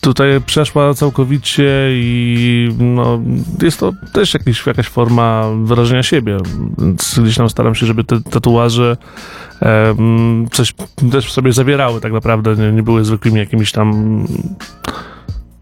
tutaj 0.00 0.40
przeszła 0.46 0.94
całkowicie 0.94 1.88
i 1.92 2.68
no, 2.78 3.20
jest 3.62 3.80
to 3.80 3.92
też 4.12 4.34
jakiś, 4.34 4.66
jakaś 4.66 4.86
forma 4.88 5.44
wyrażenia 5.64 6.02
siebie, 6.02 6.38
więc 6.78 7.18
gdzieś 7.22 7.36
tam 7.36 7.50
staram 7.50 7.74
się, 7.74 7.86
żeby 7.86 8.04
te 8.04 8.20
tatuaże 8.20 8.96
e, 9.62 9.90
m, 9.90 10.46
coś 10.52 10.74
też 11.12 11.26
w 11.26 11.32
sobie 11.32 11.52
zawierały 11.52 12.00
tak 12.00 12.12
naprawdę, 12.12 12.56
nie, 12.56 12.72
nie 12.72 12.82
były 12.82 13.04
zwykłymi 13.04 13.38
jakimiś 13.38 13.72
tam 13.72 13.92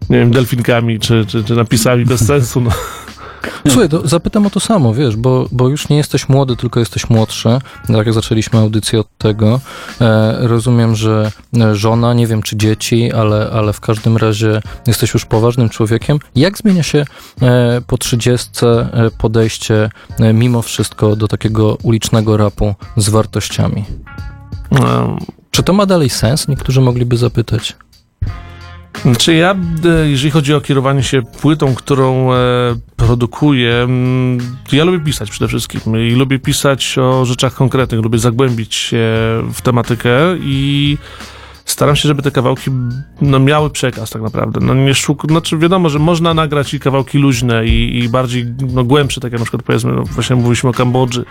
nie 0.09 0.17
wiem, 0.19 0.31
delfinkami 0.31 0.99
czy, 0.99 1.25
czy, 1.25 1.43
czy 1.43 1.55
napisami 1.55 2.05
bez 2.05 2.25
sensu. 2.27 2.61
No. 2.61 2.71
Słuchaj, 3.67 3.89
to 3.89 4.07
zapytam 4.07 4.45
o 4.45 4.49
to 4.49 4.59
samo, 4.59 4.93
wiesz, 4.93 5.15
bo, 5.15 5.47
bo 5.51 5.69
już 5.69 5.89
nie 5.89 5.97
jesteś 5.97 6.29
młody, 6.29 6.55
tylko 6.55 6.79
jesteś 6.79 7.09
młodszy. 7.09 7.49
Tak 7.87 7.95
jak 7.95 8.13
zaczęliśmy 8.13 8.59
audycję 8.59 8.99
od 8.99 9.17
tego. 9.17 9.59
E, 10.01 10.37
rozumiem, 10.47 10.95
że 10.95 11.31
e, 11.59 11.75
żona, 11.75 12.13
nie 12.13 12.27
wiem 12.27 12.41
czy 12.41 12.55
dzieci, 12.57 13.11
ale, 13.13 13.49
ale 13.53 13.73
w 13.73 13.79
każdym 13.79 14.17
razie 14.17 14.61
jesteś 14.87 15.13
już 15.13 15.25
poważnym 15.25 15.69
człowiekiem. 15.69 16.19
Jak 16.35 16.57
zmienia 16.57 16.83
się 16.83 17.05
e, 17.41 17.81
po 17.87 17.97
trzydziestce 17.97 18.89
e, 18.93 19.11
podejście 19.17 19.89
e, 20.19 20.33
mimo 20.33 20.61
wszystko 20.61 21.15
do 21.15 21.27
takiego 21.27 21.77
ulicznego 21.83 22.37
rapu 22.37 22.75
z 22.97 23.09
wartościami? 23.09 23.85
E, 24.79 25.17
Czy 25.51 25.63
to 25.63 25.73
ma 25.73 25.85
dalej 25.85 26.09
sens? 26.09 26.47
Niektórzy 26.47 26.81
mogliby 26.81 27.17
zapytać. 27.17 27.75
Znaczy 29.01 29.33
ja, 29.33 29.55
e, 29.85 30.09
jeżeli 30.09 30.31
chodzi 30.31 30.53
o 30.53 30.61
kierowanie 30.61 31.03
się 31.03 31.21
płytą, 31.21 31.75
którą 31.75 32.33
e, 32.33 32.37
produkuję, 32.95 33.73
mm, 33.73 34.37
ja 34.71 34.83
lubię 34.83 34.99
pisać 34.99 35.29
przede 35.29 35.47
wszystkim 35.47 35.81
i 36.07 36.11
lubię 36.11 36.39
pisać 36.39 36.97
o 36.97 37.25
rzeczach 37.25 37.53
konkretnych, 37.53 38.01
lubię 38.01 38.19
zagłębić 38.19 38.75
się 38.75 39.05
w 39.53 39.61
tematykę 39.61 40.11
i 40.39 40.97
staram 41.67 41.95
się, 41.95 42.07
żeby 42.07 42.21
te 42.21 42.31
kawałki 42.31 42.71
no, 43.21 43.39
miały 43.39 43.69
przekaz 43.69 44.09
tak 44.09 44.21
naprawdę. 44.21 44.59
No 44.63 44.73
nie 44.73 44.93
szuk... 44.93 45.23
Znaczy 45.29 45.57
wiadomo, 45.57 45.89
że 45.89 45.99
można 45.99 46.33
nagrać 46.33 46.73
i 46.73 46.79
kawałki 46.79 47.17
luźne 47.17 47.65
i, 47.65 47.99
i 47.99 48.09
bardziej 48.09 48.45
no, 48.73 48.83
głębsze, 48.83 49.21
tak 49.21 49.31
jak 49.31 49.41
na 49.41 49.45
przykład 49.45 49.63
powiedzmy, 49.63 49.91
no, 49.91 50.03
właśnie 50.03 50.35
mówiliśmy 50.35 50.69
o 50.69 50.73
Kambodży. 50.73 51.25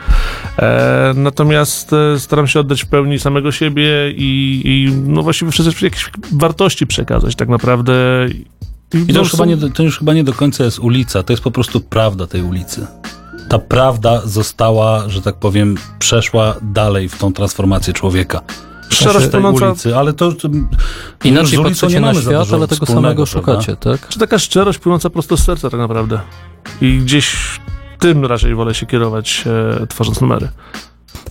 E, 0.59 1.13
natomiast 1.17 1.93
e, 1.93 2.19
staram 2.19 2.47
się 2.47 2.61
oddać 2.61 2.83
w 2.83 2.87
pełni 2.87 3.19
samego 3.19 3.53
siebie 3.53 4.11
i, 4.11 4.61
i 4.65 4.93
no 4.93 5.23
właściwie 5.23 5.51
wszystkie 5.51 5.87
jakieś 5.87 6.11
wartości 6.33 6.87
przekazać 6.87 7.37
tak 7.37 7.49
naprawdę. 7.49 7.95
I 8.95 9.07
to 9.07 9.13
no, 9.13 9.21
już, 9.21 9.31
chyba 9.31 9.45
są- 9.45 9.51
nie, 9.51 9.57
do- 9.57 9.71
to 9.71 9.83
już 9.83 9.99
chyba 9.99 10.15
nie 10.15 10.25
do 10.25 10.33
końca 10.33 10.65
jest 10.65 10.79
ulica, 10.79 11.23
to 11.23 11.33
jest 11.33 11.43
po 11.43 11.51
prostu 11.51 11.81
prawda 11.81 12.27
tej 12.27 12.43
ulicy. 12.43 12.87
Ta 13.49 13.59
prawda 13.59 14.21
została, 14.25 15.09
że 15.09 15.23
tak 15.23 15.35
powiem, 15.35 15.77
przeszła 15.99 16.55
dalej 16.63 17.09
w 17.09 17.19
tą 17.19 17.33
transformację 17.33 17.93
człowieka. 17.93 18.41
Szczerość 18.89 19.29
tej 19.29 19.31
płynąca, 19.31 19.67
ulicy, 19.67 19.97
ale 19.97 20.13
to... 20.13 20.33
to 20.33 20.49
Inaczej 21.25 21.59
patrzycie 21.59 21.95
nie 21.95 22.01
na 22.01 22.15
świat, 22.15 22.53
ale 22.53 22.69
tego 22.69 22.87
samego 22.87 23.27
prawda? 23.27 23.27
szukacie, 23.27 23.77
tak? 23.77 24.09
czy 24.09 24.19
taka 24.19 24.39
szczerość 24.39 24.79
płynąca 24.79 25.11
prosto 25.11 25.37
z 25.37 25.45
serca 25.45 25.71
tak 25.71 25.81
naprawdę. 25.81 26.21
I 26.81 26.99
gdzieś 26.99 27.37
tym 27.99 28.25
raczej 28.25 28.55
wolę 28.55 28.75
się 28.75 28.87
kierować, 28.87 29.45
e, 29.83 29.87
tworząc 29.87 30.21
numery. 30.21 30.49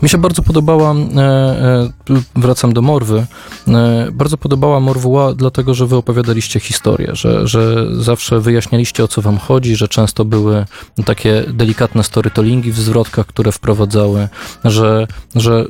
Mi 0.02 0.10
się 0.10 0.18
bardzo 0.18 0.42
podobała, 0.42 0.94
e, 0.94 1.22
e, 1.22 1.90
wracam 2.36 2.74
do 2.74 2.82
Morwy, 2.82 3.26
e, 3.68 4.08
bardzo 4.12 4.38
podobała 4.38 4.80
Morwuła, 4.80 5.34
dlatego 5.34 5.74
że 5.74 5.86
wy 5.88 5.96
opowiadaliście 5.96 6.60
historię, 6.60 7.10
że, 7.14 7.48
że 7.48 7.88
zawsze 7.92 8.40
wyjaśnialiście 8.40 9.04
o 9.04 9.08
co 9.08 9.22
wam 9.22 9.38
chodzi, 9.38 9.76
że 9.76 9.88
często 9.88 10.26
były 10.26 10.66
takie 11.06 11.44
delikatne 11.48 12.04
storytellingi 12.04 12.72
w 12.72 12.80
zwrotkach, 12.80 13.26
które 13.26 13.52
wprowadzały, 13.52 14.28
że, 14.64 15.08
że 15.36 15.66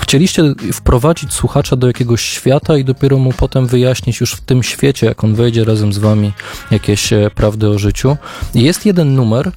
chcieliście 0.00 0.54
wprowadzić 0.72 1.32
słuchacza 1.32 1.76
do 1.76 1.86
jakiegoś 1.86 2.22
świata 2.22 2.76
i 2.76 2.84
dopiero 2.84 3.18
mu 3.18 3.32
potem 3.32 3.66
wyjaśnić 3.66 4.20
już 4.20 4.32
w 4.32 4.40
tym 4.40 4.62
świecie, 4.62 5.06
jak 5.06 5.24
on 5.24 5.34
wejdzie 5.34 5.64
razem 5.64 5.92
z 5.92 5.98
wami, 5.98 6.32
jakieś 6.70 7.10
prawdy 7.34 7.68
o 7.68 7.78
życiu. 7.78 8.16
Jest 8.54 8.86
jeden 8.86 9.14
numer, 9.14 9.52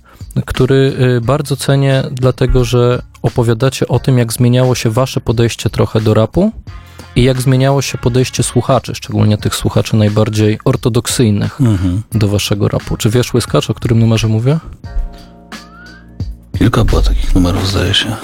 który 0.45 0.93
y, 1.17 1.21
bardzo 1.21 1.55
cenię, 1.55 2.03
dlatego 2.11 2.65
że 2.65 3.01
opowiadacie 3.21 3.87
o 3.87 3.99
tym, 3.99 4.17
jak 4.17 4.33
zmieniało 4.33 4.75
się 4.75 4.89
wasze 4.89 5.21
podejście 5.21 5.69
trochę 5.69 6.01
do 6.01 6.13
rapu 6.13 6.51
i 7.15 7.23
jak 7.23 7.41
zmieniało 7.41 7.81
się 7.81 7.97
podejście 7.97 8.43
słuchaczy, 8.43 8.95
szczególnie 8.95 9.37
tych 9.37 9.55
słuchaczy 9.55 9.95
najbardziej 9.95 10.59
ortodoksyjnych 10.65 11.61
Mhm. 11.61 12.01
do 12.11 12.27
waszego 12.27 12.67
rapu. 12.67 12.97
Czy 12.97 13.09
wiesz, 13.09 13.33
Łyskacz, 13.33 13.69
o 13.69 13.73
którym 13.73 13.99
numerze 13.99 14.27
mówię? 14.27 14.59
Kilka 16.57 16.83
było 16.83 17.01
takich 17.01 17.35
numerów, 17.35 17.67
zdaje 17.67 17.93
się. 17.93 18.15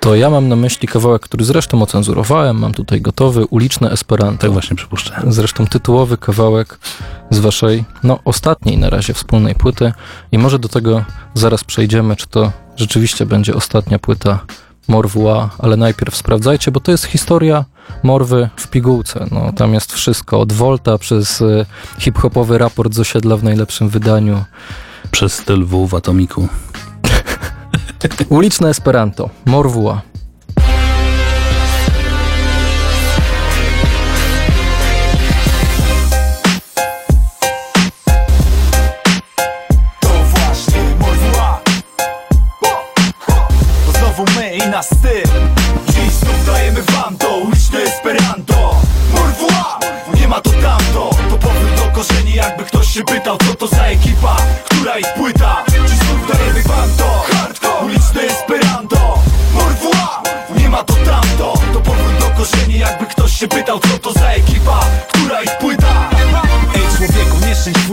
To 0.00 0.14
ja 0.14 0.30
mam 0.30 0.48
na 0.48 0.56
myśli 0.56 0.88
kawałek, 0.88 1.22
który 1.22 1.44
zresztą 1.44 1.82
ocenzurowałem, 1.82 2.58
mam 2.58 2.74
tutaj 2.74 3.00
gotowy, 3.00 3.46
Uliczne 3.46 3.90
Esperanto. 3.90 4.40
Tak 4.40 4.52
właśnie 4.52 4.76
przypuszczałem. 4.76 5.32
Zresztą 5.32 5.66
tytułowy 5.66 6.16
kawałek 6.18 6.78
z 7.30 7.38
waszej, 7.38 7.84
no 8.02 8.18
ostatniej 8.24 8.78
na 8.78 8.90
razie 8.90 9.14
wspólnej 9.14 9.54
płyty 9.54 9.92
i 10.32 10.38
może 10.38 10.58
do 10.58 10.68
tego 10.68 11.04
zaraz 11.34 11.64
przejdziemy, 11.64 12.16
czy 12.16 12.26
to 12.26 12.52
rzeczywiście 12.76 13.26
będzie 13.26 13.54
ostatnia 13.54 13.98
płyta 13.98 14.38
Morwła, 14.88 15.50
ale 15.58 15.76
najpierw 15.76 16.16
sprawdzajcie, 16.16 16.70
bo 16.70 16.80
to 16.80 16.90
jest 16.90 17.04
historia 17.04 17.64
Morwy 18.02 18.48
w 18.56 18.68
pigułce. 18.68 19.26
No, 19.30 19.52
tam 19.52 19.74
jest 19.74 19.92
wszystko, 19.92 20.40
od 20.40 20.52
Volta 20.52 20.98
przez 20.98 21.40
y, 21.40 21.66
hip-hopowy 21.98 22.58
raport 22.58 22.94
z 22.94 22.98
osiedla 22.98 23.36
w 23.36 23.44
najlepszym 23.44 23.88
wydaniu. 23.88 24.44
Przez 25.10 25.32
styl 25.32 25.64
W 25.64 25.86
w 25.86 25.94
Atomiku. 25.94 26.48
Uliczne 28.28 28.68
Esperanto, 28.68 29.30
ktoś 52.64 52.94
się 52.94 53.04
pytał 53.04 53.36
Co 53.46 53.54
to 53.54 53.66
za 53.66 53.86
ekipa, 53.86 54.36
która 54.64 54.98
ich 54.98 55.14
płyta 55.16 55.39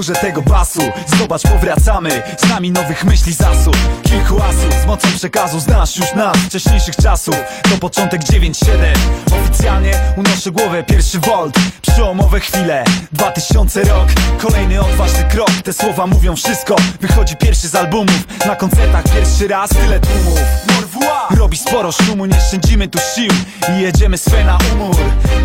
furze 0.07 0.19
tego 0.19 0.41
basu. 0.41 0.81
Zobacz, 1.19 1.41
powracamy, 1.41 2.23
z 2.37 2.49
nami 2.49 2.71
nowych 2.71 3.03
myśli 3.03 3.33
zasób 3.33 3.77
Kilku 4.03 4.41
asów 4.43 4.81
z 4.83 4.85
mocą 4.85 5.07
przekazu. 5.17 5.59
Znasz 5.59 5.97
już 5.97 6.13
nas 6.13 6.37
wcześniejszych 6.37 6.95
czasów. 6.95 7.35
To 7.69 7.77
początek 7.77 8.21
9-7 8.21 8.67
Oficjalnie 9.31 9.91
unoszę 10.17 10.51
głowę, 10.51 10.83
pierwszy 10.83 11.19
volt. 11.19 11.55
Przełomowe 11.81 12.39
chwile, 12.39 12.83
2000 13.11 13.83
rok. 13.83 14.07
Kolejny 14.37 14.81
odważny 14.81 15.23
krok, 15.23 15.51
te 15.63 15.73
słowa 15.73 16.07
mówią 16.07 16.35
wszystko. 16.35 16.75
Wychodzi 17.01 17.35
pierwszy 17.35 17.67
z 17.67 17.75
albumów. 17.75 18.45
Na 18.45 18.55
koncertach 18.55 19.03
pierwszy 19.03 19.47
raz 19.47 19.69
tyle 19.69 19.99
tłumów. 19.99 20.39
Robi 21.37 21.57
sporo 21.57 21.91
szumu, 21.91 22.25
nie 22.25 22.41
szczędzimy 22.41 22.87
tu 22.87 22.99
sił. 23.15 23.31
I 23.69 23.81
jedziemy 23.81 24.17
swe 24.17 24.43
na 24.43 24.57
umór. 24.73 24.95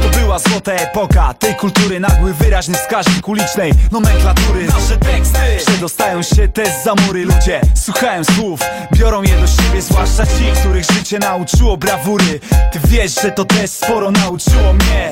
To 0.03 0.19
była 0.19 0.39
złota 0.39 0.73
epoka 0.73 1.35
tej 1.35 1.55
kultury. 1.55 2.01
Nagły, 2.01 2.35
wyraźny 2.35 2.75
wskaźnik 2.75 3.29
ulicznej. 3.29 3.73
Nomenklatury 3.91 4.52
Nasze 4.61 4.97
teksty. 4.97 5.39
Przedostają 5.67 6.23
się 6.23 6.49
też 6.49 6.69
za 6.85 6.95
mury 6.95 7.25
Ludzie 7.25 7.61
słuchają 7.75 8.25
słów, 8.25 8.61
biorą 8.93 9.23
je 9.23 9.41
do 9.41 9.47
siebie 9.47 9.83
Zwłaszcza 9.83 10.27
ci, 10.27 10.61
których 10.61 10.85
życie 10.85 11.19
nauczyło 11.19 11.77
brawury. 11.77 12.41
Ty 12.73 12.81
wiesz, 12.85 13.15
że 13.23 13.31
to 13.31 13.45
też 13.45 13.71
sporo 13.71 14.11
nauczyło 14.11 14.73
mnie. 14.73 15.11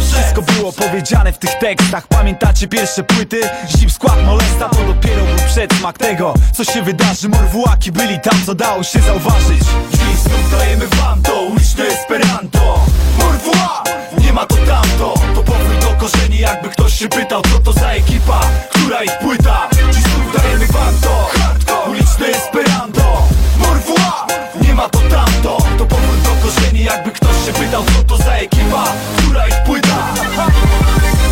Wszystko 0.00 0.42
było 0.42 0.72
powiedziane 0.72 1.32
w 1.32 1.38
tych 1.38 1.54
tekstach. 1.54 2.06
Pamiętacie 2.06 2.68
pierwsze 2.68 3.02
płyty? 3.02 3.40
Zip 3.76 3.92
skład 3.92 4.24
molesta 4.26 4.68
To 4.68 4.84
dopiero 4.84 5.24
był 5.24 5.46
przedsmak 5.46 5.98
tego, 5.98 6.34
co 6.52 6.64
się 6.64 6.82
wydarzy. 6.82 7.28
Morwłaki 7.28 7.92
byli 7.92 8.20
tam, 8.20 8.40
co 8.46 8.54
dało 8.54 8.82
się 8.82 9.00
zauważyć. 9.00 9.60
Dziś 9.92 10.18
znów 10.18 10.50
dajemy 10.50 10.86
wam 10.86 11.22
to 11.22 11.42
uliczne 11.42 11.84
Esperanto. 11.84 12.84
Morwła, 13.18 13.84
nie 14.30 14.34
ma 14.34 14.46
to 14.46 14.56
tamto. 14.56 15.14
To 15.34 15.42
powrót 15.42 15.78
do 15.80 15.86
korzeni, 15.86 16.38
jakby 16.38 16.68
ktoś 16.68 16.98
się 16.98 17.08
pytał 17.08 17.42
Co 17.42 17.58
to 17.58 17.72
za 17.72 17.90
ekipa, 17.90 18.40
która 18.70 19.02
ich 19.02 19.18
płyta. 19.18 19.68
Dziś 19.92 20.02
znów 20.02 20.42
dajemy 20.42 20.66
wam 20.66 20.94
to 21.02 21.28
Hardcore, 21.38 21.90
uliczne 21.90 22.26
Esperanto 22.26 23.28
Morwła, 23.58 24.26
nie 24.62 24.74
ma 24.74 24.88
to 24.88 24.98
tamto. 24.98 25.58
To 25.78 25.86
powrót 25.86 26.20
do 26.22 26.30
korzeni, 26.42 26.84
jakby 26.84 27.10
ktoś 27.10 27.46
się 27.46 27.52
pytał 27.52 27.82
Co 27.96 28.02
to 28.02 28.16
za 28.16 28.32
ekipa, 28.32 28.84
która 29.16 29.48
ich 29.48 29.62
płyta. 29.66 30.14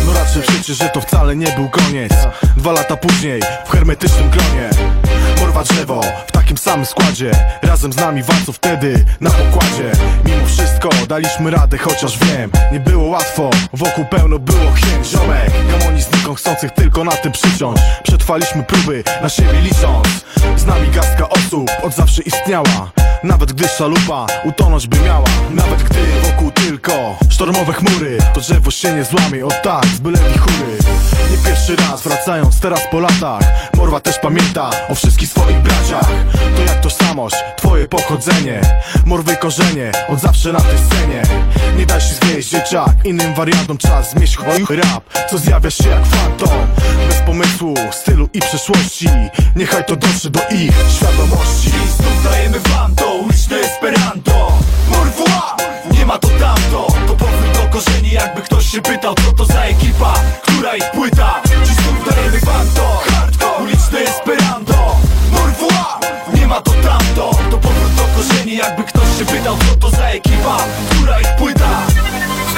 No 0.05 0.13
raczej 0.13 0.41
przecież, 0.41 0.77
że 0.77 0.89
to 0.89 1.01
wcale 1.01 1.35
nie 1.35 1.51
był 1.51 1.69
koniec. 1.69 2.13
Dwa 2.57 2.71
lata 2.71 2.97
później, 2.97 3.41
w 3.65 3.71
hermetycznym 3.71 4.29
gronie 4.29 4.69
Morwa 5.39 5.63
drzewo, 5.63 6.01
w 6.27 6.31
takim 6.31 6.57
samym 6.57 6.85
składzie. 6.85 7.31
Razem 7.61 7.93
z 7.93 7.97
nami 7.97 8.23
walcą 8.23 8.51
wtedy 8.51 9.05
na 9.21 9.29
pokładzie. 9.29 9.91
Mimo 10.25 10.45
wszystko 10.45 10.89
daliśmy 11.07 11.51
radę, 11.51 11.77
chociaż 11.77 12.17
wiem 12.17 12.51
Nie 12.71 12.79
było 12.79 13.07
łatwo, 13.07 13.49
wokół 13.73 14.05
pełno 14.05 14.39
było 14.39 14.71
chęć 14.71 15.07
Ziomek, 15.07 15.51
gamonistnikom 15.71 16.35
chcących 16.35 16.71
tylko 16.71 17.03
na 17.03 17.11
tym 17.11 17.31
przyciąć. 17.31 17.79
Przetrwaliśmy 18.03 18.63
próby, 18.63 19.03
na 19.21 19.29
siebie 19.29 19.61
licząc. 19.61 20.07
Z 20.55 20.65
nami 20.65 20.87
garstka 20.89 21.29
osób 21.29 21.71
od 21.83 21.93
zawsze 21.93 22.21
istniała. 22.21 22.91
Nawet 23.23 23.53
gdy 23.53 23.67
szalupa 23.67 24.25
utonąć 24.43 24.87
by 24.87 24.99
miała. 24.99 25.27
Nawet 25.49 25.83
gdy 25.83 25.99
wokół 26.23 26.48
tylko 26.69 27.17
sztormowe 27.29 27.73
chmury 27.73 28.17
To 28.33 28.39
drzewo 28.39 28.71
się 28.71 28.93
nie 28.93 29.03
złamie, 29.03 29.45
o 29.45 29.49
tak, 29.63 29.85
z 29.85 29.99
byle 29.99 30.19
wichury 30.19 30.77
Nie 31.31 31.37
pierwszy 31.37 31.75
raz 31.75 32.01
wracając 32.01 32.59
teraz 32.59 32.81
po 32.91 32.99
latach. 32.99 33.43
Morwa 33.77 33.99
też 33.99 34.19
pamięta 34.19 34.69
o 34.89 34.95
wszystkich 34.95 35.29
swoich 35.29 35.57
braciach. 35.57 36.09
To 36.55 36.61
jak 36.61 36.81
tożsamość, 36.81 37.35
twoje 37.57 37.87
pochodzenie. 37.87 38.61
Morwy 39.05 39.35
korzenie, 39.35 39.91
od 40.09 40.19
zawsze 40.19 40.53
na 40.53 40.61
tej 40.61 40.77
scenie. 40.77 41.21
Nie 41.77 41.85
daj 41.85 42.01
się 42.01 42.13
zwieść 42.13 42.49
dzieciak, 42.49 42.91
innym 43.05 43.33
wariantom 43.33 43.77
czas 43.77 44.11
zmieść 44.11 44.37
chuj 44.37 44.77
rap 44.77 45.03
Co 45.29 45.37
zjawia 45.37 45.71
się 45.71 45.89
jak 45.89 46.05
fantom. 46.05 46.67
Bez 47.07 47.17
pomysłu, 47.17 47.75
stylu 47.91 48.29
i 48.33 48.39
przeszłości. 48.39 49.09
Niechaj 49.55 49.85
to 49.85 49.95
dotrze 49.95 50.29
do 50.29 50.39
ich 50.39 50.73
świadomości. 50.97 51.69
Znów 51.97 52.23
dajemy 52.23 52.59
wam 52.59 52.95
to 52.95 53.13
uliczne 53.13 53.57
Esperanto. 53.57 54.57
Morwła, 54.89 55.57
nie 55.91 56.05
ma 56.05 56.17
to 56.17 56.27
tamto 56.59 56.87
To 57.07 57.15
powrót 57.15 57.53
do 57.53 57.69
korzeni, 57.69 58.11
jakby 58.11 58.41
ktoś 58.41 58.65
się 58.65 58.81
pytał 58.81 59.15
Co 59.25 59.31
to 59.31 59.45
za 59.45 59.61
ekipa, 59.63 60.13
która 60.41 60.75
ich 60.75 60.91
płyta 60.91 61.18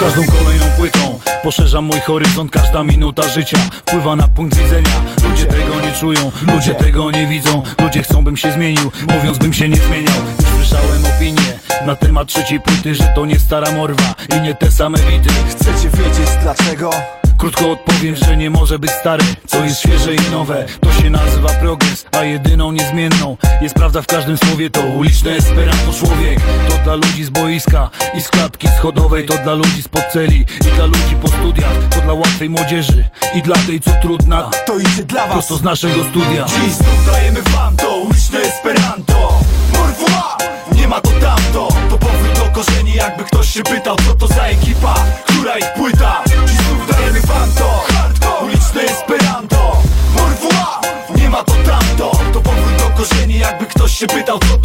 każdą 0.02 0.22
kolejną 0.39 0.66
płytą. 0.78 1.20
Poszerzam 1.43 1.86
mój 1.86 1.99
horyzont, 1.99 2.52
każda 2.52 2.84
minuta 2.84 3.30
życia 3.30 3.58
Wpływa 3.58 4.16
na 4.16 4.28
punkt 4.28 4.58
widzenia. 4.58 5.02
Ludzie 5.30 5.45
tego 5.45 5.82
nie 5.82 5.93
czują, 5.99 6.32
ludzie 6.54 6.76
tego 6.76 7.12
nie 7.12 7.28
widzą. 7.28 7.64
Ludzie 7.82 8.04
chcą 8.04 8.24
bym 8.24 8.38
się 8.38 8.52
zmienił, 8.52 8.91
mówiąc 9.18 9.38
bym 9.38 9.54
się 9.54 9.70
nie 9.70 9.78
zmieniał. 9.78 10.16
Już 10.39 10.68
słyszałem 10.68 11.06
opinie 11.06 11.60
na 11.86 11.95
temat 11.95 12.28
trzeciej 12.28 12.60
płyty 12.60 12.95
Że 12.95 13.04
to 13.16 13.26
nie 13.26 13.39
stara 13.39 13.72
morwa 13.72 14.16
i 14.38 14.41
nie 14.41 14.56
te 14.56 14.72
same 14.72 14.97
bity. 14.97 15.30
Chcecie 15.49 15.89
wiedzieć 15.89 16.30
dlaczego? 16.41 16.89
Krótko 17.38 17.72
odpowiem, 17.72 18.16
że 18.16 18.38
nie 18.38 18.49
może 18.49 18.80
być 18.80 18.91
stary 18.91 19.24
Co 19.47 19.64
jest 19.64 19.80
świeże 19.80 20.16
i 20.16 20.32
nowe, 20.32 20.66
to 20.82 20.93
się 20.93 21.10
nazywa 21.10 21.49
progres 21.49 22.06
A 22.12 22.24
jedyną 22.24 22.72
niezmienną 22.72 23.38
jest 23.62 23.76
prawda 23.76 24.02
w 24.02 24.08
każdym 24.08 24.38
słowie. 24.38 24.70
To 24.70 24.82
uliczne 24.82 25.32
Esperanto 25.32 25.93
człowiek. 25.93 26.39
To 26.70 26.78
dla 26.84 26.95
ludzi 26.95 27.24
z 27.24 27.30
boiska 27.30 27.89
i 28.14 28.22
z 28.22 28.30
klatki 28.30 28.68
schodowej 28.68 29.26
To 29.26 29.38
dla 29.38 29.54
ludzi 29.54 29.84
spod 29.92 30.12
celi 30.12 30.46
i 30.62 30.76
dla 30.76 30.86
ludzi 30.86 31.16
po 31.22 31.28
studiach 31.28 31.74
To 31.89 32.02
dla 32.02 32.14
łatwej 32.14 32.50
młodzieży 32.50 33.10
i 33.36 33.42
dla 33.42 33.56
tej 33.56 33.80
co 33.80 33.92
trudna. 34.02 34.50
To 34.66 34.80
idzie 34.80 35.04
dla 35.04 35.22
was. 35.22 35.32
Prosto 35.32 35.58
z 35.58 35.64
naszego 35.64 36.04
studia. 36.04 36.46
Dziś 36.46 36.74
znów 36.74 37.06
dajemy 37.06 37.42
wam 37.42 37.78
to 37.78 37.98
uliczne 37.98 38.39
Esperanto. 38.39 39.39
Morwła, 39.74 40.38
nie 40.76 40.88
ma 40.88 41.02
to 41.02 41.10
tamto. 41.10 41.68
To 41.89 41.98
powrót 41.98 42.39
do 42.39 42.46
korzeni, 42.46 42.94
jakby 42.94 43.24
ktoś 43.24 43.54
się 43.54 43.64
pytał 43.64 43.96
Co 44.08 44.16
to 44.16 44.28
za 44.28 44.44
ekipa, 44.44 44.96
która 45.26 45.58
ich 45.58 45.74
płyta. 45.74 46.24
Dziś 46.46 46.58
znów 46.58 46.88
dajemy 46.92 47.22
wam 47.22 47.52
to 47.58 47.84
Hardcore, 47.94 48.46
uliczne 48.46 48.82
Esperanto. 48.82 49.82
Morwła, 50.16 50.82
nie 51.16 51.30
ma 51.30 51.44
to 51.44 51.54
tamto. 51.54 52.12
To 52.34 52.42
powrót 52.42 52.76
do 52.78 52.89
korzeni, 53.04 53.39
jakby 53.39 53.66
ktoś 53.66 53.98
się 53.98 54.08
pytał 54.08 54.39
Co 54.52 54.58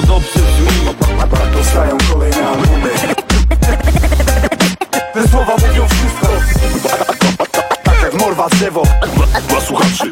to 0.00 0.06
dobrze 0.06 0.40
brzmi. 0.40 0.94
Powstają 1.54 1.98
kolejne 2.12 2.48
albumy. 2.48 2.90
Te 5.14 5.28
słowa 5.28 5.52
mówią 5.52 5.88
wszystko. 5.88 6.28
Tak 7.84 8.02
jak 8.02 8.14
morwa 8.14 8.48
drzewo. 8.48 8.82
Dla 9.48 9.60
słuchaczy 9.60 10.10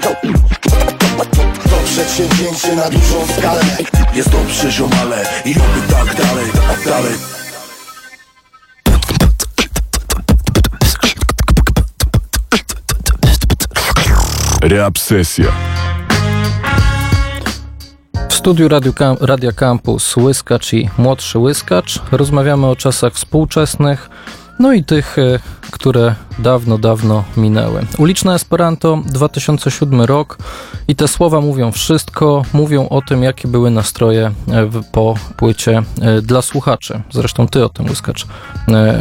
To 1.71 1.77
przedsięwzięcie 1.85 2.77
na 2.77 2.91
dużą 2.91 3.27
skalę. 3.39 3.63
Jest 4.15 4.29
dobrze 4.29 4.71
ziomale 4.73 5.27
I 5.45 5.51
oby 5.51 5.93
tak 5.93 6.17
dalej, 6.17 6.47
tak 6.69 6.85
dalej. 6.85 7.15
Rap 14.63 14.99
sesja. 14.99 15.53
W 15.53 15.74
studiu 18.45 18.69
Radio 18.69 18.93
Radia 19.21 19.53
Campus 19.53 20.17
Łyskacz 20.17 20.73
i 20.73 20.91
młodszy 20.99 21.39
Łyskacz. 21.39 22.01
Rozmawiamy 22.13 22.67
o 22.67 22.77
czasach 22.77 23.13
współczesnych, 23.13 24.11
No 24.59 24.73
i 24.73 24.85
tych, 24.85 25.19
e, 25.19 25.39
które 25.71 26.15
dawno, 26.39 26.79
dawno 26.79 27.25
minęły. 27.37 27.87
Uliczne 27.99 28.35
Esperanto, 28.35 29.03
2007 29.07 30.01
rok 30.01 30.39
i 30.89 30.97
te 30.97 31.09
słowa 31.09 31.41
mówią 31.41 31.73
wszystko, 31.73 32.43
mówią 32.53 32.89
o 32.89 33.03
tym, 33.03 33.23
jakie 33.23 33.49
były 33.49 33.71
nastroje 33.71 34.33
e, 34.51 34.71
po 34.93 35.15
płycie 35.37 35.83
e, 36.01 36.23
dla 36.23 36.43
słuchaczy. 36.43 37.01
Zresztą 37.11 37.49
ty 37.49 37.65
o 37.65 37.69
tym, 37.69 37.87
Łyskacz, 37.87 38.27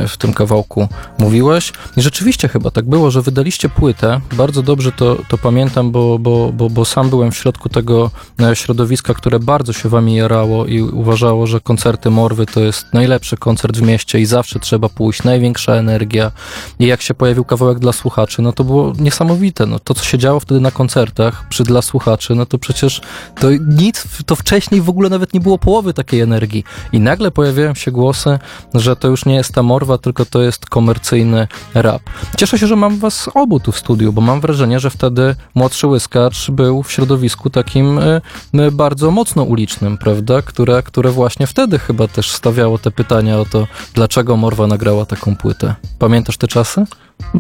w 0.08 0.18
tym 0.18 0.34
kawałku 0.34 0.88
mówiłeś. 1.18 1.74
I 1.98 2.02
rzeczywiście 2.02 2.48
chyba 2.48 2.72
tak 2.72 2.86
było, 2.86 3.12
że 3.12 3.22
wydaliście 3.22 3.70
płytę. 3.70 4.22
Bardzo 4.32 4.64
dobrze 4.64 4.92
to, 4.92 5.18
to 5.30 5.38
pamiętam, 5.38 5.92
bo, 5.92 6.20
bo, 6.20 6.52
bo, 6.54 6.70
bo 6.70 6.86
sam 6.86 7.10
byłem 7.10 7.32
w 7.32 7.38
środku 7.38 7.70
tego 7.70 8.12
środowiska, 8.54 9.14
które 9.14 9.40
bardzo 9.40 9.74
się 9.74 9.90
wami 9.90 10.16
jarało 10.16 10.66
i 10.66 10.82
uważało, 10.82 11.48
że 11.48 11.60
koncerty 11.60 12.10
Morwy 12.10 12.46
to 12.46 12.60
jest 12.60 12.86
najlepszy 12.94 13.38
koncert 13.38 13.78
w 13.78 13.82
mieście 13.82 14.20
i 14.20 14.26
zawsze 14.26 14.60
trzeba 14.60 14.90
pójść, 14.90 15.24
największa 15.44 15.74
energia. 15.74 16.32
I 16.80 16.88
jak 16.88 17.02
się 17.02 17.14
pojawił 17.14 17.46
kawałek 17.46 17.80
dla 17.80 17.94
słuchaczy, 17.94 18.42
no 18.42 18.54
to 18.54 18.64
było 18.64 18.94
niesamowite. 19.00 19.66
No, 19.66 19.80
to, 19.80 19.94
co 19.94 20.04
się 20.04 20.18
działo 20.18 20.40
wtedy 20.40 20.62
na 20.62 20.72
koncertach 20.72 21.48
przy 21.50 21.64
dla 21.64 21.82
słuchaczy, 21.82 22.36
no 22.36 22.46
to 22.46 22.58
przecież 22.58 23.02
to 23.40 23.48
nic, 23.68 24.08
to 24.26 24.36
wcześniej 24.36 24.82
w 24.82 24.90
ogóle 24.90 25.10
nawet 25.10 25.34
nie 25.34 25.40
było 25.40 25.58
połowy 25.58 25.94
takiej 25.94 26.22
energii. 26.22 26.64
I 26.92 27.00
nagle 27.00 27.32
pojawiają 27.32 27.76
się 27.76 27.92
głosy, 27.92 28.40
że 28.74 28.96
to 28.96 29.08
już 29.08 29.26
nie 29.26 29.36
jest 29.36 29.54
ta 29.54 29.64
morwa, 29.64 29.98
tylko 29.98 30.26
to 30.26 30.42
jest 30.42 30.66
komercyjny 30.66 31.48
rap. 31.74 32.02
Cieszę 32.38 32.60
się, 32.60 32.68
że 32.68 32.76
mam 32.76 33.00
was 33.00 33.30
obu 33.34 33.60
tu 33.60 33.72
w 33.72 33.78
studiu, 33.78 34.14
bo 34.14 34.22
mam 34.22 34.42
wrażenie, 34.42 34.80
że 34.80 34.90
wtedy 34.90 35.36
młodszy 35.56 35.88
łyskacz 35.88 36.52
był 36.52 36.84
w 36.84 36.92
środowisku 36.92 37.50
takim 37.50 38.00
y, 38.00 38.22
y, 38.60 38.72
bardzo 38.72 39.12
mocno 39.12 39.44
ulicznym, 39.44 39.98
prawda? 39.98 40.42
Które, 40.42 40.84
które 40.84 41.12
właśnie 41.12 41.48
wtedy 41.48 41.80
chyba 41.80 42.08
też 42.08 42.32
stawiało 42.32 42.78
te 42.78 42.92
pytania 42.92 43.40
o 43.40 43.46
to, 43.46 43.68
dlaczego 43.94 44.38
Morwa 44.38 44.68
nagrała 44.68 45.06
taką 45.06 45.33
płytę. 45.36 45.76
Pamiętasz 46.00 46.38
te 46.38 46.48
czasy? 46.48 46.84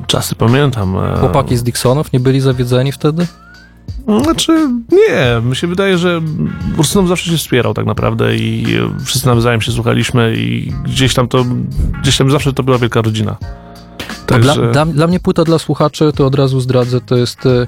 Czasy 0.07 0.35
pamiętam. 0.35 0.97
e, 0.97 1.17
Chłopaki 1.17 1.57
z 1.57 1.63
Dixonów 1.63 2.13
nie 2.13 2.19
byli 2.19 2.39
zawiedzeni 2.41 2.91
wtedy? 2.91 3.27
Znaczy, 4.23 4.69
nie. 4.91 5.41
Mi 5.49 5.55
się 5.55 5.67
wydaje, 5.67 5.97
że 5.97 6.21
Ursynow 6.77 7.07
zawsze 7.07 7.31
się 7.31 7.37
wspierał 7.37 7.73
tak 7.73 7.85
naprawdę 7.85 8.35
i 8.35 8.75
e, 8.99 9.05
wszyscy 9.05 9.27
nawzajem 9.27 9.61
się 9.61 9.71
słuchaliśmy 9.71 10.35
i 10.37 10.71
gdzieś 10.83 11.13
tam 11.13 11.27
to, 11.27 11.45
gdzieś 12.01 12.17
tam 12.17 12.31
zawsze 12.31 12.53
to 12.53 12.63
była 12.63 12.77
wielka 12.77 13.01
rodzina. 13.01 13.37
No 14.31 14.39
Dla, 14.39 14.53
Także 14.53 14.71
dla, 14.71 14.85
dla 14.85 15.07
mnie 15.07 15.19
płyta 15.19 15.43
dla 15.43 15.59
słuchaczy, 15.59 16.11
to 16.15 16.25
od 16.25 16.35
razu 16.35 16.59
zdradzę, 16.59 17.01
to 17.01 17.15
jest 17.15 17.45
y, 17.45 17.67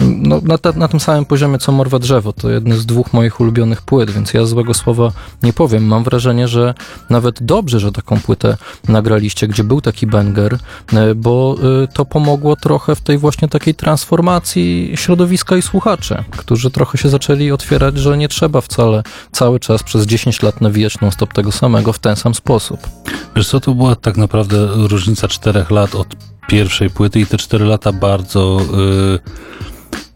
no, 0.00 0.40
na, 0.42 0.58
na 0.76 0.88
tym 0.88 1.00
samym 1.00 1.24
poziomie 1.24 1.58
co 1.58 1.72
Morwa 1.72 1.98
Drzewo. 1.98 2.32
To 2.32 2.50
jedny 2.50 2.76
z 2.76 2.86
dwóch 2.86 3.12
moich 3.12 3.40
ulubionych 3.40 3.82
płyt, 3.82 4.10
więc 4.10 4.34
ja 4.34 4.46
złego 4.46 4.74
słowa 4.74 5.12
nie 5.42 5.52
powiem. 5.52 5.84
Mam 5.86 6.04
wrażenie, 6.04 6.48
że 6.48 6.74
nawet 7.10 7.42
dobrze, 7.42 7.80
że 7.80 7.92
taką 7.92 8.20
płytę 8.20 8.56
nagraliście, 8.88 9.48
gdzie 9.48 9.64
był 9.64 9.80
taki 9.80 10.06
banger, 10.06 10.54
y, 10.54 11.14
bo 11.14 11.56
y, 11.84 11.88
to 11.88 12.04
pomogło 12.04 12.56
trochę 12.56 12.94
w 12.94 13.00
tej 13.00 13.18
właśnie 13.18 13.48
takiej 13.48 13.74
transformacji 13.74 14.92
środowiska 14.94 15.56
i 15.56 15.62
słuchaczy, 15.62 16.24
którzy 16.30 16.70
trochę 16.70 16.98
się 16.98 17.08
zaczęli 17.08 17.50
otwierać, 17.50 17.98
że 17.98 18.18
nie 18.18 18.28
trzeba 18.28 18.60
wcale 18.60 19.02
cały 19.32 19.60
czas 19.60 19.82
przez 19.82 20.06
10 20.06 20.42
lat 20.42 20.60
nawijać 20.60 21.00
non-stop 21.00 21.32
tego 21.32 21.52
samego 21.52 21.92
w 21.92 21.98
ten 21.98 22.16
sam 22.16 22.34
sposób. 22.34 22.88
Wiesz 23.36 23.48
co, 23.48 23.60
to 23.60 23.74
była 23.74 23.96
tak 23.96 24.16
naprawdę 24.16 24.68
różnica 24.74 25.28
czterech 25.28 25.70
lat 25.70 25.94
od 25.94 26.06
pierwszej 26.48 26.90
płyty 26.90 27.20
i 27.20 27.26
te 27.26 27.38
cztery 27.38 27.64
lata 27.64 27.92
bardzo 27.92 28.60
y, 28.60 29.73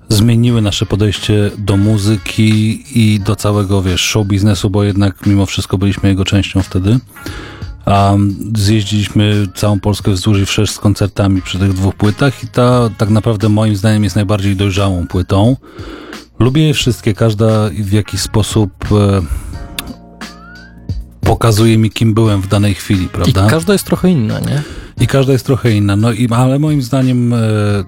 zmieniły 0.08 0.62
nasze 0.62 0.86
podejście 0.86 1.50
do 1.58 1.76
muzyki 1.76 2.84
i 2.94 3.20
do 3.20 3.36
całego, 3.36 3.82
wiesz, 3.82 4.00
show 4.00 4.26
biznesu, 4.26 4.70
bo 4.70 4.84
jednak 4.84 5.26
mimo 5.26 5.46
wszystko 5.46 5.78
byliśmy 5.78 6.08
jego 6.08 6.24
częścią 6.24 6.62
wtedy. 6.62 6.98
A 7.84 8.14
zjeździliśmy 8.56 9.46
całą 9.54 9.80
Polskę 9.80 10.10
wzdłuż 10.10 10.38
i 10.38 10.46
wszerz 10.46 10.70
z 10.70 10.78
koncertami 10.78 11.42
przy 11.42 11.58
tych 11.58 11.72
dwóch 11.72 11.94
płytach 11.94 12.44
i 12.44 12.48
ta 12.48 12.90
tak 12.98 13.10
naprawdę 13.10 13.48
moim 13.48 13.76
zdaniem 13.76 14.04
jest 14.04 14.16
najbardziej 14.16 14.56
dojrzałą 14.56 15.06
płytą. 15.06 15.56
Lubię 16.38 16.66
je 16.66 16.74
wszystkie, 16.74 17.14
każda 17.14 17.70
w 17.70 17.92
jakiś 17.92 18.20
sposób 18.20 18.70
e, 18.92 19.22
pokazuje 21.20 21.78
mi, 21.78 21.90
kim 21.90 22.14
byłem 22.14 22.42
w 22.42 22.48
danej 22.48 22.74
chwili, 22.74 23.08
prawda? 23.08 23.46
I 23.46 23.50
każda 23.50 23.72
jest 23.72 23.84
trochę 23.84 24.10
inna, 24.10 24.40
nie? 24.40 24.62
I 25.00 25.06
każda 25.06 25.32
jest 25.32 25.46
trochę 25.46 25.72
inna. 25.72 25.96
No 25.96 26.12
i, 26.12 26.28
ale 26.30 26.58
moim 26.58 26.82
zdaniem 26.82 27.32
e, 27.32 27.38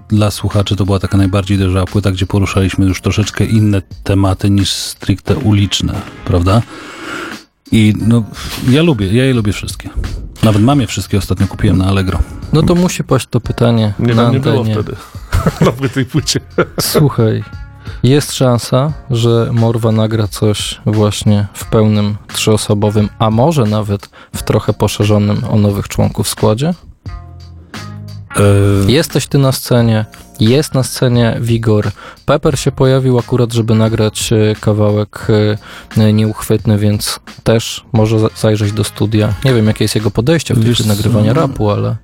dla 0.07 0.31
słuchaczy 0.31 0.75
to 0.75 0.85
była 0.85 0.99
taka 0.99 1.17
najbardziej 1.17 1.57
dojrzała 1.57 1.85
płyta, 1.85 2.11
gdzie 2.11 2.25
poruszaliśmy 2.25 2.85
już 2.85 3.01
troszeczkę 3.01 3.45
inne 3.45 3.81
tematy 4.03 4.49
niż 4.49 4.71
stricte 4.71 5.35
uliczne, 5.35 5.93
prawda? 6.25 6.61
I 7.71 7.93
no, 8.07 8.23
ja 8.69 8.83
lubię, 8.83 9.13
ja 9.13 9.25
je 9.25 9.33
lubię 9.33 9.53
wszystkie. 9.53 9.89
Nawet 10.43 10.61
mam 10.61 10.81
je 10.81 10.87
wszystkie, 10.87 11.17
ostatnio 11.17 11.47
kupiłem 11.47 11.77
na 11.77 11.85
Allegro. 11.85 12.19
No 12.53 12.63
to 12.63 12.75
musi 12.75 13.03
paść 13.03 13.27
to 13.29 13.41
pytanie 13.41 13.93
nie, 13.99 14.15
na 14.15 14.23
no, 14.23 14.31
nie 14.31 14.39
było 14.39 14.63
wtedy 14.63 14.95
na 15.81 15.89
tej 15.89 16.05
płycie. 16.05 16.39
Słuchaj, 16.81 17.43
jest 18.03 18.33
szansa, 18.33 18.93
że 19.09 19.49
Morwa 19.53 19.91
nagra 19.91 20.27
coś 20.27 20.81
właśnie 20.85 21.47
w 21.53 21.65
pełnym 21.65 22.15
trzyosobowym, 22.33 23.09
a 23.19 23.29
może 23.29 23.63
nawet 23.63 24.09
w 24.35 24.43
trochę 24.43 24.73
poszerzonym 24.73 25.43
o 25.49 25.55
nowych 25.55 25.87
członków 25.87 26.27
składzie? 26.27 26.73
E, 28.35 28.91
Jesteś 28.91 29.27
ty 29.27 29.37
na 29.37 29.51
scenie, 29.51 30.05
jest 30.39 30.73
na 30.73 30.83
scenie 30.83 31.37
Wigor. 31.41 31.91
Pepper 32.25 32.59
się 32.59 32.71
pojawił 32.71 33.19
akurat, 33.19 33.53
żeby 33.53 33.75
nagrać 33.75 34.33
e, 34.33 34.55
kawałek 34.59 35.27
e, 35.97 36.13
nieuchwytny, 36.13 36.77
więc 36.77 37.19
też 37.43 37.83
może 37.93 38.19
za- 38.19 38.29
zajrzeć 38.35 38.71
do 38.71 38.83
studia. 38.83 39.33
Nie 39.45 39.53
wiem, 39.53 39.67
jakie 39.67 39.83
jest 39.83 39.95
jego 39.95 40.11
podejście 40.11 40.53
w 40.53 40.77
co? 40.77 40.83
nagrywania 40.87 41.33
rapu, 41.33 41.69
ale 41.69 41.95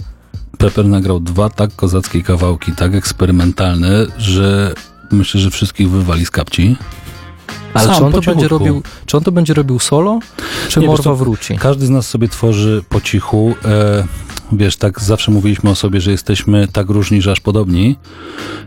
Pepper 0.57 0.85
nagrał 0.85 1.19
dwa 1.19 1.49
tak 1.49 1.75
kozackie 1.75 2.23
kawałki, 2.23 2.71
tak 2.71 2.95
eksperymentalne, 2.95 3.89
że 4.17 4.73
myślę, 5.11 5.41
że 5.41 5.49
wszystkich 5.51 5.89
wywali 5.89 6.25
z 6.25 6.31
kapci. 6.31 6.75
Ale 7.73 7.85
Sam, 7.87 7.95
czy 7.97 8.05
on, 8.05 8.11
to 8.11 8.21
będzie 8.21 8.47
robił, 8.47 8.83
czy 9.05 9.17
on 9.17 9.23
to 9.23 9.31
będzie 9.31 9.53
robił 9.53 9.79
solo, 9.79 10.19
czy 10.69 10.79
Nie, 10.79 10.87
Morwa 10.87 11.13
wróci? 11.13 11.57
Każdy 11.57 11.85
z 11.85 11.89
nas 11.89 12.07
sobie 12.07 12.27
tworzy 12.27 12.83
po 12.89 13.01
cichu. 13.01 13.55
E, 13.65 14.03
wiesz, 14.51 14.77
tak 14.77 15.01
zawsze 15.01 15.31
mówiliśmy 15.31 15.69
o 15.69 15.75
sobie, 15.75 16.01
że 16.01 16.11
jesteśmy 16.11 16.67
tak 16.67 16.89
różni, 16.89 17.21
że 17.21 17.31
aż 17.31 17.39
podobni. 17.39 17.95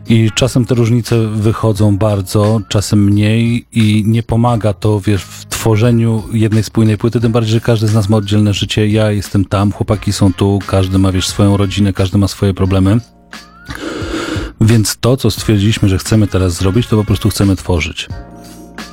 I 0.09 0.31
czasem 0.35 0.64
te 0.64 0.74
różnice 0.74 1.28
wychodzą 1.28 1.97
bardzo, 1.97 2.61
czasem 2.68 3.05
mniej 3.05 3.66
i 3.72 4.05
nie 4.07 4.22
pomaga 4.22 4.72
to, 4.72 5.01
wiesz, 5.01 5.22
w 5.22 5.47
tworzeniu 5.47 6.22
jednej 6.33 6.62
spójnej 6.62 6.99
płyty, 6.99 7.20
tym 7.20 7.33
bardziej, 7.33 7.53
że 7.53 7.61
każdy 7.61 7.87
z 7.87 7.95
nas 7.95 8.09
ma 8.09 8.16
oddzielne 8.16 8.55
życie. 8.55 8.89
Ja 8.89 9.11
jestem 9.11 9.45
tam, 9.45 9.72
chłopaki 9.72 10.12
są 10.12 10.33
tu, 10.33 10.59
każdy 10.66 10.99
ma, 10.99 11.12
wiesz, 11.12 11.28
swoją 11.28 11.57
rodzinę, 11.57 11.93
każdy 11.93 12.18
ma 12.18 12.28
swoje 12.28 12.55
problemy. 12.55 13.01
Więc 14.61 14.97
to, 15.01 15.16
co 15.16 15.31
stwierdziliśmy, 15.31 15.89
że 15.89 15.99
chcemy 15.99 16.26
teraz 16.26 16.55
zrobić, 16.55 16.87
to 16.87 16.97
po 16.97 17.05
prostu 17.05 17.28
chcemy 17.28 17.57
tworzyć. 17.57 18.09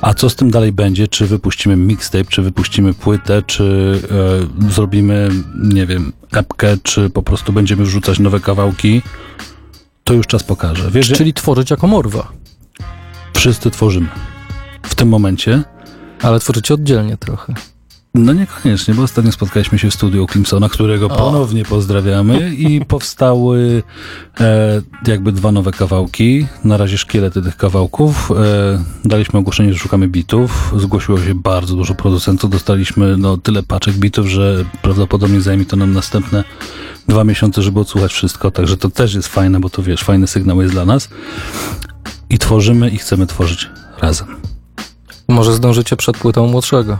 A 0.00 0.14
co 0.14 0.30
z 0.30 0.36
tym 0.36 0.50
dalej 0.50 0.72
będzie? 0.72 1.08
Czy 1.08 1.26
wypuścimy 1.26 1.76
mixtape, 1.76 2.24
czy 2.24 2.42
wypuścimy 2.42 2.94
płytę, 2.94 3.42
czy 3.42 3.98
e, 4.68 4.72
zrobimy, 4.72 5.30
nie 5.62 5.86
wiem, 5.86 6.12
epkę, 6.32 6.76
czy 6.82 7.10
po 7.10 7.22
prostu 7.22 7.52
będziemy 7.52 7.84
wrzucać 7.84 8.18
nowe 8.18 8.40
kawałki? 8.40 9.02
To 10.04 10.14
już 10.14 10.26
czas 10.26 10.42
pokaże. 10.42 10.90
Wiesz, 10.90 11.12
Czyli 11.12 11.34
tworzyć 11.34 11.70
jako 11.70 11.86
Morwa, 11.86 12.32
wszyscy 13.34 13.70
tworzymy. 13.70 14.08
W 14.82 14.94
tym 14.94 15.08
momencie. 15.08 15.62
ale 16.22 16.40
tworzycie 16.40 16.74
oddzielnie 16.74 17.16
trochę. 17.16 17.54
No 18.18 18.32
niekoniecznie, 18.32 18.94
bo 18.94 19.02
ostatnio 19.02 19.32
spotkaliśmy 19.32 19.78
się 19.78 19.90
w 19.90 19.94
studiu 19.94 20.26
Clemsona, 20.26 20.68
którego 20.68 21.06
O. 21.06 21.16
ponownie 21.16 21.64
pozdrawiamy 21.64 22.54
i 22.54 22.84
powstały 22.84 23.82
e, 24.40 24.82
jakby 25.06 25.32
dwa 25.32 25.52
nowe 25.52 25.72
kawałki. 25.72 26.46
Na 26.64 26.76
razie 26.76 26.98
szkielety 26.98 27.42
tych 27.42 27.56
kawałków. 27.56 28.30
E, 28.30 28.34
daliśmy 29.04 29.38
ogłoszenie, 29.38 29.72
że 29.72 29.78
szukamy 29.78 30.08
bitów. 30.08 30.74
Zgłosiło 30.76 31.20
się 31.20 31.34
bardzo 31.34 31.74
dużo 31.74 31.94
producentów. 31.94 32.50
Dostaliśmy 32.50 33.16
no, 33.16 33.36
tyle 33.36 33.62
paczek 33.62 33.94
bitów, 33.94 34.26
że 34.26 34.64
prawdopodobnie 34.82 35.40
zajmie 35.40 35.64
to 35.64 35.76
nam 35.76 35.92
następne 35.92 36.44
dwa 37.08 37.24
miesiące, 37.24 37.62
żeby 37.62 37.80
odsłuchać 37.80 38.12
wszystko. 38.12 38.50
Także 38.50 38.76
to 38.76 38.90
też 38.90 39.14
jest 39.14 39.28
fajne, 39.28 39.60
bo 39.60 39.70
to 39.70 39.82
wiesz, 39.82 40.02
fajny 40.02 40.26
sygnał 40.26 40.62
jest 40.62 40.74
dla 40.74 40.84
nas. 40.84 41.08
I 42.30 42.38
tworzymy 42.38 42.90
i 42.90 42.98
chcemy 42.98 43.26
tworzyć 43.26 43.70
razem. 44.00 44.28
Może 45.28 45.52
zdążycie 45.52 45.96
przed 45.96 46.18
płytą 46.18 46.46
młodszego. 46.46 46.98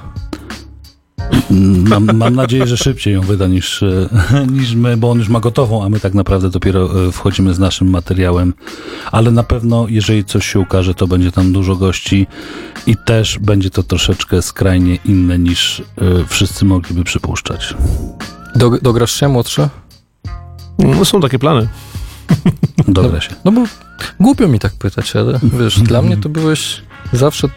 Mam, 1.84 2.16
mam 2.16 2.34
nadzieję, 2.34 2.66
że 2.66 2.76
szybciej 2.76 3.14
ją 3.14 3.20
wyda 3.20 3.46
niż, 3.46 3.82
e, 3.82 4.08
niż 4.58 4.74
my, 4.74 4.96
bo 4.96 5.10
on 5.10 5.18
już 5.18 5.28
ma 5.28 5.40
gotową, 5.40 5.84
a 5.84 5.88
my 5.88 6.00
tak 6.00 6.14
naprawdę 6.14 6.50
dopiero 6.50 7.06
e, 7.08 7.12
wchodzimy 7.12 7.54
z 7.54 7.58
naszym 7.58 7.90
materiałem. 7.90 8.54
Ale 9.12 9.30
na 9.30 9.42
pewno, 9.42 9.86
jeżeli 9.88 10.24
coś 10.24 10.46
się 10.46 10.60
ukaże, 10.60 10.94
to 10.94 11.06
będzie 11.06 11.32
tam 11.32 11.52
dużo 11.52 11.76
gości 11.76 12.26
i 12.86 12.96
też 12.96 13.38
będzie 13.38 13.70
to 13.70 13.82
troszeczkę 13.82 14.42
skrajnie 14.42 14.98
inne 15.04 15.38
niż 15.38 15.80
e, 15.80 15.84
wszyscy 16.26 16.64
mogliby 16.64 17.04
przypuszczać. 17.04 17.74
Do, 18.54 18.70
dograsz 18.70 19.12
się 19.12 19.28
młodszy? 19.28 19.68
No, 20.78 21.04
są 21.04 21.20
takie 21.20 21.38
plany. 21.38 21.68
Dogra 22.88 23.20
się. 23.20 23.34
No 23.44 23.52
bo 23.52 23.64
głupio 24.20 24.48
mi 24.48 24.58
tak 24.58 24.72
pytać, 24.72 25.16
ale 25.16 25.40
wiesz, 25.42 25.80
dla 25.80 26.02
mnie 26.02 26.16
to 26.16 26.28
byłeś 26.28 26.82
zawsze 27.12 27.48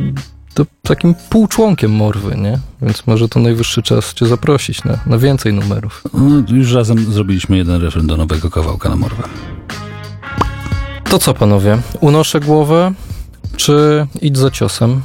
to 0.54 0.66
takim 0.84 1.16
półczłonkiem 1.30 1.92
Morwy, 1.92 2.36
nie? 2.38 2.60
Więc 2.82 3.08
może 3.08 3.30
to 3.30 3.40
najwyższy 3.40 3.82
czas 3.84 4.14
cię 4.14 4.26
zaprosić 4.26 4.84
na, 4.84 5.00
na 5.06 5.18
więcej 5.18 5.54
numerów. 5.54 6.04
No, 6.14 6.44
już 6.58 6.74
razem 6.74 7.14
zrobiliśmy 7.14 7.58
jeden 7.58 7.82
refren 7.82 8.08
do 8.08 8.18
nowego 8.18 8.50
kawałka 8.50 8.90
na 8.90 8.96
morwę. 8.96 9.24
To 11.10 11.20
co, 11.20 11.34
panowie? 11.34 11.78
Unoszę 12.00 12.40
głowę, 12.40 12.94
czy 13.58 14.08
idź 14.22 14.38
za 14.38 14.52
ciosem? 14.52 15.02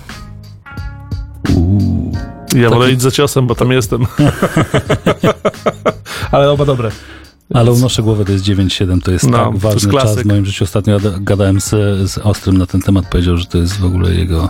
Ja 2.55 2.71
wolę 2.71 2.81
Taki- 2.85 2.93
iść 2.93 3.03
za 3.03 3.11
ciosem, 3.11 3.47
bo 3.47 3.55
tam 3.55 3.73
jestem. 3.73 4.07
Ale 6.33 6.51
oba 6.51 6.65
dobre. 6.65 6.91
Ale 7.55 7.73
unoszę 7.73 8.03
głowę, 8.03 8.25
to 8.25 8.33
jest 8.33 8.45
9-7, 8.45 9.03
to 9.03 9.11
jest 9.11 9.31
No, 9.31 9.39
tak 9.39 9.57
ważny 9.59 9.93
jest 9.93 10.05
czas 10.05 10.17
w 10.19 10.25
moim 10.25 10.47
życiu. 10.47 10.65
Ostatnio 10.65 10.99
gada- 10.99 11.19
gadałem 11.21 11.61
z, 11.61 11.71
z 12.11 12.19
Ostrym 12.19 12.59
na 12.59 12.67
ten 12.67 12.81
temat, 12.81 13.07
powiedział, 13.11 13.37
że 13.37 13.47
to 13.47 13.59
jest 13.59 13.77
w 13.81 13.85
ogóle 13.85 14.15
jego 14.15 14.49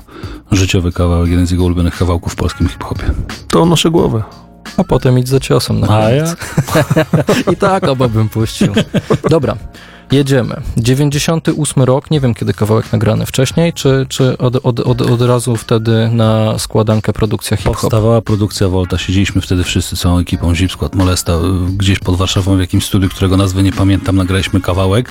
życiowy 0.52 0.92
kawałek, 0.92 1.30
jeden 1.30 1.46
z 1.46 1.50
jego 1.50 1.64
ulubionych 1.64 1.98
kawałków 1.98 2.32
w 2.32 2.36
polskim 2.36 2.68
hip-hopie. 2.68 3.04
To 3.50 3.66
noszę 3.66 3.90
głowę. 3.90 4.22
A 4.76 4.84
potem 4.84 5.18
idź 5.18 5.28
za 5.28 5.40
ciosem 5.40 5.80
na 5.80 5.86
A 5.88 6.06
koniec. 6.08 6.36
I 7.52 7.56
tak 7.56 7.84
oba 7.84 8.08
bym 8.08 8.28
puścił. 8.28 8.72
Dobra, 9.30 9.56
jedziemy. 10.12 10.60
98 10.76 11.82
rok, 11.82 12.10
nie 12.10 12.20
wiem 12.20 12.34
kiedy 12.34 12.54
kawałek 12.54 12.92
nagrany 12.92 13.26
wcześniej, 13.26 13.72
czy, 13.72 14.06
czy 14.08 14.38
od, 14.38 14.56
od, 14.56 14.80
od, 14.80 15.00
od 15.02 15.22
razu 15.22 15.56
wtedy 15.56 16.08
na 16.12 16.58
składankę 16.58 17.12
produkcja 17.12 17.56
hip-hop? 17.56 17.80
Powstawała 17.80 18.22
produkcja 18.22 18.68
Volta, 18.68 18.98
siedzieliśmy 18.98 19.40
wtedy 19.40 19.64
wszyscy 19.64 19.96
całą 19.96 20.18
ekipą 20.18 20.54
Zip 20.54 20.72
Skład 20.72 20.94
Molesta 20.94 21.32
y, 21.32 21.72
gdzieś 21.76 21.98
pod 21.98 22.16
Warszawą 22.16 22.56
w 22.56 22.60
jakimś 22.60 22.84
studiu, 22.84 23.08
którego 23.08 23.36
nazwy 23.36 23.62
nie 23.62 23.72
pamiętam, 23.72 24.16
nagraliśmy 24.16 24.60
kawałek, 24.60 25.10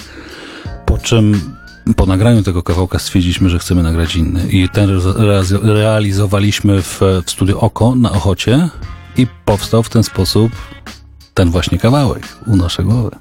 po 0.85 0.97
czym 0.97 1.55
po 1.95 2.05
nagraniu 2.05 2.43
tego 2.43 2.63
kawałka 2.63 2.99
stwierdziliśmy, 2.99 3.49
że 3.49 3.59
chcemy 3.59 3.83
nagrać 3.83 4.15
inny 4.15 4.47
i 4.49 4.69
ten 4.69 4.89
re- 4.89 5.13
re- 5.17 5.59
realizowaliśmy 5.73 6.81
w, 6.81 7.01
w 7.25 7.31
studiu 7.31 7.59
Oko 7.59 7.95
na 7.95 8.11
Ochocie 8.11 8.69
i 9.17 9.27
powstał 9.45 9.83
w 9.83 9.89
ten 9.89 10.03
sposób 10.03 10.51
ten 11.35 11.49
właśnie 11.51 11.77
kawałek, 11.79 12.27
Unoszę 12.47 12.83
głowę. 12.83 13.11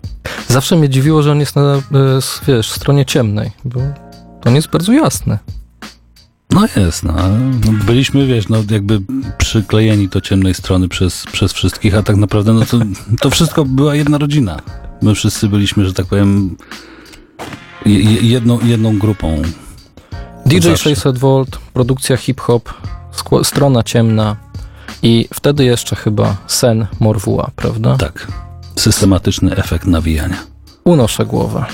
Zawsze 0.49 0.77
mnie 0.77 0.89
dziwiło, 0.89 1.23
że 1.23 1.33
on 1.33 1.41
jest 1.41 1.57
na, 1.57 1.63
e, 1.63 1.81
wiesz, 2.47 2.71
stronie 2.71 3.05
ciemnej, 3.05 3.51
bo 3.65 3.81
on 4.45 4.55
jest 4.55 4.69
bardzo 4.69 4.93
jasny. 4.93 5.39
No 6.51 6.67
jest, 6.77 7.03
no. 7.03 7.13
no, 7.65 7.73
Byliśmy, 7.85 8.27
wiesz, 8.27 8.49
no 8.49 8.57
jakby 8.71 9.01
przyklejeni 9.39 10.09
do 10.09 10.21
ciemnej 10.21 10.55
strony 10.55 10.89
przez, 10.89 11.25
przez 11.33 11.53
wszystkich, 11.53 11.95
a 11.97 12.03
tak 12.03 12.17
naprawdę 12.17 12.53
no 12.53 12.65
to, 12.65 12.79
to 13.21 13.31
wszystko 13.31 13.65
była 13.65 13.95
jedna 13.95 14.19
rodzina. 14.19 14.61
My 15.03 15.15
wszyscy 15.15 15.49
byliśmy, 15.49 15.85
że 15.87 15.93
tak 15.93 16.07
powiem, 16.07 16.57
je- 17.87 18.01
je- 18.01 18.21
jedną, 18.21 18.59
jedną 18.61 18.99
grupą. 18.99 19.43
DJ 20.47 20.59
zawsze. 20.69 20.77
600 20.77 21.19
V, 21.19 21.45
produkcja 21.73 22.17
hip-hop, 22.17 22.75
strona 23.43 23.83
ciemna 23.83 24.37
i 25.05 25.29
wtedy 25.35 25.65
jeszcze 25.65 25.97
chyba 25.97 26.37
sen 26.47 26.87
Morwuła, 27.01 27.51
prawda? 27.57 27.97
Tak. 27.97 28.27
Systematyczny 28.77 29.57
efekt 29.57 29.87
nawijania. 29.87 30.37
Unoszę 30.85 31.27
głowę. 31.27 31.65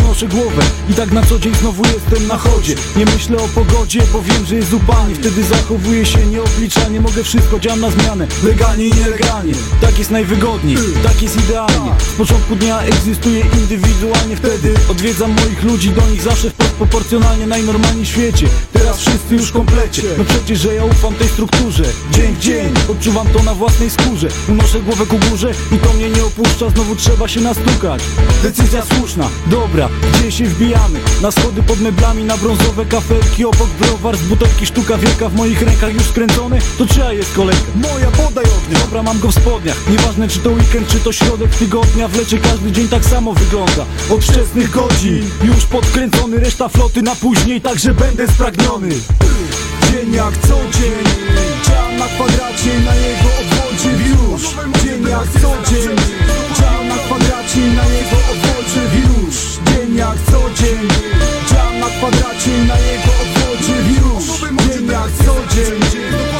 Unoszę 0.00 0.26
głowę 0.28 0.71
i 0.88 0.94
tak 0.94 1.12
na 1.12 1.22
co 1.22 1.38
dzień 1.38 1.54
znowu 1.54 1.82
jestem 1.84 2.26
na 2.26 2.36
chodzie. 2.36 2.74
Nie 2.96 3.04
myślę 3.04 3.36
o 3.36 3.48
pogodzie, 3.48 4.00
bo 4.12 4.22
wiem, 4.22 4.46
że 4.46 4.54
jest 4.54 4.72
upalnie 4.72 5.14
Wtedy 5.14 5.44
zachowuję 5.44 6.06
się 6.06 6.26
nieobliczalnie. 6.26 7.00
Mogę 7.00 7.24
wszystko, 7.24 7.60
działam 7.60 7.80
na 7.80 7.90
zmianę. 7.90 8.26
Legalnie 8.44 8.84
i 8.84 8.92
nielegalnie. 8.94 9.52
Tak 9.80 9.98
jest 9.98 10.10
najwygodniej, 10.10 10.76
tak 11.02 11.22
jest 11.22 11.36
idealnie. 11.36 11.90
Z 11.98 12.16
początku 12.16 12.56
dnia 12.56 12.80
egzystuję 12.80 13.40
indywidualnie. 13.40 14.36
Wtedy 14.36 14.74
odwiedzam 14.90 15.30
moich 15.30 15.62
ludzi. 15.62 15.90
Do 15.90 16.06
nich 16.06 16.22
zawsze 16.22 16.50
wprost 16.50 16.72
proporcjonalnie 16.72 17.46
Najnormalniej 17.46 18.04
w 18.04 18.08
świecie. 18.08 18.46
Teraz 18.72 18.98
wszyscy 18.98 19.34
już 19.34 19.48
w 19.48 19.52
komplecie. 19.52 20.02
No 20.18 20.24
przecież, 20.24 20.60
że 20.60 20.74
ja 20.74 20.84
ufam 20.84 21.14
tej 21.14 21.28
strukturze. 21.28 21.84
Dzień 22.10 22.34
w 22.34 22.38
dzień, 22.38 22.74
odczuwam 22.90 23.26
to 23.28 23.42
na 23.42 23.54
własnej 23.54 23.90
skórze. 23.90 24.28
Unoszę 24.48 24.80
głowę 24.80 25.06
ku 25.06 25.18
górze 25.30 25.50
i 25.72 25.78
to 25.78 25.92
mnie 25.92 26.08
nie 26.10 26.24
opuszcza. 26.24 26.70
Znowu 26.70 26.96
trzeba 26.96 27.28
się 27.28 27.40
nastukać. 27.40 28.02
Decyzja 28.42 28.82
słuszna, 28.84 29.28
dobra, 29.46 29.88
gdzie 30.12 30.32
się 30.32 30.44
wbijamy? 30.82 31.00
Na 31.22 31.30
schody 31.30 31.62
pod 31.62 31.80
meblami, 31.80 32.24
na 32.24 32.36
brązowe 32.36 32.86
kafelki 32.86 33.44
Obok 33.44 33.68
browar 33.80 34.16
z 34.16 34.22
butelki, 34.22 34.66
sztuka 34.66 34.98
wielka 34.98 35.28
w 35.28 35.36
moich 35.36 35.62
rękach 35.62 35.94
już 35.94 36.02
skręcone. 36.02 36.58
To 36.78 36.86
czyja 36.86 37.12
jest 37.12 37.34
kolejka? 37.34 37.62
Moja, 37.74 38.10
podaj 38.10 38.44
ognia 38.44 38.78
Dobra, 38.78 39.02
mam 39.02 39.18
go 39.18 39.28
w 39.28 39.34
spodniach. 39.34 39.76
Nieważne 39.90 40.28
czy 40.28 40.38
to 40.38 40.50
weekend, 40.50 40.88
czy 40.88 41.00
to 41.00 41.12
środek 41.12 41.54
tygodnia. 41.54 42.08
Wlecie 42.08 42.38
każdy 42.38 42.72
dzień 42.72 42.88
tak 42.88 43.04
samo 43.04 43.32
wygląda. 43.32 43.84
Od 44.10 44.24
wczesnych 44.24 44.70
godzin, 44.70 45.30
już 45.44 45.64
podkręcony. 45.66 46.38
Reszta 46.38 46.68
floty 46.68 47.02
na 47.02 47.14
później, 47.14 47.60
także 47.60 47.94
będę 47.94 48.28
spragniony. 48.28 48.88
Dzień 49.90 50.12
jak 50.12 50.38
co 50.38 50.78
dzień. 50.78 51.04
Dział 51.66 51.98
na 51.98 52.06
kwadracie, 52.06 52.80
na 52.84 52.94
jego 52.94 53.28
obwodzie. 53.40 53.90
Już 54.08 54.42
Dzień 54.84 55.02
jak 55.10 55.42
co 55.42 55.70
dzień. 55.70 55.96
Dział 56.58 56.81
kwadracie, 57.42 57.60
na 57.60 57.84
jego 57.84 58.16
obwodzie 58.32 58.82
już 58.98 59.58
Dzień 59.66 59.96
jak 59.96 60.16
co 60.30 60.62
dzień 60.62 60.88
Dział 61.50 61.72
na 61.80 61.86
kwadracie, 61.86 62.50
na 62.68 62.78
jego 62.78 63.12
obwodzie 63.22 63.82
Dzień 63.94 64.11
jak 64.92 65.10
co 65.26 65.54
dzień. 65.54 65.80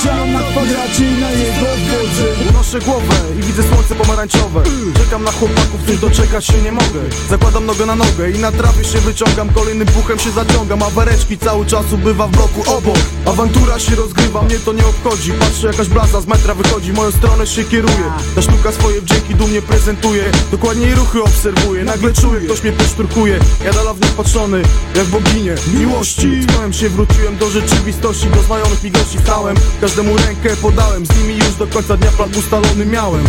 Dział 0.05 0.27
na 0.27 0.41
kwadracie, 0.41 1.11
na 1.21 1.31
jego 1.31 1.67
obwodzie 1.75 2.49
Unoszę 2.51 2.81
głowę 2.81 3.15
i 3.39 3.43
widzę 3.43 3.63
słońce 3.63 3.95
pomarańczowe. 3.95 4.63
Czekam 4.97 5.25
na 5.25 5.33
chłopaków, 5.33 5.89
już 5.89 6.01
doczekać 6.01 6.47
się 6.47 6.63
nie 6.63 6.73
mogę. 6.73 7.01
Zakładam 7.29 7.67
nogę 7.67 7.87
na 7.87 7.95
nogę 7.95 8.31
i 8.31 8.39
na 8.39 8.53
trawie 8.53 8.85
się 8.85 8.99
wyciągam. 8.99 9.49
Kolejnym 9.49 9.89
buchem 9.89 10.19
się 10.19 10.31
zaciągam, 10.31 10.83
a 10.83 10.91
wareczki 10.91 11.39
cały 11.39 11.67
czas 11.67 11.93
ubywa 11.93 12.27
w 12.27 12.31
bloku 12.31 12.71
obok. 12.77 12.99
Awantura 13.27 13.79
się 13.79 13.95
rozgrywa, 13.95 14.43
mnie 14.43 14.59
to 14.59 14.73
nie 14.73 14.87
obchodzi. 14.87 15.33
Patrzę 15.33 15.67
jakaś 15.67 15.89
blaza 15.89 16.21
z 16.21 16.27
metra 16.27 16.55
wychodzi, 16.55 16.93
moją 16.93 17.11
stronę 17.13 17.47
się 17.47 17.65
kieruje. 17.65 18.13
Ta 18.35 18.43
sztuka 18.43 18.73
swoje 18.73 19.01
wdzięki 19.01 19.35
dumnie 19.35 19.63
prezentuje. 19.63 20.25
Dokładnie 20.51 20.87
jej 20.87 20.95
ruchy 20.95 21.23
obserwuję, 21.23 21.85
nagle 21.85 22.13
czuję, 22.13 22.41
ktoś 22.41 22.63
mnie 22.63 22.73
poszturkuje 22.73 23.39
Ja 23.65 23.73
dala 23.73 23.95
w 23.95 24.01
nich 24.01 24.11
patrzony, 24.11 24.63
jak 24.97 25.07
boginie 25.07 25.55
miłości. 25.75 26.43
Spałem 26.43 26.73
się, 26.73 26.89
wróciłem 26.89 27.37
do 27.37 27.51
rzeczywistości 27.51 28.27
Do 28.27 28.42
znajomych 28.43 28.83
mi 28.83 28.91
gości 28.91 29.19
stałem 29.19 29.57
Każdemu 29.81 30.17
rękę 30.17 30.57
podałem, 30.63 31.07
z 31.07 31.17
nimi 31.17 31.39
już 31.39 31.55
do 31.55 31.67
końca 31.67 31.97
dnia 31.97 32.11
plan 32.11 32.31
ustalony 32.39 32.87
miałem. 32.87 33.25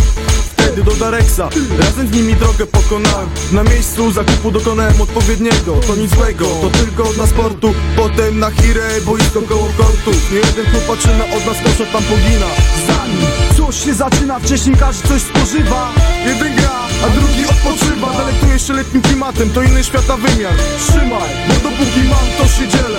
Wtedy 0.52 0.82
do 0.82 0.90
Dareksa, 0.90 1.48
razem 1.78 2.08
z 2.08 2.12
nimi 2.12 2.34
drogę 2.34 2.66
pokonałem. 2.66 3.28
Na 3.52 3.62
miejscu 3.62 4.12
zakupu 4.12 4.50
dokonałem 4.50 5.00
odpowiedniego 5.00 5.76
To 5.86 5.96
nic 5.96 6.14
złego, 6.14 6.44
to 6.44 6.70
tylko 6.70 7.04
dla 7.04 7.26
sportu 7.26 7.74
Potem 7.96 8.38
na 8.38 8.50
Hirę, 8.50 9.00
boisko 9.00 9.42
koło 9.42 9.68
kortów 9.76 10.32
Nie 10.32 10.36
jeden 10.36 10.66
klub 10.70 10.82
patrzy 10.86 11.08
na 11.08 11.24
od 11.24 11.46
nas, 11.46 11.56
kosza 11.64 11.92
tam 11.92 12.02
pogina 12.02 12.46
Zanim 12.86 13.54
coś 13.56 13.84
się 13.84 13.94
zaczyna, 13.94 14.38
wcześniej 14.38 14.76
każdy 14.76 15.08
coś 15.08 15.22
spożywa. 15.22 15.92
Jeden 16.26 16.56
gra, 16.56 16.80
a 17.06 17.08
drugi 17.08 17.46
odpoczywa. 17.46 18.12
Delektuje 18.12 18.58
się 18.58 18.72
letnim 18.72 19.02
klimatem, 19.02 19.50
to 19.50 19.62
inny 19.62 19.84
świata 19.84 20.16
wymiar. 20.16 20.54
Trzymaj, 20.78 21.30
bo 21.48 21.54
dopóki 21.54 22.02
mam, 22.10 22.26
to 22.38 22.48
się 22.48 22.68
dzielę. 22.68 22.98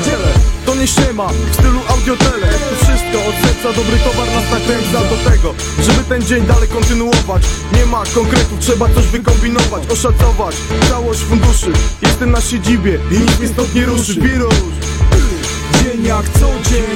To 0.66 0.76
nie 0.76 0.88
ściema, 0.88 1.28
w 1.28 1.54
stylu 1.54 1.80
audiotele. 1.88 2.48
To 2.48 2.76
wszystko 2.86 3.18
od 3.30 3.36
serca, 3.36 3.74
dobry 3.74 3.98
towar 4.00 4.28
nas 4.28 4.52
nakręca 4.52 5.00
do 5.10 5.30
tego 5.30 5.54
Żeby 5.80 6.04
ten 6.04 6.22
dzień 6.22 6.46
dalej 6.46 6.70
kontynuować. 6.70 7.44
Nie 7.74 7.86
ma 7.86 8.04
konkretów, 8.16 8.60
trzeba 8.60 8.90
coś 8.90 9.08
wykombinować 9.08 9.84
Oszacować. 9.92 10.56
Całość 10.90 11.20
funduszy 11.20 11.72
Jestem 12.02 12.32
na 12.32 12.42
siedzibie 12.42 13.00
i 13.12 13.20
nic 13.20 13.40
mnie 13.40 13.48
stąd 13.48 13.76
nie 13.76 13.86
ruszy. 13.86 14.16
Birusz 14.16 14.56
Dzień 15.84 16.06
jak 16.06 16.26
co 16.40 16.70
dzień 16.70 16.96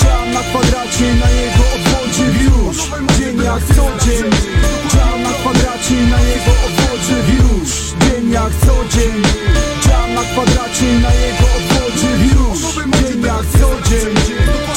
Dział 0.00 0.34
na 0.34 0.40
kwadracie, 0.40 1.14
na 1.14 1.30
jego 1.30 1.64
obwodzie 2.18 2.44
już 2.44 2.76
Dzień 3.18 3.44
jak 3.44 3.64
co 3.76 4.04
dzień. 4.04 4.30
Dział 4.92 5.18
na 5.18 5.30
kwadracie, 5.30 5.94
na 6.10 6.20
jego 6.20 6.52
obwodzie. 6.66 7.16
Już 7.38 7.70
Dzień 8.00 8.30
jak 8.30 8.52
co 8.60 8.98
dzień. 8.98 9.22
Dział 9.82 10.08
na 10.14 10.22
kwadracie, 10.22 10.98
na 11.02 11.14
jego 11.14 11.46
obwodzie. 11.58 12.10
Już 12.34 12.60
Dzień 13.02 13.22
jak 13.22 13.46
co 13.60 13.90
dzień 13.90 14.67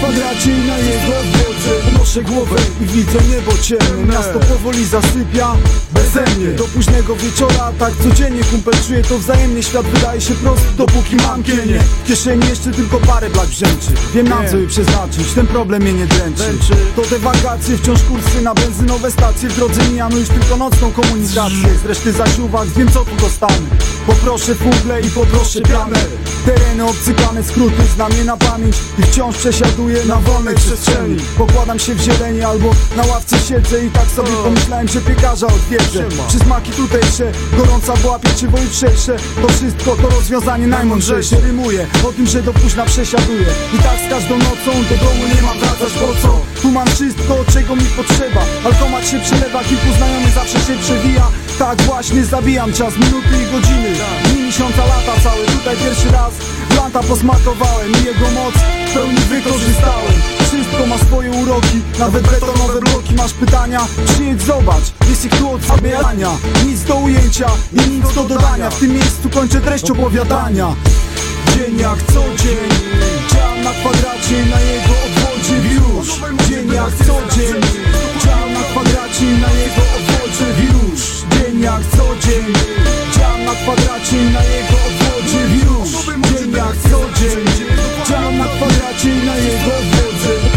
Kwadracie, 0.00 0.50
na 0.50 0.78
jego 0.78 1.20
obwodzie 1.20 1.50
Unoszę 1.94 2.22
głowę 2.22 2.56
i 2.80 2.84
widzę 2.86 3.18
niebo 3.30 3.52
ciemne. 3.62 4.12
Miasto 4.14 4.38
powoli 4.38 4.84
zasypia 4.84 5.56
beze 5.92 6.24
mnie. 6.36 6.46
Do 6.46 6.64
późnego 6.64 7.16
wieczora, 7.16 7.72
tak 7.78 7.92
codziennie 8.02 8.44
kumpel 8.44 8.74
czuje 8.86 9.02
to 9.02 9.18
wzajemnie 9.18 9.62
Świat 9.62 9.86
wydaje 9.86 10.20
się 10.20 10.34
prosty, 10.34 10.66
dopóki 10.76 11.16
mam 11.16 11.42
kienie. 11.42 11.78
W 12.04 12.08
kieszeni 12.08 12.48
jeszcze 12.48 12.70
tylko 12.70 12.98
parę 12.98 13.30
blak 13.30 13.46
brzęczy. 13.46 13.90
Wiem 14.14 14.28
na 14.28 14.48
co 14.50 14.56
je 14.56 14.66
przeznaczyć, 14.66 15.32
ten 15.34 15.46
problem 15.46 15.82
mnie 15.82 15.92
nie 15.92 16.06
dręczy. 16.06 16.58
To 16.96 17.02
te 17.02 17.18
wakacje, 17.18 17.76
wciąż 17.76 18.02
kursy 18.02 18.40
na 18.42 18.54
benzynowe 18.54 19.10
stacje. 19.10 19.48
W 19.48 19.56
drodze 19.56 19.80
mijamy 19.90 20.18
już 20.18 20.28
tylko 20.28 20.56
nocną 20.56 20.92
komunikację. 20.92 21.78
Z 21.82 21.86
reszty 21.86 22.12
zaś 22.12 22.38
uwag, 22.38 22.68
wiem 22.68 22.90
co 22.92 23.04
tu 23.04 23.16
dostanę. 23.16 23.66
Poproszę 24.06 24.54
fugle 24.54 25.00
i 25.00 25.10
poproszę 25.10 25.60
pianę. 25.60 25.98
Tereny 26.44 26.84
obcykane, 26.84 27.42
skróty 27.44 27.82
znam 27.94 28.12
je 28.12 28.24
na 28.24 28.36
pamięć 28.36 28.76
I 28.98 29.02
wciąż 29.02 29.36
przesiaduję 29.36 29.89
na 30.06 30.16
wolnej 30.16 30.54
przestrzeni. 30.54 31.16
Pokładam 31.38 31.78
się 31.78 31.94
w 31.94 32.00
zieleni 32.00 32.42
albo 32.42 32.70
na 32.96 33.02
ławce 33.06 33.38
siedzę 33.38 33.84
I 33.84 33.90
tak 33.90 34.06
sobie 34.06 34.30
pomyślałem, 34.44 34.88
że 34.88 35.00
piekarza 35.00 35.46
odwiedzę. 35.46 36.04
Przysmaki 36.28 36.72
tutejsze, 36.72 37.32
gorąca 37.56 37.96
w 37.96 38.04
łapie 38.04 38.28
czy 38.36 38.46
jutrzejsze 38.46 39.16
To 39.42 39.48
wszystko 39.48 39.96
to 39.96 40.08
rozwiązanie 40.08 40.66
najmądrzejsze. 40.66 41.36
Rymuję 41.40 41.86
o 42.08 42.12
tym, 42.12 42.26
że 42.26 42.42
do 42.42 42.52
późna 42.52 42.84
przesiaduję 42.84 43.46
I 43.74 43.78
tak 43.78 43.98
z 44.06 44.10
każdą 44.10 44.38
nocą 44.38 44.70
do 44.90 44.96
domu 45.04 45.22
nie 45.34 45.42
mam 45.42 45.58
wracać 45.58 45.92
po 45.92 46.22
co? 46.22 46.40
Tu 46.62 46.70
mam 46.70 46.86
wszystko, 46.86 47.44
czego 47.52 47.76
mi 47.76 47.84
potrzeba. 47.84 48.42
Alkomat 48.64 49.08
się 49.08 49.20
przelewa, 49.20 49.64
kilku 49.64 49.92
znajomych 49.96 50.34
zawsze 50.34 50.58
się 50.58 50.78
przewija. 50.82 51.26
Tak 51.58 51.82
właśnie 51.82 52.24
zabijam 52.24 52.72
czas, 52.72 52.94
minuty 52.96 53.34
i 53.42 53.52
godziny. 53.52 53.90
Dni, 54.24 54.42
miesiąca, 54.42 54.86
lata 54.86 55.20
całe 55.22 55.46
Tutaj 55.46 55.76
pierwszy 55.76 56.10
raz 56.10 56.32
Blanta 56.80 57.02
posmakowałem 57.02 57.92
i 57.92 58.04
jego 58.04 58.30
moc 58.30 58.54
w 58.54 58.94
pełni 58.94 59.16
wykorzystałem. 59.18 60.12
Wszystko 60.38 60.86
ma 60.86 60.98
swoje 60.98 61.30
uroki, 61.30 61.80
nawet 61.98 62.22
betonowe 62.30 62.80
bloki. 62.80 63.14
Masz 63.14 63.32
pytania? 63.32 63.80
Przyjedź 64.06 64.42
zobacz, 64.42 64.84
ich 65.24 65.38
tu 65.38 65.50
od 65.50 65.62
zabierania. 65.62 66.30
Nic 66.66 66.82
do 66.82 66.94
ujęcia 66.94 67.46
i 67.72 67.90
nic 67.90 68.14
do 68.14 68.24
dodania. 68.24 68.70
W 68.70 68.78
tym 68.80 68.92
miejscu 68.92 69.30
kończę 69.30 69.60
treść 69.60 69.90
opowiadania. 69.90 70.74
Dzień 71.54 71.78
jak 71.78 71.98
co 72.02 72.42
dzień. 72.42 72.70
Działam 73.32 73.62
na 73.64 73.70
kwadracie 73.70 74.46
na 74.50 74.60
jego 74.60 74.94
obwodzie 75.06 75.56
Już. 75.74 76.08
Dzień 76.48 76.72
jak 76.72 77.06
co 77.06 77.36
dzień. 77.36 77.62
Działam 78.24 78.52
na 78.52 78.60
kwadracie 78.60 79.24
na 79.24 79.52
jego 79.52 79.82
obwodzie 79.98 80.46
Już. 80.64 81.00
Dzień 81.30 81.60
jak 81.60 81.80
co 81.96 82.26
dzień 82.28 82.79
na 83.50 83.56
kwadracie 83.56 84.16
na 84.16 84.42
jego 84.44 84.76
obwodzie. 84.88 85.40
Już 85.64 85.90
Dzień 86.28 86.52
jak 86.52 86.76
co 86.76 87.20
dzień. 87.20 87.44
Działam 88.08 88.38
na 88.38 88.44
kwadracie 88.44 89.08
na 89.08 89.36
jego 89.36 89.70
obwodzie 89.80 90.49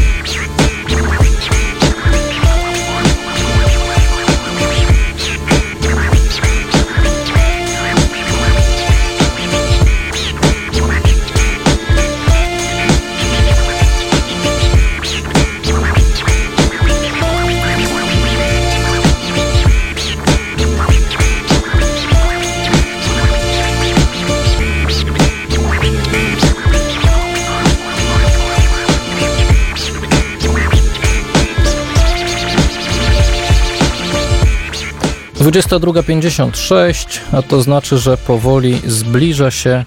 22.56, 35.53 37.19
a 37.31 37.41
to 37.41 37.61
znaczy, 37.61 37.97
że 37.97 38.17
powoli 38.17 38.81
zbliża 38.87 39.51
się 39.51 39.85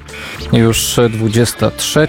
już 0.53 0.97
23 1.11 2.09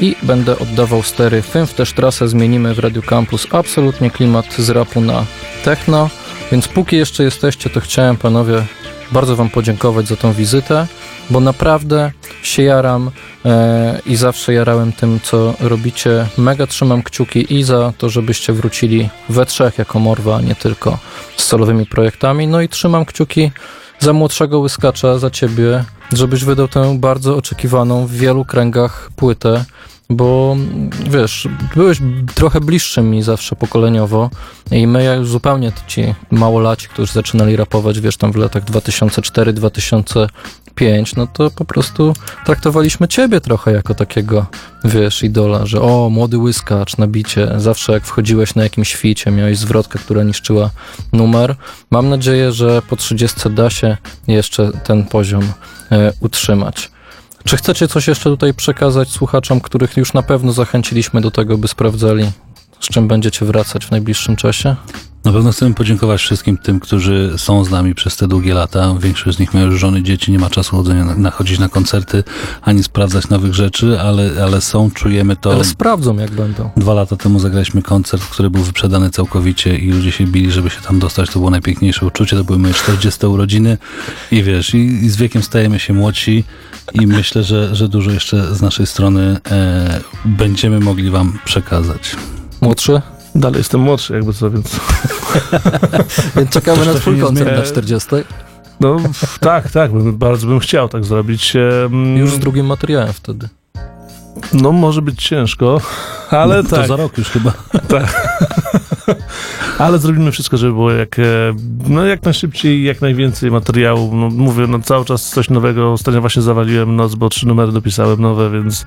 i 0.00 0.16
będę 0.22 0.58
oddawał 0.58 1.02
stery 1.02 1.42
Fym. 1.42 1.66
W 1.66 1.74
też 1.74 1.92
trasę 1.92 2.28
zmienimy 2.28 2.74
w 2.74 2.78
Radio 2.78 3.02
Campus. 3.02 3.46
Absolutnie 3.50 4.10
klimat 4.10 4.54
z 4.58 4.70
rapu 4.70 5.00
na 5.00 5.24
techno, 5.64 6.10
więc 6.52 6.68
póki 6.68 6.96
jeszcze 6.96 7.24
jesteście, 7.24 7.70
to 7.70 7.80
chciałem 7.80 8.16
panowie 8.16 8.64
bardzo 9.12 9.36
wam 9.36 9.50
podziękować 9.50 10.08
za 10.08 10.16
tą 10.16 10.32
wizytę, 10.32 10.86
bo 11.30 11.40
naprawdę 11.40 12.12
się 12.42 12.62
jaram 12.62 13.10
e, 13.44 14.00
i 14.06 14.16
zawsze 14.16 14.52
jarałem 14.52 14.92
tym, 14.92 15.20
co 15.22 15.54
robicie. 15.60 16.26
Mega 16.38 16.66
trzymam 16.66 17.02
kciuki 17.02 17.54
i 17.54 17.62
za 17.62 17.92
to, 17.98 18.08
żebyście 18.08 18.52
wrócili 18.52 19.08
we 19.28 19.46
trzech 19.46 19.78
jako 19.78 19.98
Morwa, 19.98 20.36
a 20.36 20.40
nie 20.40 20.54
tylko 20.54 20.98
z 21.36 21.44
solowymi 21.44 21.86
projektami. 21.86 22.46
No 22.46 22.60
i 22.60 22.68
trzymam 22.68 23.04
kciuki 23.04 23.50
za 23.98 24.12
młodszego 24.12 24.58
łyskacza, 24.58 25.18
za 25.18 25.30
ciebie, 25.30 25.84
żebyś 26.12 26.44
wydał 26.44 26.68
tę 26.68 26.98
bardzo 26.98 27.36
oczekiwaną 27.36 28.06
w 28.06 28.12
wielu 28.12 28.44
kręgach 28.44 29.10
płytę, 29.16 29.64
bo 30.10 30.56
wiesz, 31.10 31.48
byłeś 31.76 31.98
trochę 32.34 32.60
bliższy 32.60 33.02
mi 33.02 33.22
zawsze 33.22 33.56
pokoleniowo 33.56 34.30
i 34.70 34.86
my 34.86 35.04
ja 35.04 35.14
już 35.14 35.28
zupełnie 35.28 35.72
ci 35.86 36.14
małolaci, 36.30 36.88
którzy 36.88 37.12
zaczynali 37.12 37.56
rapować, 37.56 38.00
wiesz, 38.00 38.16
tam 38.16 38.32
w 38.32 38.36
latach 38.36 38.64
2004-2005, 38.64 40.28
no 41.16 41.26
to 41.26 41.50
po 41.50 41.64
prostu 41.64 42.14
traktowaliśmy 42.44 43.08
ciebie 43.08 43.40
trochę 43.40 43.72
jako 43.72 43.94
takiego, 43.94 44.46
wiesz, 44.84 45.22
idola, 45.22 45.66
że 45.66 45.80
o, 45.80 46.10
młody 46.10 46.38
łyskacz 46.38 46.96
na 46.96 47.06
bicie, 47.06 47.50
zawsze 47.56 47.92
jak 47.92 48.04
wchodziłeś 48.04 48.54
na 48.54 48.62
jakimś 48.62 48.88
świcie, 48.88 49.30
miałeś 49.30 49.58
zwrotkę, 49.58 49.98
która 49.98 50.22
niszczyła 50.22 50.70
numer. 51.12 51.56
Mam 51.90 52.08
nadzieję, 52.08 52.52
że 52.52 52.82
po 52.82 52.96
30 52.96 53.50
da 53.50 53.70
się 53.70 53.96
jeszcze 54.26 54.72
ten 54.84 55.04
poziom 55.04 55.42
e, 55.92 56.12
utrzymać. 56.20 56.90
Czy 57.44 57.56
chcecie 57.56 57.88
coś 57.88 58.08
jeszcze 58.08 58.30
tutaj 58.30 58.54
przekazać 58.54 59.08
słuchaczom, 59.08 59.60
których 59.60 59.96
już 59.96 60.12
na 60.12 60.22
pewno 60.22 60.52
zachęciliśmy 60.52 61.20
do 61.20 61.30
tego, 61.30 61.58
by 61.58 61.68
sprawdzali, 61.68 62.30
z 62.80 62.88
czym 62.88 63.08
będziecie 63.08 63.44
wracać 63.44 63.86
w 63.86 63.90
najbliższym 63.90 64.36
czasie? 64.36 64.76
Na 65.24 65.32
pewno 65.32 65.52
chcemy 65.52 65.74
podziękować 65.74 66.20
wszystkim 66.20 66.56
tym, 66.56 66.80
którzy 66.80 67.32
są 67.36 67.64
z 67.64 67.70
nami 67.70 67.94
przez 67.94 68.16
te 68.16 68.28
długie 68.28 68.54
lata. 68.54 68.94
Większość 69.00 69.36
z 69.36 69.40
nich 69.40 69.54
ma 69.54 69.60
już 69.60 69.80
żony, 69.80 70.02
dzieci, 70.02 70.32
nie 70.32 70.38
ma 70.38 70.50
czasu 70.50 70.76
chodzenia 70.76 71.04
na, 71.04 71.14
na 71.14 71.30
chodzić 71.30 71.58
na 71.58 71.68
koncerty, 71.68 72.24
ani 72.62 72.82
sprawdzać 72.82 73.28
nowych 73.28 73.54
rzeczy, 73.54 74.00
ale, 74.00 74.30
ale 74.42 74.60
są, 74.60 74.90
czujemy 74.90 75.36
to. 75.36 75.52
Ale 75.52 75.64
sprawdzą, 75.64 76.16
jak 76.16 76.30
będą. 76.30 76.70
Dwa 76.76 76.94
lata 76.94 77.16
temu 77.16 77.38
zagraliśmy 77.38 77.82
koncert, 77.82 78.24
który 78.24 78.50
był 78.50 78.62
wyprzedany 78.62 79.10
całkowicie 79.10 79.78
i 79.78 79.90
ludzie 79.90 80.12
się 80.12 80.26
bili, 80.26 80.52
żeby 80.52 80.70
się 80.70 80.80
tam 80.80 80.98
dostać. 80.98 81.30
To 81.30 81.38
było 81.38 81.50
najpiękniejsze 81.50 82.06
uczucie. 82.06 82.36
To 82.36 82.44
były 82.44 82.58
moje 82.58 82.74
40 82.74 83.26
urodziny 83.26 83.78
i 84.30 84.42
wiesz, 84.42 84.74
i, 84.74 84.78
i 84.78 85.10
z 85.10 85.16
wiekiem 85.16 85.42
stajemy 85.42 85.78
się 85.78 85.92
młodsi 85.92 86.44
i 86.92 87.06
myślę, 87.06 87.44
że, 87.44 87.74
że 87.74 87.88
dużo 87.88 88.10
jeszcze 88.10 88.54
z 88.54 88.62
naszej 88.62 88.86
strony 88.86 89.38
e, 89.50 90.00
będziemy 90.24 90.80
mogli 90.80 91.10
wam 91.10 91.38
przekazać. 91.44 92.16
Młodszy? 92.60 93.13
Dalej 93.34 93.58
jestem 93.58 93.80
młodszy, 93.80 94.14
jakby 94.14 94.32
co, 94.32 94.50
więc... 94.50 94.80
więc 96.36 96.50
czekamy 96.50 96.78
Coś 96.78 96.86
na 96.86 96.94
twój 96.94 97.20
koncert 97.20 97.56
na 97.56 97.62
40. 97.62 98.08
No 98.80 98.96
tak, 99.40 99.70
tak, 99.70 99.92
bym, 99.92 100.16
bardzo 100.16 100.46
bym 100.46 100.60
chciał 100.60 100.88
tak 100.88 101.04
zrobić. 101.04 101.56
Już 102.16 102.30
z 102.30 102.38
drugim 102.38 102.66
materiałem 102.66 103.12
wtedy. 103.12 103.48
No 104.52 104.72
może 104.72 105.02
być 105.02 105.22
ciężko, 105.22 105.80
ale 106.30 106.62
no, 106.62 106.70
tak. 106.70 106.80
To 106.80 106.86
za 106.86 106.96
rok 106.96 107.18
już 107.18 107.28
chyba. 107.28 107.52
Tak. 107.88 108.28
Ale 109.78 109.98
zrobimy 109.98 110.32
wszystko, 110.32 110.56
żeby 110.56 110.72
było 110.72 110.90
jak, 110.90 111.18
e, 111.18 111.22
no, 111.88 112.06
jak 112.06 112.22
najszybciej, 112.22 112.84
jak 112.84 113.00
najwięcej 113.00 113.50
materiału. 113.50 114.16
No, 114.16 114.30
mówię, 114.30 114.66
no, 114.66 114.78
cały 114.78 115.04
czas 115.04 115.30
coś 115.30 115.50
nowego. 115.50 115.92
Ostatnio 115.92 116.20
właśnie 116.20 116.42
zawaliłem 116.42 116.96
noc, 116.96 117.14
bo 117.14 117.28
trzy 117.28 117.48
numery 117.48 117.72
dopisałem 117.72 118.20
nowe, 118.20 118.50
więc 118.50 118.86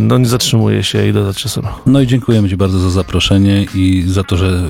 no, 0.00 0.18
nie 0.18 0.26
zatrzymuję 0.26 0.82
się 0.82 1.06
i 1.06 1.12
dodać 1.12 1.36
czasu. 1.36 1.62
No 1.86 2.00
i 2.00 2.06
dziękujemy 2.06 2.48
Ci 2.48 2.56
bardzo 2.56 2.78
za 2.78 2.90
zaproszenie 2.90 3.66
i 3.74 4.04
za 4.06 4.24
to, 4.24 4.36
że 4.36 4.46
e, 4.46 4.68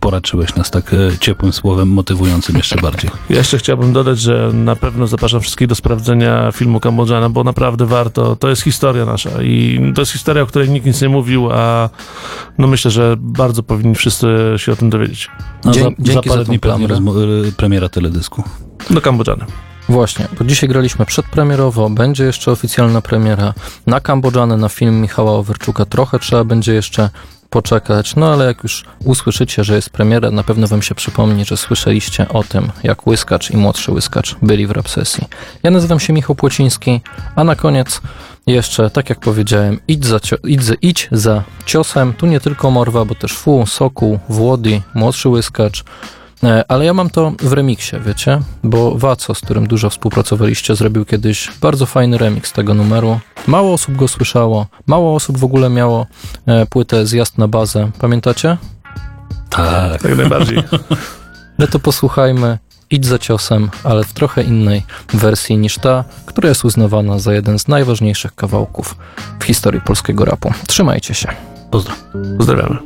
poraczyłeś 0.00 0.54
nas 0.54 0.70
tak 0.70 0.94
e, 0.94 1.18
ciepłym 1.20 1.52
słowem, 1.52 1.88
motywującym 1.88 2.56
jeszcze 2.56 2.76
bardziej. 2.80 3.10
Ja 3.30 3.36
jeszcze 3.36 3.58
chciałbym 3.58 3.92
dodać, 3.92 4.20
że 4.20 4.50
na 4.54 4.76
pewno 4.76 5.06
zapraszam 5.06 5.40
wszystkich 5.40 5.68
do 5.68 5.74
sprawdzenia 5.74 6.52
filmu 6.52 6.80
Kambodżana, 6.80 7.28
bo 7.28 7.44
naprawdę 7.44 7.86
warto. 7.86 8.36
To 8.36 8.48
jest 8.48 8.62
historia 8.62 9.04
nasza 9.04 9.42
i 9.42 9.80
to 9.94 10.02
jest 10.02 10.12
historia, 10.12 10.42
o 10.42 10.46
której 10.46 10.70
nikt 10.70 10.86
nic 10.86 11.02
nie 11.02 11.08
mówił, 11.08 11.48
a 11.52 11.90
no 12.58 12.66
myślę, 12.66 12.90
że 12.90 13.14
bardzo 13.18 13.62
powinni 13.62 13.94
wszyscy 13.94 14.26
się 14.56 14.72
o 14.72 14.76
tym 14.76 14.90
dowiedzieć. 14.90 15.30
No, 15.64 15.72
Dzie- 15.72 15.80
za, 15.80 15.90
dzięki 15.98 16.28
za 16.28 16.34
parę 16.34 16.44
za 16.44 16.52
tą 16.52 16.78
dni 16.98 17.48
e, 17.48 17.52
premiera 17.52 17.88
teledysku. 17.88 18.42
Do 18.90 19.00
Kambodżany. 19.00 19.44
Właśnie, 19.88 20.28
bo 20.38 20.44
dzisiaj 20.44 20.68
graliśmy 20.68 21.06
przedpremierowo, 21.06 21.90
będzie 21.90 22.24
jeszcze 22.24 22.50
oficjalna 22.52 23.00
premiera 23.00 23.54
na 23.86 24.00
Kambodżanę, 24.00 24.56
na 24.56 24.68
film 24.68 25.00
Michała 25.00 25.32
Owerczuka. 25.32 25.84
Trochę 25.84 26.18
trzeba 26.18 26.44
będzie 26.44 26.74
jeszcze 26.74 27.10
poczekać, 27.50 28.16
no 28.16 28.32
ale 28.32 28.44
jak 28.46 28.62
już 28.62 28.84
usłyszycie, 29.04 29.64
że 29.64 29.74
jest 29.74 29.90
premiera, 29.90 30.30
na 30.30 30.42
pewno 30.42 30.66
wam 30.68 30.82
się 30.82 30.94
przypomni, 30.94 31.44
że 31.44 31.56
słyszeliście 31.56 32.28
o 32.28 32.44
tym, 32.44 32.70
jak 32.82 33.06
Łyskacz 33.06 33.50
i 33.50 33.56
Młodszy 33.56 33.92
Łyskacz 33.92 34.36
byli 34.42 34.66
w 34.66 34.70
rap 34.70 34.88
sesji. 34.88 35.24
Ja 35.62 35.70
nazywam 35.70 36.00
się 36.00 36.12
Michał 36.12 36.36
Płociński, 36.36 37.00
a 37.36 37.44
na 37.44 37.56
koniec 37.56 38.00
jeszcze, 38.46 38.90
tak 38.90 39.10
jak 39.10 39.20
powiedziałem, 39.20 39.80
idź 39.88 40.06
za, 40.06 40.16
cio- 40.16 40.48
idź, 40.48 40.62
za- 40.64 40.74
idź 40.82 41.08
za 41.12 41.42
ciosem. 41.66 42.12
Tu 42.14 42.26
nie 42.26 42.40
tylko 42.40 42.70
Morwa, 42.70 43.04
bo 43.04 43.14
też 43.14 43.32
Fu, 43.32 43.66
Sokół, 43.66 44.18
Włody, 44.28 44.82
Młodszy 44.94 45.28
Łyskacz. 45.28 45.84
E, 46.44 46.64
Ale 46.68 46.84
ja 46.84 46.94
mam 46.94 47.10
to 47.10 47.32
w 47.40 47.52
remiksie, 47.52 47.96
wiecie? 48.00 48.40
Bo 48.64 48.98
Waco, 48.98 49.34
z 49.34 49.40
którym 49.40 49.66
dużo 49.66 49.90
współpracowaliście, 49.90 50.74
zrobił 50.74 51.04
kiedyś 51.04 51.50
bardzo 51.60 51.86
fajny 51.86 52.18
remix 52.18 52.52
tego 52.52 52.74
numeru. 52.74 53.20
Mało 53.46 53.72
osób 53.72 53.96
go 53.96 54.08
słyszało, 54.08 54.66
mało 54.86 55.14
osób 55.14 55.38
w 55.38 55.44
ogóle 55.44 55.70
miało 55.70 56.06
e, 56.46 56.66
płytę 56.66 57.06
Zjazd 57.06 57.38
na 57.38 57.48
bazę. 57.48 57.90
Pamiętacie? 57.98 58.56
Tak. 59.50 60.02
Tak 60.02 60.16
najbardziej. 60.16 60.62
No 61.58 61.66
to 61.66 61.78
posłuchajmy 61.78 62.58
Idź 62.92 63.06
za 63.06 63.18
ciosem, 63.18 63.70
ale 63.84 64.04
w 64.04 64.12
trochę 64.12 64.42
innej 64.42 64.82
wersji 65.14 65.58
niż 65.58 65.78
ta, 65.78 66.04
która 66.26 66.48
jest 66.48 66.64
uznawana 66.64 67.18
za 67.18 67.34
jeden 67.34 67.58
z 67.58 67.68
najważniejszych 67.68 68.34
kawałków 68.34 68.96
w 69.40 69.44
historii 69.44 69.80
polskiego 69.80 70.24
rapu. 70.24 70.52
Trzymajcie 70.66 71.14
się. 71.14 71.28
Pozdro. 71.70 71.94
Pozdrawiamy. 72.38 72.78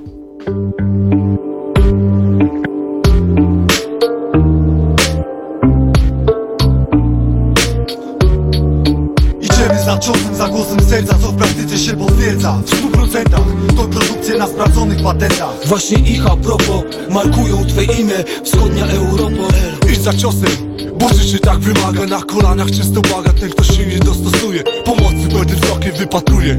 Idziemy 9.67 9.85
za 9.85 9.99
ciosem, 9.99 10.35
za 10.35 10.49
głosem 10.49 10.81
serca, 10.81 11.19
co 11.23 11.29
w 11.33 11.37
praktyce 11.37 11.79
się 11.79 11.97
potwierdza. 11.97 12.63
W 12.67 12.69
stu 12.69 12.89
procentach 12.91 13.41
to 13.77 13.85
produkcje 13.85 14.39
na 14.39 14.47
sprawdzonych 14.47 15.03
patentach. 15.03 15.55
Właśnie 15.65 15.99
ich 15.99 16.27
a 16.27 16.37
propos 16.37 16.85
markują 17.11 17.65
twe 17.65 17.85
imię. 17.85 18.25
Wschodnia 18.45 18.87
Europa 18.87 19.55
Idź 19.93 20.03
za 20.03 20.13
ciosem, 20.13 20.66
bo 20.99 21.09
życie 21.09 21.39
tak 21.39 21.59
wymaga 21.59 22.07
Na 22.07 22.23
kolanach 22.23 22.71
czysto 22.71 23.01
błaga, 23.01 23.33
ten 23.41 23.51
kto 23.51 23.65
się 23.65 23.87
nie 23.87 23.99
dostosuje. 23.99 24.63
Pomocy 24.85 25.29
będę 25.33 25.55
wzrokiem 25.55 25.93
wypatruje. 25.93 26.57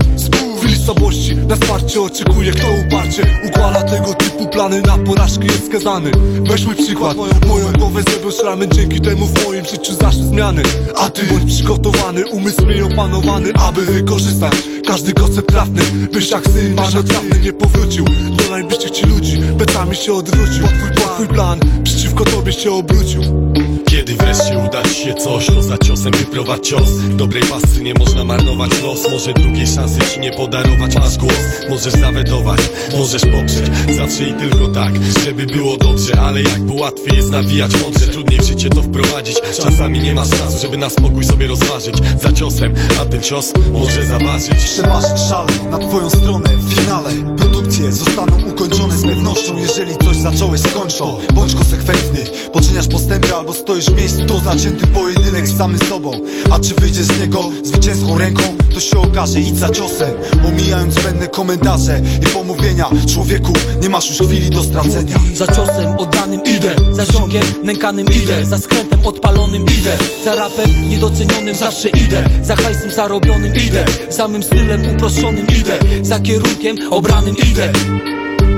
W 0.56 0.60
chwili 0.60 0.86
słabości 0.86 1.36
na 1.36 1.56
wsparcie 1.56 2.02
oczekuje. 2.02 2.52
Kto 2.52 2.68
uparcie 2.88 3.24
układa 3.48 3.84
tego 3.84 4.14
typu 4.14 4.48
plany 4.48 4.82
Na 4.82 4.98
porażkę 4.98 5.46
jest 5.46 5.66
skazany. 5.66 6.12
Weźmy 6.50 6.76
przykład, 6.76 7.18
moją 7.48 7.74
głowę 7.80 8.02
zrobią 8.10 8.32
szramy 8.32 8.68
Dzięki 8.68 9.02
temu 9.02 9.26
w 9.26 9.46
moim 9.46 9.66
życiu 9.66 9.94
zaszły 9.94 10.24
zmiany. 10.24 10.64
A 10.96 11.10
ty 11.10 11.24
bądź 11.24 11.54
przygotowany, 11.54 12.28
umysł 12.28 12.66
miej 12.66 12.82
opanowany 12.82 13.54
Aby 13.54 13.82
wykorzystać 13.82 14.54
każdy 14.88 15.14
koncept 15.14 15.48
trafny 15.50 15.82
Byś 16.14 16.32
jak 16.32 16.44
syn 16.44 16.76
marnotrawny 16.76 17.40
nie 17.40 17.54
powrócił 17.54 18.06
Do 18.38 18.52
najbliższych 18.52 18.92
ci 18.92 19.06
ludzi, 19.06 19.38
plecami 19.58 19.96
się 19.96 20.14
odwrócił. 20.14 20.64
Bo 20.96 21.14
twój 21.14 21.28
plan 21.28 21.60
przeciwko 21.84 22.24
tobie 22.24 22.54
się 22.54 22.72
obrócił 22.72 23.22
Kiedy 23.90 24.16
wreszcie 24.16 24.58
uda 24.68 24.84
ci 24.84 24.96
się 24.96 25.14
coś, 25.14 25.46
to 25.46 25.64
za 25.64 25.78
ciosem 25.78 26.12
wyprowadź 26.12 26.68
cios. 26.68 26.90
Dobrej 27.10 27.44
pasy 27.44 27.84
nie 27.84 27.94
można 27.94 28.24
marnować 28.24 28.82
los 28.84 29.12
Może 29.12 29.34
drugiej 29.34 29.68
szansy 29.68 30.00
ci 30.14 30.20
nie 30.20 30.32
podarować. 30.32 30.96
Masz 30.96 31.18
głos, 31.18 31.34
możesz 31.70 31.94
zawetować, 31.94 32.60
możesz 32.98 33.22
poprzeć. 33.22 33.96
Zawsze 33.98 34.24
i 34.24 34.34
tylko 34.34 34.68
tak, 34.68 34.94
żeby 35.26 35.46
było 35.46 35.78
dobrze 35.78 36.20
Ale 36.20 36.42
jakby 36.42 36.74
łatwiej 36.74 37.18
jest 37.18 37.32
nawijać 37.32 37.72
mądrze 37.82 38.08
Trudniej 38.08 38.40
w 38.40 38.44
życie 38.44 38.70
to 38.70 38.82
wprowadzić. 38.82 39.38
Czasami 39.58 40.00
nie 40.00 40.14
masz 40.14 40.30
czasu, 40.30 40.58
żeby 40.62 40.78
na 40.78 40.90
spokój 40.90 41.24
sobie 41.24 41.48
rozważyć. 41.48 41.96
Za 42.22 42.32
ciosem, 42.34 42.74
a 43.02 43.06
ten 43.06 43.22
cios 43.22 43.54
może 43.74 44.06
zaważyć. 44.06 44.64
Przeważ 44.64 45.04
szale 45.30 45.52
na 45.72 45.78
twoją 45.78 46.10
stronę 46.10 46.50
w 46.58 46.74
finale? 46.74 47.10
Produkcje 47.38 47.92
zostaną 47.92 48.38
ukończone 48.50 48.98
z 48.98 49.04
pewnością 49.04 49.58
Jeżeli 49.58 49.98
coś 49.98 50.18
zacząłeś 50.18 50.62
skończą 50.62 51.18
Bądź 51.34 51.56
konsekwentny, 51.56 52.20
poczyniasz 52.54 52.88
postępy 52.88 53.36
albo 53.36 53.54
stoisz 53.54 53.77
w 53.86 53.96
miejscu 53.96 54.26
To 54.26 54.40
zacięty 54.40 54.88
pojedynek 54.88 55.48
z 55.48 55.58
samym 55.58 55.80
sobą. 55.80 56.12
A 56.52 56.60
czy 56.60 56.76
wyjdziesz 56.76 57.06
z 57.06 57.20
niego 57.20 57.50
zwycięską 57.64 58.18
ręką? 58.18 58.44
To 58.74 58.80
się 58.80 58.98
okaże, 59.00 59.40
idź 59.40 59.58
za 59.58 59.70
ciosem. 59.70 60.10
Omijając 60.48 60.94
zbędne 60.94 61.28
komentarze 61.28 62.02
i 62.22 62.26
pomówienia 62.26 62.90
Człowieku, 63.14 63.54
nie 63.82 63.90
masz 63.90 64.10
już 64.10 64.28
chwili 64.28 64.50
do 64.50 64.64
stracenia. 64.64 65.20
Za 65.36 65.48
ciosem 65.48 65.98
oddanym 65.98 66.42
idę 66.44 66.76
Za 66.92 67.06
ciągiem 67.06 67.44
nękanym 67.64 68.08
idę 68.08 68.46
Za 68.46 68.58
skrętem 68.58 69.06
odpalonym 69.06 69.64
idę 69.64 69.98
Za 70.26 70.36
rapem 70.36 70.90
niedocenionym 70.90 71.56
zawsze 71.56 71.90
idę 71.90 72.30
Za 72.44 72.56
hajsem 72.56 72.92
zarobionym 72.92 73.56
idę 73.56 73.86
Za 74.10 74.28
mym 74.28 74.44
stylem 74.44 74.96
uproszczonym 74.96 75.48
idę 75.48 75.80
Za 76.02 76.20
kierunkiem 76.20 76.78
obranym 76.92 77.36
idę 77.52 77.74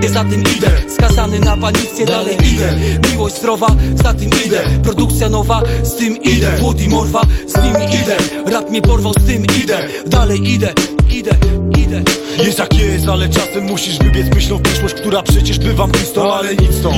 Ja 0.03 0.09
za 0.09 0.23
tym 0.23 0.41
idę, 0.57 0.71
skazany 0.95 1.39
na 1.39 1.57
panicję 1.57 2.05
dalej 2.05 2.37
idę. 2.53 2.73
Miłość 3.11 3.35
zdrowa, 3.35 3.67
za 4.03 4.13
tym 4.13 4.29
idę. 4.45 4.61
Produkcja 4.83 5.29
nowa, 5.29 5.61
z 5.83 5.95
tym 5.95 6.17
idę. 6.17 6.57
Włód 6.59 6.81
i 6.81 6.89
morwa, 6.89 7.21
z 7.47 7.63
nimi 7.63 7.85
idę. 7.85 8.17
Rap 8.51 8.69
mnie 8.69 8.81
porwał, 8.81 9.13
z 9.13 9.27
tym 9.27 9.45
idę. 9.63 9.77
Dalej 10.07 10.51
idę, 10.51 10.73
idę, 11.11 11.31
idę. 11.77 12.03
Jest 12.43 12.59
jak 12.59 12.73
jest, 12.73 13.07
ale 13.07 13.29
czasem 13.29 13.63
musisz 13.63 13.99
wybiec 13.99 14.35
myślą 14.35 14.57
w 14.57 14.61
przyszłość, 14.61 14.93
która 14.93 15.23
przecież 15.23 15.59
bywa 15.59 15.87
mglistą, 15.87 16.33
ale 16.33 16.55
nic 16.55 16.81
to 16.83 16.91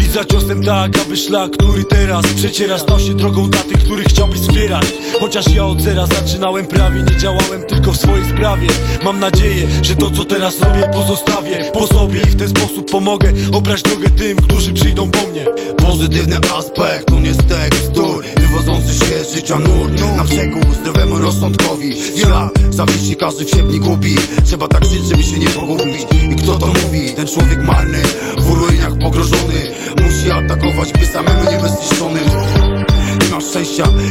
Idź 0.00 0.12
za 0.12 0.24
ciosem 0.24 0.64
tak, 0.64 0.98
aby 1.06 1.16
szlak, 1.16 1.50
który 1.50 1.84
teraz 1.84 2.26
przeciera 2.26 2.78
Stał 2.78 3.00
się 3.00 3.14
drogą 3.14 3.50
dla 3.50 3.60
tych, 3.60 3.78
których 3.84 4.06
chciałbyś 4.06 4.40
wspierać 4.40 4.84
Chociaż 5.20 5.44
ja 5.54 5.66
od 5.66 5.80
zera 5.80 6.06
zaczynałem 6.06 6.66
prawie, 6.66 7.02
nie 7.02 7.16
działałem 7.16 7.62
tylko 7.68 7.92
w 7.92 7.96
swojej 7.96 8.24
sprawie. 8.24 8.68
Mam 9.04 9.20
nadzieję, 9.20 9.68
że 9.82 9.96
to 9.96 10.10
co 10.10 10.24
teraz 10.24 10.54
sobie 10.54 10.90
pozostawię 10.92 11.70
po 11.72 11.86
sobie 11.86 12.20
I 12.20 12.26
w 12.26 12.36
ten 12.36 12.48
sposób 12.48 12.90
pomogę 12.90 13.32
obrać 13.52 13.82
drogę 13.82 14.10
tym, 14.10 14.36
którzy 14.36 14.72
przyjdą 14.72 15.10
po 15.10 15.26
mnie. 15.26 15.46
Pozytywny 15.76 16.36
aspekt, 16.58 17.12
on 17.12 17.24
jest 17.24 17.48
tekstur 17.48 18.24
Wywodzący 18.36 18.94
się 18.94 19.34
życia 19.34 19.58
nurt. 19.58 20.16
Na 20.16 20.24
przekór 20.24 20.62
zdrowemu 20.80 21.18
rozsądkowi 21.18 21.96
Świat 22.16 22.52
zawiesi, 22.70 23.16
każdy 23.16 23.44
w 23.44 23.50
siebie 23.50 23.78
gubi 23.78 24.16
Trzeba 24.44 24.68
tak 24.68 24.84
żyć, 24.84 25.04
żeby 25.08 25.22
się 25.22 25.38
nie 25.38 25.48
pogubić. 25.48 26.06
I 26.32 26.36
kto 26.36 26.58
to 26.58 26.66
mówi? 26.66 27.14
Ten 27.16 27.26
człowiek 27.26 27.62
marny 27.64 28.02
W 28.38 28.50
ruinach 28.50 28.98
pogrożony. 28.98 29.70
Musi 30.02 30.30
atakować, 30.30 30.92
by 30.92 31.06
samemu 31.06 31.50
nie 31.50 31.58
być 31.58 31.72
Nie 32.14 32.51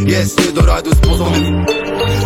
jest 0.05 0.45
nie 0.45 0.51
do 0.51 0.61
rady 0.61 0.89
z 0.89 0.95
pozonem 0.95 1.65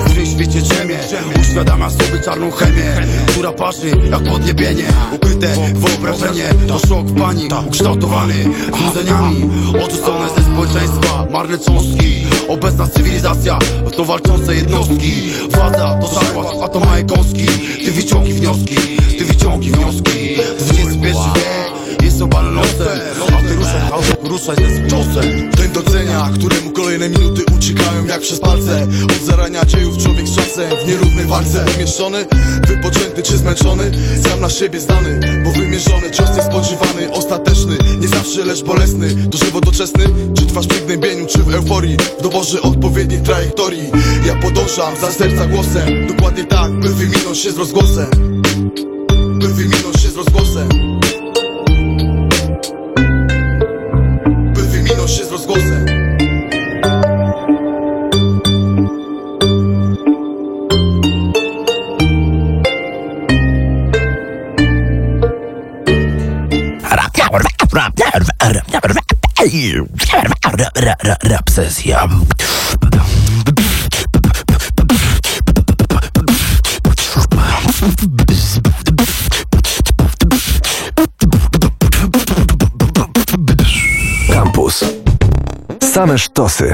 w 0.05 0.13
tym 0.16 0.26
świecie 0.26 0.61
drzemie 0.61 0.99
Uświadamia 1.41 1.89
sobie 1.89 2.22
czarną 2.26 2.51
chemię 2.51 2.95
Która 3.28 3.51
parzy 3.51 3.91
jak 4.11 4.24
podniebienie 4.24 4.88
Ukryte 5.16 5.55
wyobrażenie 5.74 6.49
To 6.68 6.80
szok 6.80 7.05
w 7.05 7.22
panik 7.22 7.53
Ukształtowany 7.68 8.34
złudzeniami 8.80 9.49
Odrzucone 9.84 10.30
ze 10.30 10.43
społeczeństwa 10.43 11.28
Marne 11.32 11.57
cząstki 11.57 12.26
Obecna 12.47 12.88
cywilizacja 12.88 13.59
To 13.97 14.05
walczące 14.05 14.55
jednostki. 14.55 15.32
Władza 15.49 15.99
to 16.01 16.07
zakład, 16.07 16.47
a 16.63 16.68
to 16.68 16.80
małe 16.80 17.03
kąski. 17.03 17.45
Ty 17.86 17.91
wyciągi 17.91 18.34
wnioski 18.34 18.76
Ty 19.18 19.26
wyciągi 19.26 19.72
wnioski. 19.72 20.36
XXI 20.59 20.99
wiek 21.01 22.03
jest 22.03 22.22
obalony 22.22 22.61
A 23.45 23.47
ty 23.47 23.55
ruszaj, 23.55 23.81
auto, 23.91 24.29
ruszaj 24.29 24.55
ze 24.55 24.87
ciosem 24.89 25.51
Ten 25.51 25.71
docenia, 25.71 26.29
któremu 26.35 26.71
kolejne 26.71 27.09
minuty 27.09 27.43
uciekają 27.57 28.05
jak 28.05 28.21
przez 28.21 28.39
palce. 28.39 28.87
Od 29.03 29.25
zarania 29.25 29.65
dziejów 29.65 29.97
człowiek 29.97 30.27
z 30.27 30.35
czasem 30.35 30.69
w 30.85 30.87
nierównej 30.87 31.25
walce. 31.25 31.65
Umieszczony, 31.75 32.25
wypoczęty 32.67 33.23
czy 33.23 33.37
zmęczony 33.37 33.91
Sam 34.23 34.39
na 34.41 34.49
siebie 34.49 34.79
zdany, 34.79 35.19
bo 35.43 35.51
wymierzony 35.51 36.11
Cios 36.11 36.29
niespodziewany, 36.37 37.11
ostateczny 37.11 37.77
Nie 37.99 38.07
zawsze 38.07 38.45
lecz 38.45 38.63
bolesny, 38.63 39.27
to 39.31 39.37
żywo 39.37 39.61
doczesny 39.61 40.03
Czy 40.37 40.45
trwasz 40.45 40.65
w 40.65 40.69
przygnębieniu, 40.69 41.25
czy 41.25 41.37
w 41.37 41.55
euforii. 41.55 41.97
W 42.19 42.23
doborze 42.23 42.61
odpowiedniej 42.61 43.21
trajektorii. 43.21 43.91
Ja 44.27 44.35
podążam 44.35 44.95
za 45.01 45.11
serca 45.11 45.45
głosem. 45.45 46.07
Dokładnie 46.07 46.45
tak, 46.45 46.71
by 46.71 46.89
wyminąć 46.89 47.37
się 47.37 47.51
z 47.51 47.57
rozgłosem. 47.57 48.41
By 49.39 49.47
wyminąć 49.47 49.74
Rap 71.20 71.49
sesja. 71.49 72.07
Campus. 84.30 84.84
Same 85.93 86.18
sztosy. 86.18 86.74